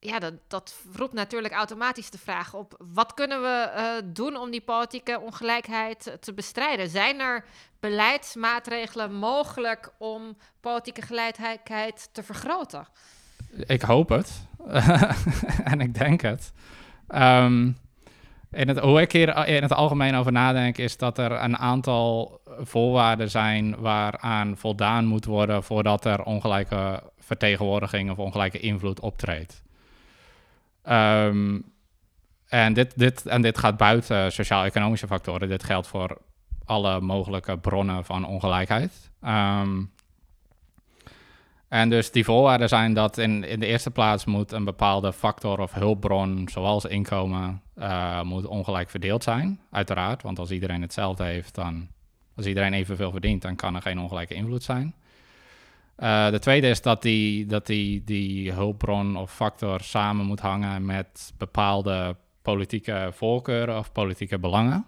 ja, 0.00 0.18
dat, 0.18 0.34
dat, 0.48 0.74
roept 0.92 1.12
natuurlijk 1.12 1.54
automatisch 1.54 2.10
de 2.10 2.18
vraag 2.18 2.54
op: 2.54 2.84
wat 2.92 3.14
kunnen 3.14 3.40
we 3.40 4.00
doen 4.04 4.36
om 4.36 4.50
die 4.50 4.60
politieke 4.60 5.20
ongelijkheid 5.20 6.16
te 6.20 6.34
bestrijden? 6.34 6.88
Zijn 6.88 7.20
er 7.20 7.44
beleidsmaatregelen 7.80 9.14
mogelijk 9.14 9.92
om 9.98 10.36
politieke 10.60 11.02
gelijkheid 11.02 12.08
te 12.12 12.22
vergroten? 12.22 12.86
Ik 13.66 13.82
hoop 13.82 14.08
het 14.08 14.46
en 15.72 15.80
ik 15.80 15.94
denk 15.94 16.20
het. 16.20 16.52
Um, 17.08 17.76
in 18.50 18.68
het, 18.68 18.78
hoe 18.78 19.00
ik 19.00 19.12
hier 19.12 19.46
in 19.46 19.62
het 19.62 19.72
algemeen 19.72 20.14
over 20.14 20.32
nadenk, 20.32 20.78
is 20.78 20.96
dat 20.96 21.18
er 21.18 21.32
een 21.32 21.56
aantal 21.56 22.40
voorwaarden 22.60 23.30
zijn 23.30 23.76
waaraan 23.78 24.56
voldaan 24.56 25.04
moet 25.04 25.24
worden 25.24 25.62
voordat 25.62 26.04
er 26.04 26.22
ongelijke 26.22 27.02
vertegenwoordiging 27.18 28.10
of 28.10 28.18
ongelijke 28.18 28.60
invloed 28.60 29.00
optreedt. 29.00 29.62
Um, 30.88 31.64
en, 32.46 32.72
dit, 32.72 32.98
dit, 32.98 33.26
en 33.26 33.42
dit 33.42 33.58
gaat 33.58 33.76
buiten 33.76 34.32
sociaal-economische 34.32 35.06
factoren. 35.06 35.48
Dit 35.48 35.64
geldt 35.64 35.86
voor 35.86 36.18
alle 36.64 37.00
mogelijke 37.00 37.58
bronnen 37.58 38.04
van 38.04 38.26
ongelijkheid. 38.26 39.10
Um, 39.24 39.92
en 41.68 41.88
dus 41.88 42.10
die 42.10 42.24
voorwaarden 42.24 42.68
zijn 42.68 42.94
dat 42.94 43.18
in, 43.18 43.44
in 43.44 43.60
de 43.60 43.66
eerste 43.66 43.90
plaats 43.90 44.24
moet 44.24 44.52
een 44.52 44.64
bepaalde 44.64 45.12
factor 45.12 45.60
of 45.60 45.72
hulpbron, 45.72 46.48
zoals 46.50 46.84
inkomen, 46.84 47.62
uh, 47.76 48.22
moet 48.22 48.46
ongelijk 48.46 48.90
verdeeld 48.90 49.22
zijn. 49.22 49.60
Uiteraard, 49.70 50.22
want 50.22 50.38
als 50.38 50.50
iedereen 50.50 50.82
hetzelfde 50.82 51.24
heeft, 51.24 51.54
dan 51.54 51.88
als 52.36 52.46
iedereen 52.46 52.72
evenveel 52.72 53.10
verdient, 53.10 53.42
dan 53.42 53.56
kan 53.56 53.74
er 53.74 53.82
geen 53.82 54.00
ongelijke 54.00 54.34
invloed 54.34 54.62
zijn. 54.62 54.94
Uh, 55.98 56.30
de 56.30 56.38
tweede 56.38 56.68
is 56.68 56.82
dat, 56.82 57.02
die, 57.02 57.46
dat 57.46 57.66
die, 57.66 58.04
die 58.04 58.52
hulpbron 58.52 59.16
of 59.16 59.34
factor 59.34 59.80
samen 59.80 60.26
moet 60.26 60.40
hangen 60.40 60.84
met 60.84 61.32
bepaalde 61.38 62.16
politieke 62.42 63.10
voorkeuren 63.12 63.78
of 63.78 63.92
politieke 63.92 64.38
belangen. 64.38 64.86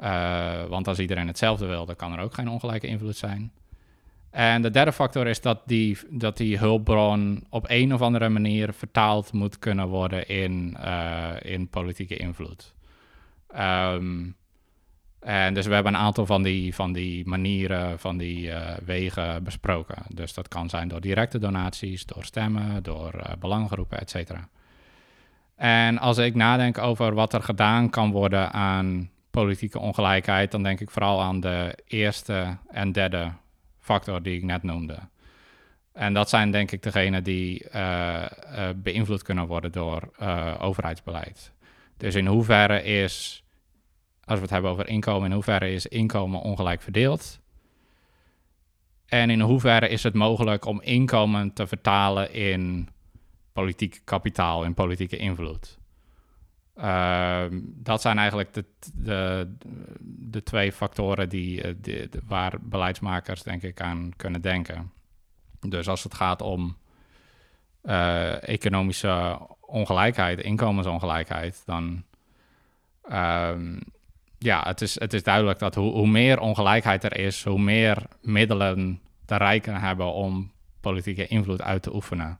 Uh, 0.00 0.64
want 0.64 0.88
als 0.88 0.98
iedereen 0.98 1.26
hetzelfde 1.26 1.66
wil, 1.66 1.86
dan 1.86 1.96
kan 1.96 2.12
er 2.12 2.20
ook 2.24 2.34
geen 2.34 2.48
ongelijke 2.48 2.86
invloed 2.86 3.16
zijn. 3.16 3.52
En 4.32 4.62
de 4.62 4.70
derde 4.70 4.92
factor 4.92 5.26
is 5.26 5.40
dat 5.40 5.62
die, 5.66 5.98
dat 6.10 6.36
die 6.36 6.58
hulpbron 6.58 7.46
op 7.50 7.64
een 7.68 7.94
of 7.94 8.00
andere 8.00 8.28
manier 8.28 8.72
vertaald 8.72 9.32
moet 9.32 9.58
kunnen 9.58 9.88
worden 9.88 10.28
in, 10.28 10.76
uh, 10.80 11.30
in 11.42 11.68
politieke 11.68 12.16
invloed. 12.16 12.74
Um, 13.58 14.36
en 15.20 15.54
dus 15.54 15.66
we 15.66 15.74
hebben 15.74 15.94
een 15.94 16.00
aantal 16.00 16.26
van 16.26 16.42
die, 16.42 16.74
van 16.74 16.92
die 16.92 17.28
manieren, 17.28 17.98
van 17.98 18.16
die 18.16 18.46
uh, 18.46 18.60
wegen 18.84 19.44
besproken. 19.44 20.02
Dus 20.08 20.34
dat 20.34 20.48
kan 20.48 20.68
zijn 20.68 20.88
door 20.88 21.00
directe 21.00 21.38
donaties, 21.38 22.06
door 22.06 22.24
stemmen, 22.24 22.82
door 22.82 23.14
uh, 23.14 23.22
belangengroepen, 23.38 24.00
et 24.00 24.10
cetera. 24.10 24.48
En 25.56 25.98
als 25.98 26.18
ik 26.18 26.34
nadenk 26.34 26.78
over 26.78 27.14
wat 27.14 27.32
er 27.32 27.42
gedaan 27.42 27.90
kan 27.90 28.10
worden 28.10 28.52
aan 28.52 29.10
politieke 29.30 29.78
ongelijkheid, 29.78 30.50
dan 30.50 30.62
denk 30.62 30.80
ik 30.80 30.90
vooral 30.90 31.22
aan 31.22 31.40
de 31.40 31.78
eerste 31.86 32.56
en 32.70 32.92
derde 32.92 33.32
factor 33.82 34.22
die 34.22 34.36
ik 34.36 34.42
net 34.42 34.62
noemde. 34.62 34.98
En 35.92 36.12
dat 36.14 36.28
zijn 36.28 36.50
denk 36.50 36.70
ik 36.70 36.82
degenen 36.82 37.24
die 37.24 37.64
uh, 37.74 38.24
beïnvloed 38.76 39.22
kunnen 39.22 39.46
worden 39.46 39.72
door 39.72 40.10
overheidsbeleid. 40.58 41.52
Dus 41.96 42.14
in 42.14 42.26
hoeverre 42.26 42.82
is 42.82 43.42
als 44.24 44.36
we 44.36 44.42
het 44.42 44.50
hebben 44.50 44.70
over 44.70 44.88
inkomen, 44.88 45.28
in 45.28 45.34
hoeverre 45.34 45.72
is 45.72 45.86
inkomen 45.86 46.40
ongelijk 46.40 46.82
verdeeld? 46.82 47.40
En 49.06 49.30
in 49.30 49.40
hoeverre 49.40 49.88
is 49.88 50.02
het 50.02 50.14
mogelijk 50.14 50.64
om 50.64 50.80
inkomen 50.82 51.52
te 51.52 51.66
vertalen 51.66 52.32
in 52.32 52.88
politiek 53.52 54.00
kapitaal, 54.04 54.64
in 54.64 54.74
politieke 54.74 55.16
invloed? 55.16 55.78
Uh, 56.82 57.44
dat 57.62 58.00
zijn 58.00 58.18
eigenlijk 58.18 58.52
de, 58.52 58.64
de, 58.94 59.54
de 60.08 60.42
twee 60.42 60.72
factoren 60.72 61.28
die, 61.28 61.62
eh, 61.62 61.74
de, 61.80 62.08
waar 62.26 62.54
beleidsmakers 62.60 63.42
denk 63.42 63.62
ik 63.62 63.80
aan 63.80 64.12
kunnen 64.16 64.40
denken. 64.40 64.92
Dus 65.60 65.88
als 65.88 66.02
het 66.02 66.14
gaat 66.14 66.40
om 66.40 66.76
uh, 67.82 68.48
economische 68.48 69.38
ongelijkheid, 69.60 70.40
inkomensongelijkheid, 70.40 71.62
dan 71.66 72.04
um, 73.12 73.80
ja, 74.38 74.62
het 74.66 74.80
is, 74.80 75.00
het 75.00 75.12
is 75.12 75.22
duidelijk 75.22 75.58
dat 75.58 75.74
hoe, 75.74 75.92
hoe 75.92 76.08
meer 76.08 76.40
ongelijkheid 76.40 77.04
er 77.04 77.18
is, 77.18 77.44
hoe 77.44 77.60
meer 77.60 78.06
middelen 78.20 79.00
de 79.26 79.36
rijken 79.36 79.80
hebben 79.80 80.12
om 80.12 80.52
politieke 80.80 81.26
invloed 81.26 81.62
uit 81.62 81.82
te 81.82 81.94
oefenen. 81.94 82.38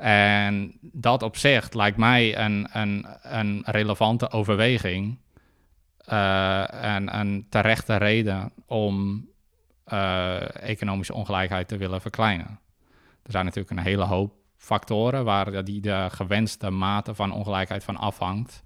En 0.00 0.78
dat 0.80 1.22
op 1.22 1.36
zich 1.36 1.72
lijkt 1.72 1.96
mij 1.96 2.38
een, 2.38 2.68
een, 2.72 3.06
een 3.22 3.62
relevante 3.66 4.30
overweging 4.30 5.18
uh, 6.12 6.84
en 6.84 7.18
een 7.18 7.46
terechte 7.48 7.96
reden 7.96 8.52
om 8.66 9.26
uh, 9.92 10.62
economische 10.62 11.14
ongelijkheid 11.14 11.68
te 11.68 11.76
willen 11.76 12.00
verkleinen. 12.00 12.60
Er 13.22 13.30
zijn 13.30 13.44
natuurlijk 13.44 13.76
een 13.76 13.84
hele 13.84 14.04
hoop 14.04 14.32
factoren 14.56 15.24
waar 15.24 15.64
die 15.64 15.80
de 15.80 16.06
gewenste 16.10 16.70
mate 16.70 17.14
van 17.14 17.32
ongelijkheid 17.32 17.84
van 17.84 17.96
afhangt. 17.96 18.62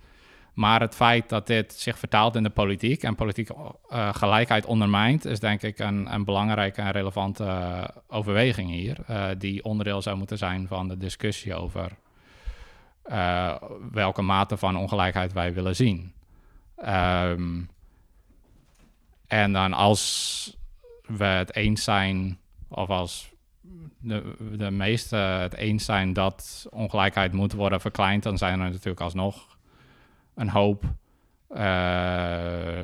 Maar 0.55 0.80
het 0.80 0.94
feit 0.94 1.28
dat 1.28 1.46
dit 1.46 1.72
zich 1.72 1.98
vertaalt 1.98 2.36
in 2.36 2.42
de 2.42 2.50
politiek 2.50 3.02
en 3.02 3.14
politieke 3.14 3.55
uh, 3.55 4.14
gelijkheid 4.14 4.66
ondermijnt, 4.66 5.24
is 5.24 5.40
denk 5.40 5.62
ik 5.62 5.78
een, 5.78 6.14
een 6.14 6.24
belangrijke 6.24 6.80
en 6.80 6.90
relevante 6.90 7.44
uh, 7.44 7.84
overweging 8.09 8.70
hier, 8.70 8.96
uh, 9.11 9.26
die 9.38 9.64
onderdeel 9.64 10.02
zou 10.02 10.16
moeten 10.16 10.38
zijn 10.38 10.66
van 10.66 10.88
de 10.88 10.96
discussie 10.96 11.55
over 11.55 11.90
welke 13.90 14.22
mate 14.22 14.57
van 14.57 14.76
ongelijkheid 14.76 15.32
wij 15.32 15.55
willen 15.55 15.76
zien. 15.76 16.12
Um, 16.88 17.68
en 19.26 19.52
dan 19.52 19.72
als 19.72 20.57
we 21.07 21.24
het 21.24 21.55
eens 21.55 21.84
zijn, 21.84 22.38
of 22.68 22.88
als 22.88 23.32
de, 23.98 24.34
de 24.57 24.70
meesten 24.70 25.40
het 25.40 25.55
eens 25.55 25.84
zijn 25.84 26.12
dat 26.12 26.66
ongelijkheid 26.70 27.32
moet 27.32 27.52
worden 27.52 27.80
verkleind, 27.80 28.22
dan 28.22 28.38
zijn 28.38 28.61
er 28.61 28.70
natuurlijk 28.70 29.00
alsnog 29.00 29.53
een 30.35 30.51
hoop 30.51 30.85
uh, 31.51 32.80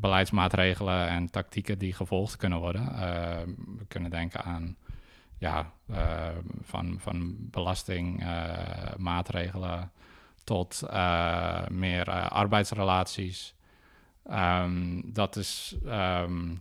beleidsmaatregelen 0.00 1.08
en 1.08 1.30
tactieken 1.30 1.78
die 1.78 1.92
gevolgd 1.92 2.36
kunnen 2.36 2.58
worden. 2.58 2.82
Uh, 2.82 2.98
we 3.78 3.86
kunnen 3.88 4.10
denken 4.10 4.42
aan 4.42 4.76
ja, 5.38 5.72
uh, 5.90 6.28
van, 6.62 6.96
van 6.98 7.36
belastingmaatregelen 7.38 9.90
tot 10.44 10.82
meer 11.68 12.10
arbeidsrelaties. 12.10 13.54
Um, 14.30 15.12
dat 15.12 15.36
is 15.36 15.76
um, 15.84 16.60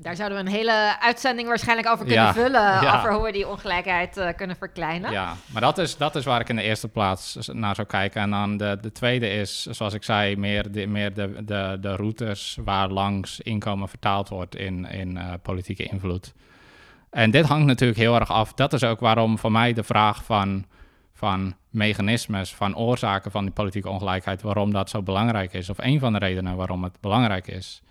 Daar 0.00 0.16
zouden 0.16 0.38
we 0.38 0.44
een 0.44 0.56
hele 0.56 1.00
uitzending 1.00 1.48
waarschijnlijk 1.48 1.88
over 1.88 2.06
kunnen 2.06 2.24
Ja, 2.24 2.32
vullen. 2.32 2.80
ja. 2.82 2.96
Over 2.96 3.12
hoe 3.12 3.24
we 3.24 3.32
die 3.32 3.48
ongelijkheid 3.48 4.16
eh, 4.16 4.28
kunnen 4.36 4.56
verkleinen. 4.56 5.10
Ja, 5.10 5.36
maar 5.52 5.62
dat 5.62 5.78
is, 5.78 5.96
dat 5.96 6.16
is 6.16 6.24
waar 6.24 6.40
ik 6.40 6.48
in 6.48 6.56
de 6.56 6.62
eerste 6.62 6.88
plaats 6.88 7.38
naar 7.52 7.74
zou 7.74 7.86
kijken. 7.86 8.22
En 8.22 8.30
dan 8.30 8.56
de, 8.56 8.78
de 8.80 8.92
tweede 8.92 9.28
is, 9.30 9.62
zoals 9.62 9.94
ik 9.94 10.02
zei, 10.02 10.36
meer 10.36 10.72
de, 10.72 10.86
meer 10.86 11.14
de, 11.14 11.44
de, 11.44 11.76
de 11.80 11.96
routes 11.96 12.58
waar 12.64 12.88
langs 12.88 13.40
inkomen 13.40 13.88
vertaald 13.88 14.28
wordt 14.28 14.56
in, 14.56 14.84
in 14.84 15.16
eh, 15.16 15.32
politieke 15.42 15.84
invloed. 15.84 16.34
En 17.10 17.30
dit 17.30 17.46
hangt 17.46 17.66
natuurlijk 17.66 17.98
heel 17.98 18.14
erg 18.14 18.30
af. 18.30 18.52
Dat 18.52 18.72
is 18.72 18.84
ook 18.84 19.00
waarom 19.00 19.38
voor 19.38 19.52
mij 19.52 19.72
de 19.72 19.82
vraag 19.84 20.24
van, 20.24 20.64
van 21.12 21.54
mechanismes, 21.70 22.54
van 22.54 22.76
oorzaken 22.76 23.30
van 23.30 23.44
die 23.44 23.52
politieke 23.52 23.88
ongelijkheid, 23.88 24.42
waarom 24.42 24.72
dat 24.72 24.90
zo 24.90 25.02
belangrijk 25.02 25.52
is, 25.52 25.70
of 25.70 25.78
een 25.78 25.98
van 25.98 26.12
de 26.12 26.18
redenen 26.18 26.56
waarom 26.56 26.84
het 26.84 27.00
belangrijk 27.00 27.46
is, 27.46 27.82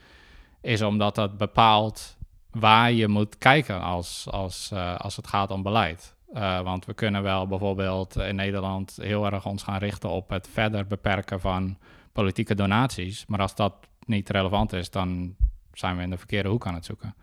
is 0.61 0.81
omdat 0.81 1.15
dat 1.15 1.37
bepaalt 1.37 2.17
waar 2.51 2.91
je 2.91 3.07
moet 3.07 3.37
kijken 3.37 3.81
als, 3.81 4.27
als, 4.29 4.71
eh, 4.71 4.95
als 4.95 5.15
het 5.15 5.27
gaat 5.27 5.51
om 5.51 5.63
beleid. 5.63 6.15
Eh, 6.33 6.61
want 6.61 6.85
we 6.85 6.93
kunnen 6.93 7.23
wel 7.23 7.47
bijvoorbeeld 7.47 8.15
in 8.15 8.35
Nederland 8.35 8.97
heel 9.01 9.25
erg 9.25 9.45
ons 9.45 9.63
gaan 9.63 9.79
richten 9.79 10.09
op 10.09 10.29
het 10.29 10.49
verder 10.51 10.87
beperken 10.87 11.39
van 11.39 11.77
politieke 12.11 12.55
donaties. 12.55 13.25
Maar 13.25 13.39
als 13.39 13.55
dat 13.55 13.73
niet 14.05 14.29
relevant 14.29 14.73
is, 14.73 14.89
dan 14.89 15.35
zijn 15.73 15.97
we 15.97 16.03
in 16.03 16.09
de 16.09 16.17
verkeerde 16.17 16.49
hoek 16.49 16.65
aan 16.65 16.73
het 16.73 16.85
zoeken. 16.85 17.15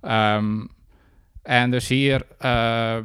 Ehm, 0.00 0.66
en 1.42 1.70
dus 1.70 1.88
hier, 1.88 2.26
eh, 2.38 2.98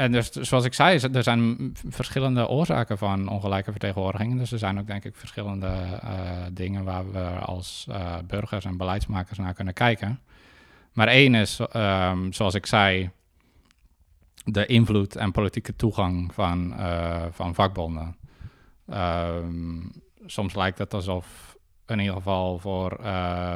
en 0.00 0.12
dus 0.12 0.30
zoals 0.30 0.64
ik 0.64 0.74
zei, 0.74 0.98
er 1.12 1.22
zijn 1.22 1.72
verschillende 1.88 2.48
oorzaken 2.48 2.98
van 2.98 3.28
ongelijke 3.28 3.70
vertegenwoordiging. 3.70 4.38
Dus 4.38 4.52
er 4.52 4.58
zijn 4.58 4.78
ook 4.78 4.86
denk 4.86 5.04
ik 5.04 5.16
verschillende 5.16 5.66
eh, 5.66 6.20
dingen 6.52 6.84
waar 6.84 7.12
we 7.12 7.24
als 7.24 7.86
eh, 7.88 8.16
burgers 8.26 8.64
en 8.64 8.76
beleidsmakers 8.76 9.38
naar 9.38 9.54
kunnen 9.54 9.74
kijken. 9.74 10.20
Maar 10.92 11.08
één 11.08 11.34
is, 11.34 11.60
ehm, 11.72 12.32
zoals 12.32 12.54
ik 12.54 12.66
zei, 12.66 13.10
de 14.44 14.66
invloed 14.66 15.16
en 15.16 15.32
politieke 15.32 15.76
toegang 15.76 16.34
van, 16.34 16.74
eh, 16.74 17.24
van 17.30 17.54
vakbonden. 17.54 18.16
Ehm, 18.88 19.80
soms 20.26 20.54
lijkt 20.54 20.78
het 20.78 20.94
alsof, 20.94 21.56
in 21.86 21.98
ieder 21.98 22.14
geval 22.14 22.58
voor 22.58 23.00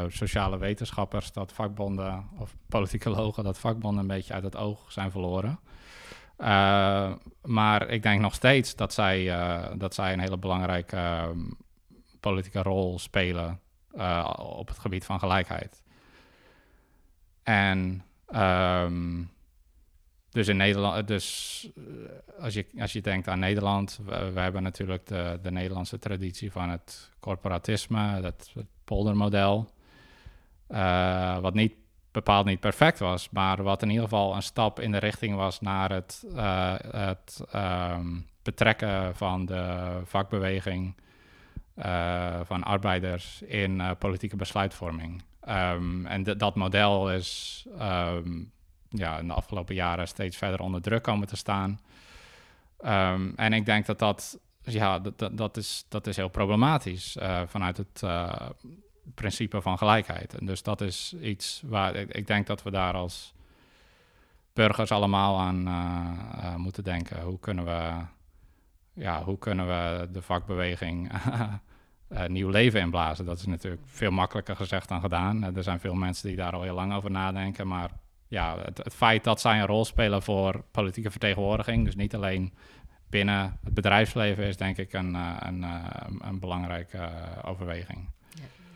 sociale 0.09 0.59
wetenschappers, 0.59 1.32
dat 1.32 1.53
vakbonden 1.53 2.28
of 2.38 2.55
politicologen, 2.68 3.45
dat 3.45 3.59
vakbonden 3.59 4.01
een 4.01 4.07
beetje 4.07 4.34
uit 4.34 4.45
het 4.45 4.57
oog 4.57 4.92
zijn 4.92 5.11
verloren. 5.11 5.59
Eh, 6.37 7.12
maar 7.43 7.89
ik 7.89 8.03
denk 8.03 8.20
nog 8.20 8.35
steeds 8.35 8.76
dat 8.76 8.93
zij, 8.93 9.30
eh, 9.30 9.72
dat 9.76 9.95
zij 9.95 10.12
een 10.12 10.20
hele 10.20 10.39
belangrijke 10.39 10.97
ehm, 10.97 11.39
politieke 12.20 12.62
rol 12.62 12.99
spelen 12.99 13.61
eh, 13.91 14.35
op 14.37 14.68
het 14.68 14.78
gebied 14.78 15.05
van 15.05 15.18
gelijkheid. 15.18 15.82
En 17.43 18.05
ehm, 18.26 19.22
dus 20.30 20.49
in 20.49 20.57
Nederland, 20.57 21.09
dus 21.09 21.68
als 22.39 22.55
je, 22.55 22.66
als 22.78 22.93
je 22.93 23.01
denkt 23.01 23.28
aan 23.28 23.39
Nederland, 23.39 24.01
we, 24.05 24.30
we 24.32 24.41
hebben 24.41 24.62
natuurlijk 24.62 25.07
de, 25.07 25.39
de 25.43 25.51
Nederlandse 25.51 25.99
traditie 25.99 26.53
van 26.53 26.68
het 26.68 27.11
corporatisme, 27.20 28.20
dat 28.20 28.51
het 28.55 28.66
poldermodel, 28.85 29.70
wat 31.41 31.55
niet 31.55 31.74
bepaald 32.14 32.46
niet 32.46 32.60
perfect 32.60 32.98
was, 32.98 33.30
maar 33.30 33.62
wat 33.62 33.82
in 33.82 33.88
ieder 33.88 34.04
geval 34.04 34.34
een 34.34 34.42
stap 34.42 34.80
in 34.80 34.92
de 34.92 34.98
richting 34.98 35.36
was 35.36 35.60
naar 35.60 35.90
het, 35.92 36.24
eh, 36.36 36.74
het 36.90 37.44
ehm, 37.50 38.06
betrekken 38.42 39.16
van 39.16 39.46
de 39.46 40.00
vakbeweging 40.04 40.94
eh, 41.74 42.40
van 42.44 42.62
arbeiders 42.62 43.42
in 43.42 43.80
eh, 43.80 43.90
politieke 43.98 44.36
besluitvorming. 44.36 45.22
Ehm, 45.40 46.06
en 46.06 46.22
dat 46.22 46.54
model 46.54 47.12
is 47.12 47.66
ehm, 47.78 48.42
ja, 48.88 49.18
in 49.18 49.26
de 49.26 49.34
afgelopen 49.34 49.74
jaren 49.74 50.08
steeds 50.08 50.36
verder 50.36 50.60
onder 50.60 50.82
druk 50.82 51.02
komen 51.02 51.28
te 51.28 51.36
staan. 51.36 51.80
En 53.36 53.52
ik 53.52 53.66
denk 53.66 53.86
dat 53.86 53.98
dat, 53.98 54.38
ja, 54.62 54.98
dat, 54.98 55.30
dat, 55.32 55.56
is, 55.56 55.86
dat 55.88 56.06
is 56.06 56.16
heel 56.16 56.28
problematisch 56.28 57.16
vanuit 57.46 57.76
het 57.76 58.02
principe 59.14 59.62
van 59.62 59.78
gelijkheid. 59.78 60.34
En 60.34 60.46
dus 60.46 60.62
dat 60.62 60.80
is 60.80 61.14
iets 61.22 61.62
waar 61.66 61.94
ik, 61.94 62.26
denk 62.26 62.46
dat 62.46 62.62
we 62.62 62.70
daar 62.70 62.94
als 62.94 63.34
burgers 64.52 64.90
allemaal 64.90 65.38
aan 65.38 65.66
eh, 65.66 66.46
eh, 66.46 66.55
moeten 66.57 66.84
denken. 66.84 67.22
Hoe 67.22 67.38
kunnen 67.38 67.64
we, 67.64 67.92
ja, 68.92 69.22
hoe 69.22 69.38
kunnen 69.38 69.66
we 69.66 70.09
de 70.12 70.22
vakbeweging 70.22 71.12
eh, 72.09 72.26
nieuw 72.26 72.48
leven 72.48 72.80
inblazen? 72.80 73.24
Dat 73.24 73.38
is 73.38 73.46
natuurlijk 73.46 73.82
veel 73.86 74.11
makkelijker 74.11 74.57
gezegd 74.57 74.88
dan 74.88 75.00
gedaan. 75.00 75.57
Er 75.57 75.62
zijn 75.62 75.80
veel 75.80 75.94
mensen 75.94 76.28
die 76.28 76.36
daar 76.36 76.52
al 76.52 76.62
heel 76.62 76.74
lang 76.74 76.94
over 76.94 77.11
nadenken, 77.11 77.68
maar 77.68 77.90
ja, 78.28 78.59
het, 78.59 78.78
het 78.78 78.94
feit 78.94 79.24
dat 79.24 79.40
zij 79.40 79.61
een 79.61 79.66
rol 79.66 79.84
spelen 79.84 80.22
voor 80.22 80.64
politieke 80.70 81.11
vertegenwoordiging, 81.11 81.84
dus 81.84 81.96
niet 81.96 82.14
alleen 82.14 82.55
binnen 83.09 83.59
het 83.64 83.74
bedrijfsleven, 83.74 84.44
is 84.44 84.57
denk 84.57 84.76
ik 84.76 84.92
een, 84.92 85.14
een, 85.14 85.64
een 86.20 86.38
belangrijke 86.38 87.11
overweging. 87.42 88.09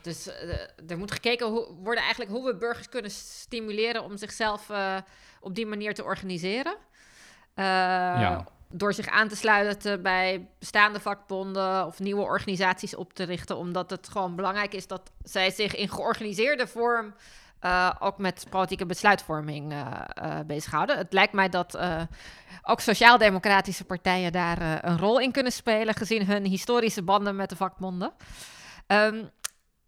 Dus 0.03 0.27
eh, 0.29 0.91
er 0.91 0.99
moet 0.99 1.13
gekeken 1.13 1.47
hoe, 1.47 1.75
worden 1.83 2.03
eigenlijk 2.03 2.31
hoe 2.31 2.45
we 2.45 2.57
burgers 2.57 2.89
kunnen 2.89 3.11
stimuleren 3.11 4.03
om 4.05 4.17
zichzelf 4.17 4.71
eh, 4.71 4.97
op 5.41 5.55
die 5.55 5.67
manier 5.67 5.95
te 5.95 6.05
organiseren. 6.05 6.77
Eh, 7.55 7.65
Ja. 7.65 8.45
Door 8.71 8.93
zich 8.93 9.07
aan 9.07 9.29
te 9.29 9.37
sluiten 9.37 10.03
bij 10.03 10.49
bestaande 10.59 11.01
vakbonden 11.01 11.87
of 11.87 11.99
nieuwe 11.99 12.23
organisaties 12.23 12.95
op 12.97 13.13
te 13.15 13.25
richten. 13.25 13.57
Omdat 13.57 13.91
het 13.91 14.09
gewoon 14.09 14.37
belangrijk 14.37 14.75
is 14.75 14.87
dat 14.87 15.11
zij 15.23 15.51
zich 15.51 15.75
in 15.75 15.89
georganiseerde 15.89 16.67
vorm 16.67 17.15
eh, 17.61 17.91
ook 17.99 18.19
met 18.19 18.47
politieke 18.51 18.87
besluitvorming 18.87 19.73
eh, 19.73 19.87
eh, 20.15 20.47
bezighouden. 20.47 20.97
Het 20.99 21.13
lijkt 21.13 21.33
mij 21.33 21.49
dat 21.49 21.75
eh, 21.75 22.03
ook 22.63 22.81
sociaal-democratische 22.81 23.85
partijen 23.85 24.33
daar 24.33 24.61
eh, 24.61 24.75
een 24.81 24.99
rol 24.99 25.21
in 25.21 25.33
kunnen 25.33 25.53
spelen, 25.53 25.95
gezien 25.95 26.27
hun 26.27 26.45
historische 26.45 27.03
banden 27.03 27.37
met 27.37 27.49
de 27.49 27.57
vakbonden. 27.57 28.13
Ehm, 28.87 29.25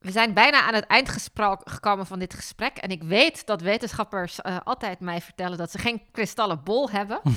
we 0.00 0.10
zijn 0.10 0.34
bijna 0.34 0.62
aan 0.62 0.74
het 0.74 0.86
eind 0.86 1.28
gekomen 1.64 2.06
van 2.06 2.18
dit 2.18 2.34
gesprek. 2.34 2.76
En 2.76 2.90
ik 2.90 3.02
weet 3.02 3.46
dat 3.46 3.60
wetenschappers 3.60 4.40
eh, 4.40 4.56
altijd 4.64 5.00
mij 5.00 5.20
vertellen 5.20 5.58
dat 5.58 5.70
ze 5.70 5.78
geen 5.78 6.02
kristallen 6.12 6.62
bol 6.62 6.90
hebben. 6.90 7.20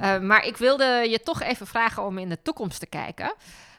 Eh, 0.00 0.18
maar 0.18 0.44
ik 0.44 0.56
wilde 0.56 1.06
je 1.08 1.20
toch 1.20 1.42
even 1.42 1.66
vragen 1.66 2.04
om 2.04 2.18
in 2.18 2.28
de 2.28 2.42
toekomst 2.42 2.80
te 2.80 2.86
kijken. 2.86 3.34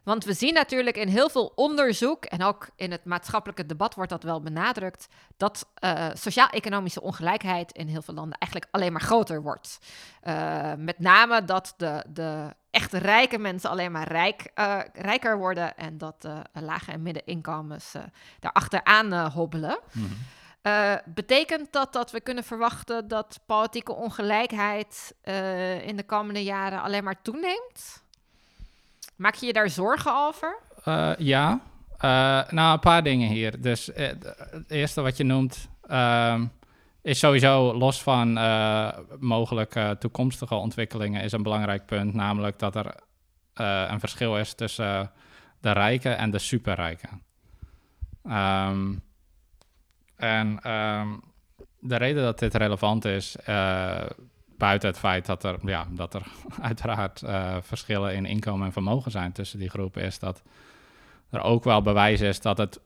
Want 0.10 0.26
we 0.26 0.34
zien 0.34 0.53
natuurlijk 0.53 0.97
in 0.97 1.07
heel 1.07 1.30
veel 1.30 1.51
onderzoek, 1.55 2.26
en 2.26 2.43
ook 2.43 2.70
in 2.76 2.91
het 2.91 3.05
maatschappelijke 3.05 3.66
debat 3.66 3.95
wordt 3.95 4.10
dat 4.10 4.24
wel 4.24 4.41
benadrukt, 4.41 5.07
dat 5.38 5.70
eh, 5.74 6.07
sociaal-economische 6.14 7.01
ongelijkheid 7.01 7.72
in 7.72 7.88
heel 7.88 8.01
veel 8.01 8.14
landen 8.14 8.38
eigenlijk 8.38 8.74
alleen 8.74 8.91
maar 8.91 9.01
groter 9.01 9.41
wordt. 9.41 9.80
Eh, 10.22 10.74
met 10.78 10.99
name 10.99 11.45
dat 11.45 11.74
de, 11.78 12.03
de 12.10 12.53
echt 12.72 12.93
rijke 12.93 13.38
mensen 13.38 13.70
alleen 13.70 13.91
maar 13.91 14.07
rijk, 14.07 14.51
eh, 14.53 14.80
rijker 14.93 15.38
worden 15.38 15.78
en 15.78 15.97
dat 15.97 16.22
de 16.22 16.41
lage 16.53 16.91
en 16.91 17.01
middeninkomens 17.01 17.91
daar 18.39 18.51
achteraan 18.51 19.14
eh, 19.14 19.34
hobbelen. 19.34 19.80
Eh, 20.62 20.95
betekent 21.05 21.72
dat 21.72 21.93
dat 21.93 22.12
we 22.12 22.22
kunnen 22.22 22.43
verwachten 22.43 23.07
dat 23.07 23.39
politieke 23.45 23.93
ongelijkheid 23.93 25.16
in 25.84 25.95
de 25.95 26.03
komende 26.05 26.43
jaren 26.43 26.82
alleen 26.82 27.03
maar 27.03 27.22
toeneemt? 27.22 27.99
Maak 29.20 29.36
je 29.36 29.45
je 29.45 29.53
daar 29.53 29.70
zorgen 29.70 30.15
over? 30.15 30.59
Eh, 30.84 31.11
ja, 31.17 31.59
Eh, 31.97 32.49
nou 32.49 32.74
een 32.74 32.80
paar 32.80 33.03
dingen 33.03 33.30
hier. 33.30 33.61
Dus 33.61 33.91
eh, 33.91 34.07
het 34.51 34.72
eerste 34.72 35.01
wat 35.01 35.17
je 35.17 35.24
noemt 35.24 35.70
ehm, 35.88 36.45
is 37.01 37.20
sowieso 37.20 37.74
los 37.74 38.03
van 38.03 38.34
mogelijke 39.20 39.95
toekomstige 39.99 40.55
ontwikkelingen 40.55 41.24
is 41.24 41.32
een 41.32 41.43
belangrijk 41.43 41.86
punt, 41.86 42.13
namelijk 42.13 42.59
dat 42.59 42.76
er 42.76 42.95
een 43.89 43.99
verschil 43.99 44.38
is 44.38 44.53
tussen 44.53 45.11
de 45.61 45.72
rijken 45.72 46.17
en 46.17 46.32
de 46.32 46.39
superrijken. 46.39 47.22
Ehm, 48.24 48.93
en 50.15 50.59
ehm, 50.61 51.07
de 51.80 51.95
reden 51.95 52.24
dat 52.24 52.39
dit 52.39 52.53
relevant 52.53 53.05
is, 53.05 53.36
buiten 54.60 54.89
het 54.89 54.99
feit 54.99 55.26
dat 55.26 55.43
er, 55.43 55.57
ja, 55.62 55.88
dat 55.89 56.14
er 56.14 56.24
uiteraard 56.62 57.22
eh, 57.22 57.57
verschillen 57.62 58.16
in 58.16 58.26
inkomen 58.26 58.66
en 58.66 58.74
vermogen 58.74 59.12
zijn 59.12 59.32
tussen 59.32 59.60
die 59.60 59.70
groepen, 59.70 60.01
is 60.01 60.20
dat 60.20 60.41
er 61.30 61.41
ook 61.41 61.64
wel 61.64 61.82
bewijs 61.82 62.22
is 62.22 62.41
dat 62.41 62.57
het 62.57 62.80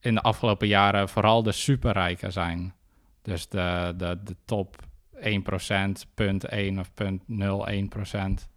in 0.00 0.14
de 0.14 0.22
afgelopen 0.22 0.68
jaren 0.68 1.08
vooral 1.08 1.42
de 1.42 1.52
superrijken 1.52 2.32
zijn. 2.32 2.74
Dus 3.22 3.48
de, 3.48 3.94
de, 3.96 4.18
de 4.24 4.36
top 4.44 4.76
1%, 5.14 5.20
punt 6.14 6.44
1 6.44 6.78
of 6.78 6.94
punt 6.94 7.22
0,1%, 7.22 8.48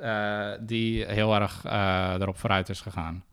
eh, 0.00 0.50
die 0.60 1.04
heel 1.04 1.34
erg 1.34 1.64
eh, 1.64 2.14
erop 2.18 2.38
vooruit 2.38 2.68
is 2.68 2.80
gegaan. 2.80 3.24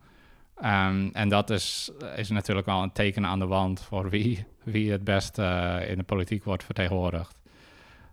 Ehm, 0.56 1.10
en 1.14 1.30
dat 1.30 1.50
is, 1.50 1.92
is 2.16 2.30
natuurlijk 2.30 2.66
wel 2.66 2.84
een 2.84 2.92
teken 2.92 3.26
aan 3.26 3.40
de 3.40 3.48
wand 3.48 3.82
voor 3.82 4.10
wie, 4.10 4.46
wie 4.64 4.92
het 4.92 5.04
best 5.04 5.38
in 5.88 5.98
de 5.98 6.04
politiek 6.06 6.44
wordt 6.44 6.64
vertegenwoordigd. 6.64 7.44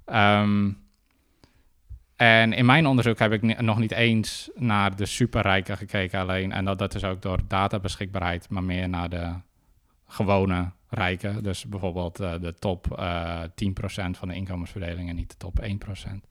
Ehm, 0.05 0.71
en 2.17 2.53
in 2.53 2.67
mijn 2.67 2.87
onderzoek 2.87 3.19
heb 3.19 3.33
ik 3.33 3.61
nog 3.61 3.79
niet 3.79 3.93
eens 3.93 4.51
naar 4.55 4.97
de 4.97 5.07
superrijken 5.07 5.77
gekeken 5.77 6.21
alleen. 6.21 6.53
En 6.53 6.65
dat, 6.65 6.95
is 6.95 7.05
ook 7.05 7.23
door 7.23 7.41
databeschikbaarheid, 7.49 8.49
maar 8.49 8.65
meer 8.65 8.89
naar 8.89 9.09
de 9.09 9.35
gewone 10.07 10.71
rijken. 10.89 11.43
Dus 11.43 11.67
bijvoorbeeld 11.67 12.17
de 12.17 12.55
top 12.59 12.87
10% 13.55 14.19
van 14.19 14.29
de 14.29 14.35
inkomensverdeling 14.35 15.09
en 15.09 15.15
niet 15.15 15.31
de 15.31 15.37
top 15.37 15.61
1%. 15.61 16.27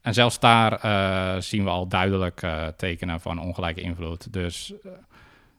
En 0.00 0.14
zelfs 0.14 0.40
daar 0.40 1.42
zien 1.42 1.64
we 1.64 1.70
al 1.70 1.88
duidelijk 1.88 2.46
tekenen 2.76 3.20
van 3.20 3.40
ongelijke 3.40 3.80
invloed. 3.80 4.32
Dus 4.32 4.74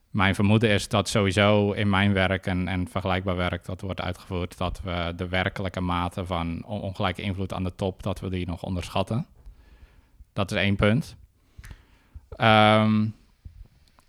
mijn 0.09 0.35
vermoeden 0.35 0.69
is 0.69 0.87
dat 0.87 1.09
sowieso 1.09 1.71
in 1.71 1.89
mijn 1.89 2.13
werk 2.13 2.45
en, 2.45 2.67
en 2.67 2.87
vergelijkbaar 2.87 3.35
werk 3.35 3.65
dat 3.65 3.81
wordt 3.81 4.01
uitgevoerd, 4.01 4.57
dat 4.57 4.81
we 4.83 5.13
de 5.15 5.27
werkelijke 5.27 5.81
mate 5.81 6.25
van 6.25 6.63
ongelijke 6.65 7.21
invloed 7.21 7.53
aan 7.53 7.63
de 7.63 7.75
top, 7.75 8.03
dat 8.03 8.19
we 8.19 8.29
die 8.29 8.47
nog 8.47 8.63
onderschatten. 8.63 9.25
Dat 10.33 10.51
is 10.51 10.57
één 10.57 10.75
punt. 10.75 11.15
Ehm, 12.29 13.05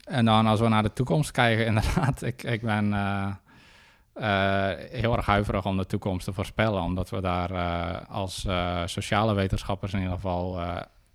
en 0.05 0.25
dan 0.25 0.47
als 0.47 0.61
we 0.61 0.69
naar 0.69 0.83
de 0.83 0.93
toekomst 0.93 1.31
kijken, 1.31 1.67
inderdaad, 1.73 2.23
ik, 2.23 2.43
ik 2.43 2.63
ben 2.63 2.93
uh, 2.93 3.27
uh, 4.17 4.69
heel 4.91 5.17
erg 5.17 5.27
huiverig 5.27 5.67
om 5.67 5.77
de 5.77 5.87
toekomst 5.87 6.25
te 6.25 6.33
voorspellen, 6.33 6.83
omdat 6.83 7.11
we 7.11 7.21
daar 7.21 7.51
uh, 7.51 7.97
als 8.09 8.47
sociale 8.85 9.35
wetenschappers 9.35 9.93
in 9.93 9.99
ieder 9.99 10.15
geval 10.15 10.61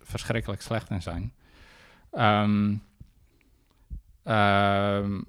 verschrikkelijk 0.02 0.62
slecht 0.62 0.90
in 0.90 1.02
zijn. 1.02 1.32
Um, 2.12 2.82
Um, 4.28 5.24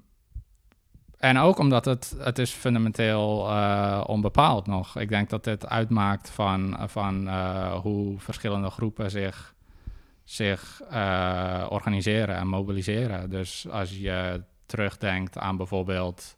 en 1.18 1.38
ook 1.38 1.58
omdat 1.58 1.84
het, 1.84 2.16
het 2.18 2.38
is 2.38 2.50
fundamenteel 2.50 3.50
uh, 3.50 4.04
onbepaald 4.06 4.66
nog. 4.66 4.98
Ik 4.98 5.08
denk 5.08 5.30
dat 5.30 5.44
dit 5.44 5.68
uitmaakt 5.68 6.30
van, 6.30 6.76
van 6.86 7.26
uh, 7.26 7.74
hoe 7.74 8.18
verschillende 8.20 8.70
groepen 8.70 9.10
zich, 9.10 9.54
zich 10.24 10.80
uh, 10.92 11.66
organiseren 11.68 12.36
en 12.36 12.46
mobiliseren. 12.46 13.30
Dus 13.30 13.68
als 13.70 13.98
je 13.98 14.42
terugdenkt 14.66 15.38
aan 15.38 15.56
bijvoorbeeld 15.56 16.36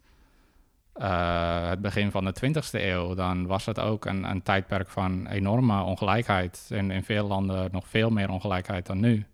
het 0.92 1.80
begin 1.80 2.10
van 2.10 2.24
de 2.24 2.34
20e 2.46 2.70
eeuw, 2.72 3.14
dan 3.14 3.46
was 3.46 3.66
het 3.66 3.78
ook 3.78 4.04
een, 4.04 4.24
een 4.24 4.42
tijdperk 4.42 4.88
van 4.88 5.26
enorme 5.26 5.82
ongelijkheid. 5.82 6.68
In, 6.70 6.90
in 6.90 7.04
veel 7.04 7.26
landen 7.26 7.68
nog 7.72 7.88
veel 7.88 8.10
meer 8.10 8.30
ongelijkheid 8.30 8.86
dan 8.86 9.00
nu. 9.00 9.26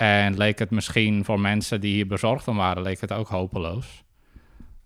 En 0.00 0.36
leek 0.36 0.58
het 0.58 0.70
misschien 0.70 1.24
voor 1.24 1.40
mensen 1.40 1.80
die 1.80 1.94
hier 1.94 2.06
bezorgd 2.06 2.48
om 2.48 2.56
waren, 2.56 2.82
leek 2.82 3.00
het 3.00 3.12
ook 3.12 3.28
hopeloos. 3.28 4.04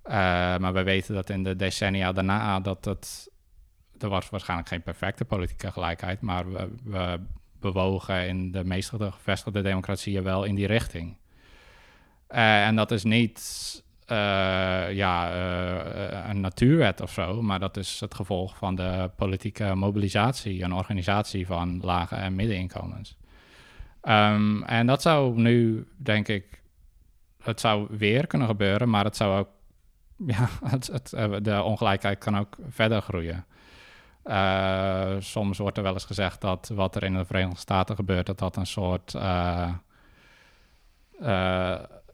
Uh, 0.04 0.12
maar 0.56 0.72
we 0.72 0.82
weten 0.82 1.14
dat 1.14 1.30
in 1.30 1.44
de 1.44 1.56
decennia 1.56 2.12
daarna 2.12 2.60
dat 2.60 2.84
het... 2.84 3.30
Er 3.98 4.08
was 4.08 4.30
waarschijnlijk 4.30 4.68
geen 4.68 4.82
perfecte 4.82 5.24
politieke 5.24 5.70
gelijkheid, 5.70 6.20
maar 6.20 6.52
we, 6.52 6.68
we 6.84 7.20
bewogen 7.60 8.26
in 8.26 8.52
de 8.52 8.64
meeste 8.64 9.12
gevestigde 9.12 9.62
democratieën 9.62 10.22
wel 10.22 10.44
in 10.44 10.54
die 10.54 10.66
richting. 10.66 11.16
Uh, 12.30 12.66
en 12.66 12.76
dat 12.76 12.90
is 12.90 13.04
niet 13.04 13.40
uh, 14.12 14.16
ja, 14.92 15.32
een 16.30 16.40
natuurwet 16.40 17.00
of 17.00 17.12
zo, 17.12 17.42
maar 17.42 17.60
dat 17.60 17.76
is 17.76 18.00
het 18.00 18.14
gevolg 18.14 18.56
van 18.56 18.74
de 18.74 19.10
politieke 19.16 19.74
mobilisatie 19.74 20.62
en 20.62 20.72
organisatie 20.72 21.46
van 21.46 21.80
lage 21.82 22.14
en 22.14 22.34
middeninkomens. 22.34 23.16
Um, 24.09 24.62
en 24.62 24.86
dat 24.86 25.02
zou 25.02 25.40
nu, 25.40 25.88
denk 25.96 26.28
ik, 26.28 26.62
het 27.42 27.61
zou 27.61 27.86
weer 27.90 28.26
kunnen 28.26 28.48
gebeuren, 28.48 28.90
maar 28.90 29.05
het 29.05 29.16
zou 29.16 29.38
ook, 29.38 29.48
ja, 30.36 30.48
het, 30.64 31.12
eh, 31.12 31.32
de 31.42 31.62
ongelijkheid 31.62 32.18
kan 32.18 32.38
ook 32.38 32.57
verder 32.68 33.02
groeien. 33.02 33.44
Uh, 34.24 35.11
soms 35.18 35.59
wordt 35.59 35.76
er 35.76 35.82
wel 35.82 35.92
eens 35.92 36.05
gezegd 36.05 36.40
dat 36.40 36.70
wat 36.74 36.96
er 36.96 37.02
in 37.02 37.14
de 37.14 37.24
Verenigde 37.24 37.59
Staten 37.59 37.96
gebeurt, 37.96 38.26
dat 38.26 38.38
dat 38.38 38.57
een 38.57 38.66
soort 38.66 39.14
uh, 39.14 39.70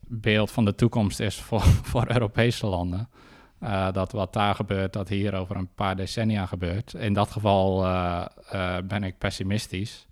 beeld 0.00 0.50
van 0.50 0.64
de 0.64 0.74
toekomst 0.74 1.20
is 1.20 1.40
voor, 1.40 1.62
voor 1.90 2.10
Europese 2.10 2.66
landen. 2.66 3.08
dat 3.92 4.12
wat 4.12 4.32
daar 4.32 4.54
gebeurt, 4.54 4.92
dat 4.92 5.08
hier 5.08 5.34
over 5.34 5.56
een 5.56 5.74
paar 5.74 5.96
decennia 5.96 6.46
gebeurt. 6.46 6.94
In 6.94 7.12
dat 7.12 7.30
geval 7.30 7.82
ben 8.84 9.02
ik 9.02 9.18
pessimistisch. 9.18 10.08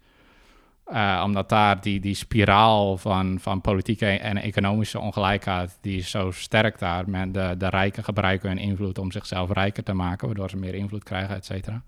Uh, 0.92 1.22
omdat 1.24 1.48
daar 1.48 1.80
die, 1.80 2.00
die 2.00 2.14
spiraal 2.14 2.96
van, 2.96 3.38
van 3.40 3.60
politieke 3.60 4.06
en 4.06 4.36
economische 4.36 5.00
ongelijkheid, 5.00 5.78
die 5.80 5.98
is 5.98 6.10
zo 6.10 6.30
sterk 6.30 6.78
daar. 6.78 7.10
Met 7.10 7.34
de, 7.34 7.54
de 7.58 7.68
rijken 7.68 8.04
gebruiken 8.04 8.48
hun 8.48 8.58
invloed 8.58 8.98
om 8.98 9.12
zichzelf 9.12 9.52
rijker 9.52 9.82
te 9.82 9.92
maken, 9.92 10.26
waardoor 10.26 10.50
ze 10.50 10.56
meer 10.56 10.74
invloed 10.74 11.04
krijgen, 11.04 11.34
et 11.34 11.44
cetera. 11.44 11.82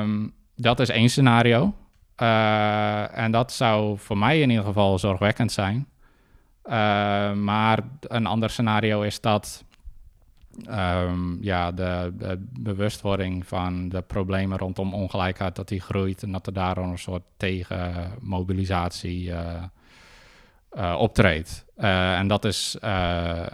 Um, 0.00 0.32
dat 0.56 0.80
is 0.80 0.88
één 0.88 1.08
scenario. 1.08 1.74
Uh, 2.22 3.18
en 3.18 3.30
dat 3.30 3.52
zou 3.52 3.98
voor 3.98 4.18
mij 4.18 4.40
in 4.40 4.50
ieder 4.50 4.64
geval 4.64 4.98
zorgwekkend 4.98 5.52
zijn. 5.52 5.86
Uh, 6.64 6.72
maar 7.32 7.78
een 8.00 8.26
ander 8.26 8.50
scenario 8.50 9.02
is 9.02 9.20
dat 9.20 9.64
um, 10.68 11.38
ja, 11.40 11.72
de, 11.72 12.12
de, 12.18 12.46
bewustwording 12.60 13.46
van 13.46 13.88
de 13.88 14.02
problemen 14.02 14.58
rondom 14.58 14.94
ongelijkheid, 14.94 15.56
dat 15.56 15.68
die 15.68 15.80
groeit 15.80 16.22
en 16.22 16.32
dat 16.32 16.46
er 16.46 16.52
daarom 16.52 16.90
een 16.90 16.98
soort 16.98 17.22
tegenmobilisatie 17.36 19.30
uh, 19.30 19.62
optreedt. 20.98 21.64
Uh, 21.78 22.18
en 22.18 22.26
dat 22.26 22.44
is, 22.44 22.76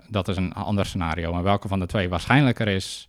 dat 0.08 0.28
is 0.28 0.36
een 0.36 0.52
ander 0.52 0.86
scenario. 0.86 1.32
Maar 1.32 1.42
welke 1.42 1.68
van 1.68 1.78
de 1.78 1.86
twee 1.86 2.08
waarschijnlijker 2.08 2.68
is, 2.68 3.07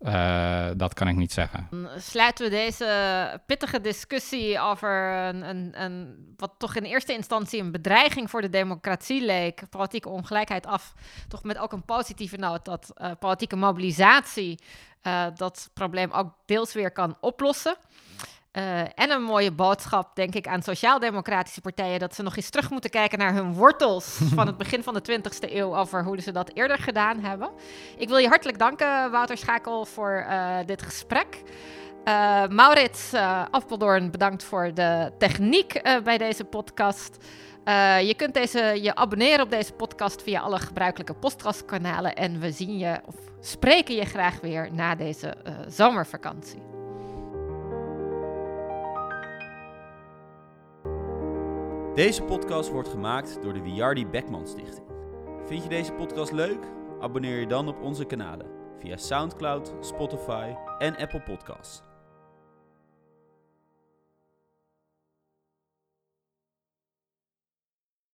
uh, 0.00 0.66
dat 0.76 0.94
kan 0.94 1.08
ik 1.08 1.16
niet 1.16 1.32
zeggen. 1.32 1.68
Sluiten 1.96 2.44
we 2.44 2.50
deze 2.50 3.40
pittige 3.46 3.80
discussie 3.80 4.60
over 4.60 5.12
een, 5.12 5.48
een, 5.48 5.82
een, 5.82 6.16
wat 6.36 6.54
toch 6.58 6.74
in 6.74 6.84
eerste 6.84 7.12
instantie 7.12 7.60
een 7.60 7.72
bedreiging 7.72 8.30
voor 8.30 8.40
de 8.40 8.50
democratie 8.50 9.24
leek, 9.24 9.62
politieke 9.70 10.08
ongelijkheid 10.08 10.66
af, 10.66 10.94
toch 11.28 11.42
met 11.42 11.58
ook 11.58 11.72
een 11.72 11.84
positieve 11.84 12.36
noot 12.36 12.64
dat 12.64 12.92
uh, 12.96 13.10
politieke 13.18 13.56
mobilisatie 13.56 14.58
uh, 15.02 15.26
dat 15.34 15.70
probleem 15.74 16.10
ook 16.10 16.34
deels 16.44 16.72
weer 16.72 16.90
kan 16.90 17.16
oplossen. 17.20 17.76
Uh, 18.56 18.80
en 18.80 19.10
een 19.10 19.22
mooie 19.22 19.52
boodschap, 19.52 20.14
denk 20.14 20.34
ik, 20.34 20.46
aan 20.46 20.62
sociaal-democratische 20.62 21.60
partijen... 21.60 21.98
dat 21.98 22.14
ze 22.14 22.22
nog 22.22 22.36
eens 22.36 22.50
terug 22.50 22.70
moeten 22.70 22.90
kijken 22.90 23.18
naar 23.18 23.34
hun 23.34 23.54
wortels 23.54 24.18
van 24.34 24.46
het 24.46 24.56
begin 24.56 24.82
van 24.82 24.94
de 24.94 25.20
20e 25.20 25.52
eeuw... 25.52 25.76
over 25.76 26.04
hoe 26.04 26.20
ze 26.20 26.32
dat 26.32 26.50
eerder 26.54 26.78
gedaan 26.78 27.20
hebben. 27.20 27.50
Ik 27.96 28.08
wil 28.08 28.16
je 28.16 28.28
hartelijk 28.28 28.58
danken, 28.58 29.10
Wouter 29.10 29.36
Schakel, 29.36 29.84
voor 29.84 30.26
uh, 30.28 30.56
dit 30.66 30.82
gesprek. 30.82 31.42
Uh, 32.04 32.46
Maurits 32.46 33.12
Afpeldoorn, 33.50 34.10
bedankt 34.10 34.44
voor 34.44 34.74
de 34.74 35.12
techniek 35.18 35.82
bij 36.04 36.18
deze 36.18 36.44
podcast. 36.44 37.16
je 38.00 38.14
kunt 38.16 38.34
deze, 38.34 38.78
je 38.82 38.94
abonneren 38.94 39.44
op 39.44 39.50
deze 39.50 39.72
podcast 39.72 40.22
via 40.22 40.40
alle 40.40 40.58
gebruikelijke 40.58 41.14
podcastkanalen... 41.14 42.14
en 42.14 42.40
we 42.40 42.50
zien 42.50 42.78
je 42.78 43.00
of 43.06 43.14
spreken 43.40 43.94
je 43.94 44.04
graag 44.04 44.40
weer 44.40 44.68
na 44.72 44.94
deze 44.94 45.34
zomervakantie. 45.68 46.75
Deze 51.96 52.22
podcast 52.22 52.70
wordt 52.70 52.88
gemaakt 52.88 53.42
door 53.42 53.52
de 53.52 53.62
Wiardi 53.62 54.06
Beckman 54.06 54.46
Stichting. 54.46 54.86
Vind 55.46 55.62
je 55.62 55.68
deze 55.68 55.92
podcast 55.92 56.32
leuk? 56.32 56.64
Abonneer 57.00 57.40
je 57.40 57.46
dan 57.46 57.68
op 57.68 57.80
onze 57.80 58.04
kanalen 58.04 58.46
via 58.78 58.96
SoundCloud, 58.96 59.74
Spotify 59.80 60.54
en 60.78 60.96
Apple 60.96 61.20
Podcasts. 61.20 61.82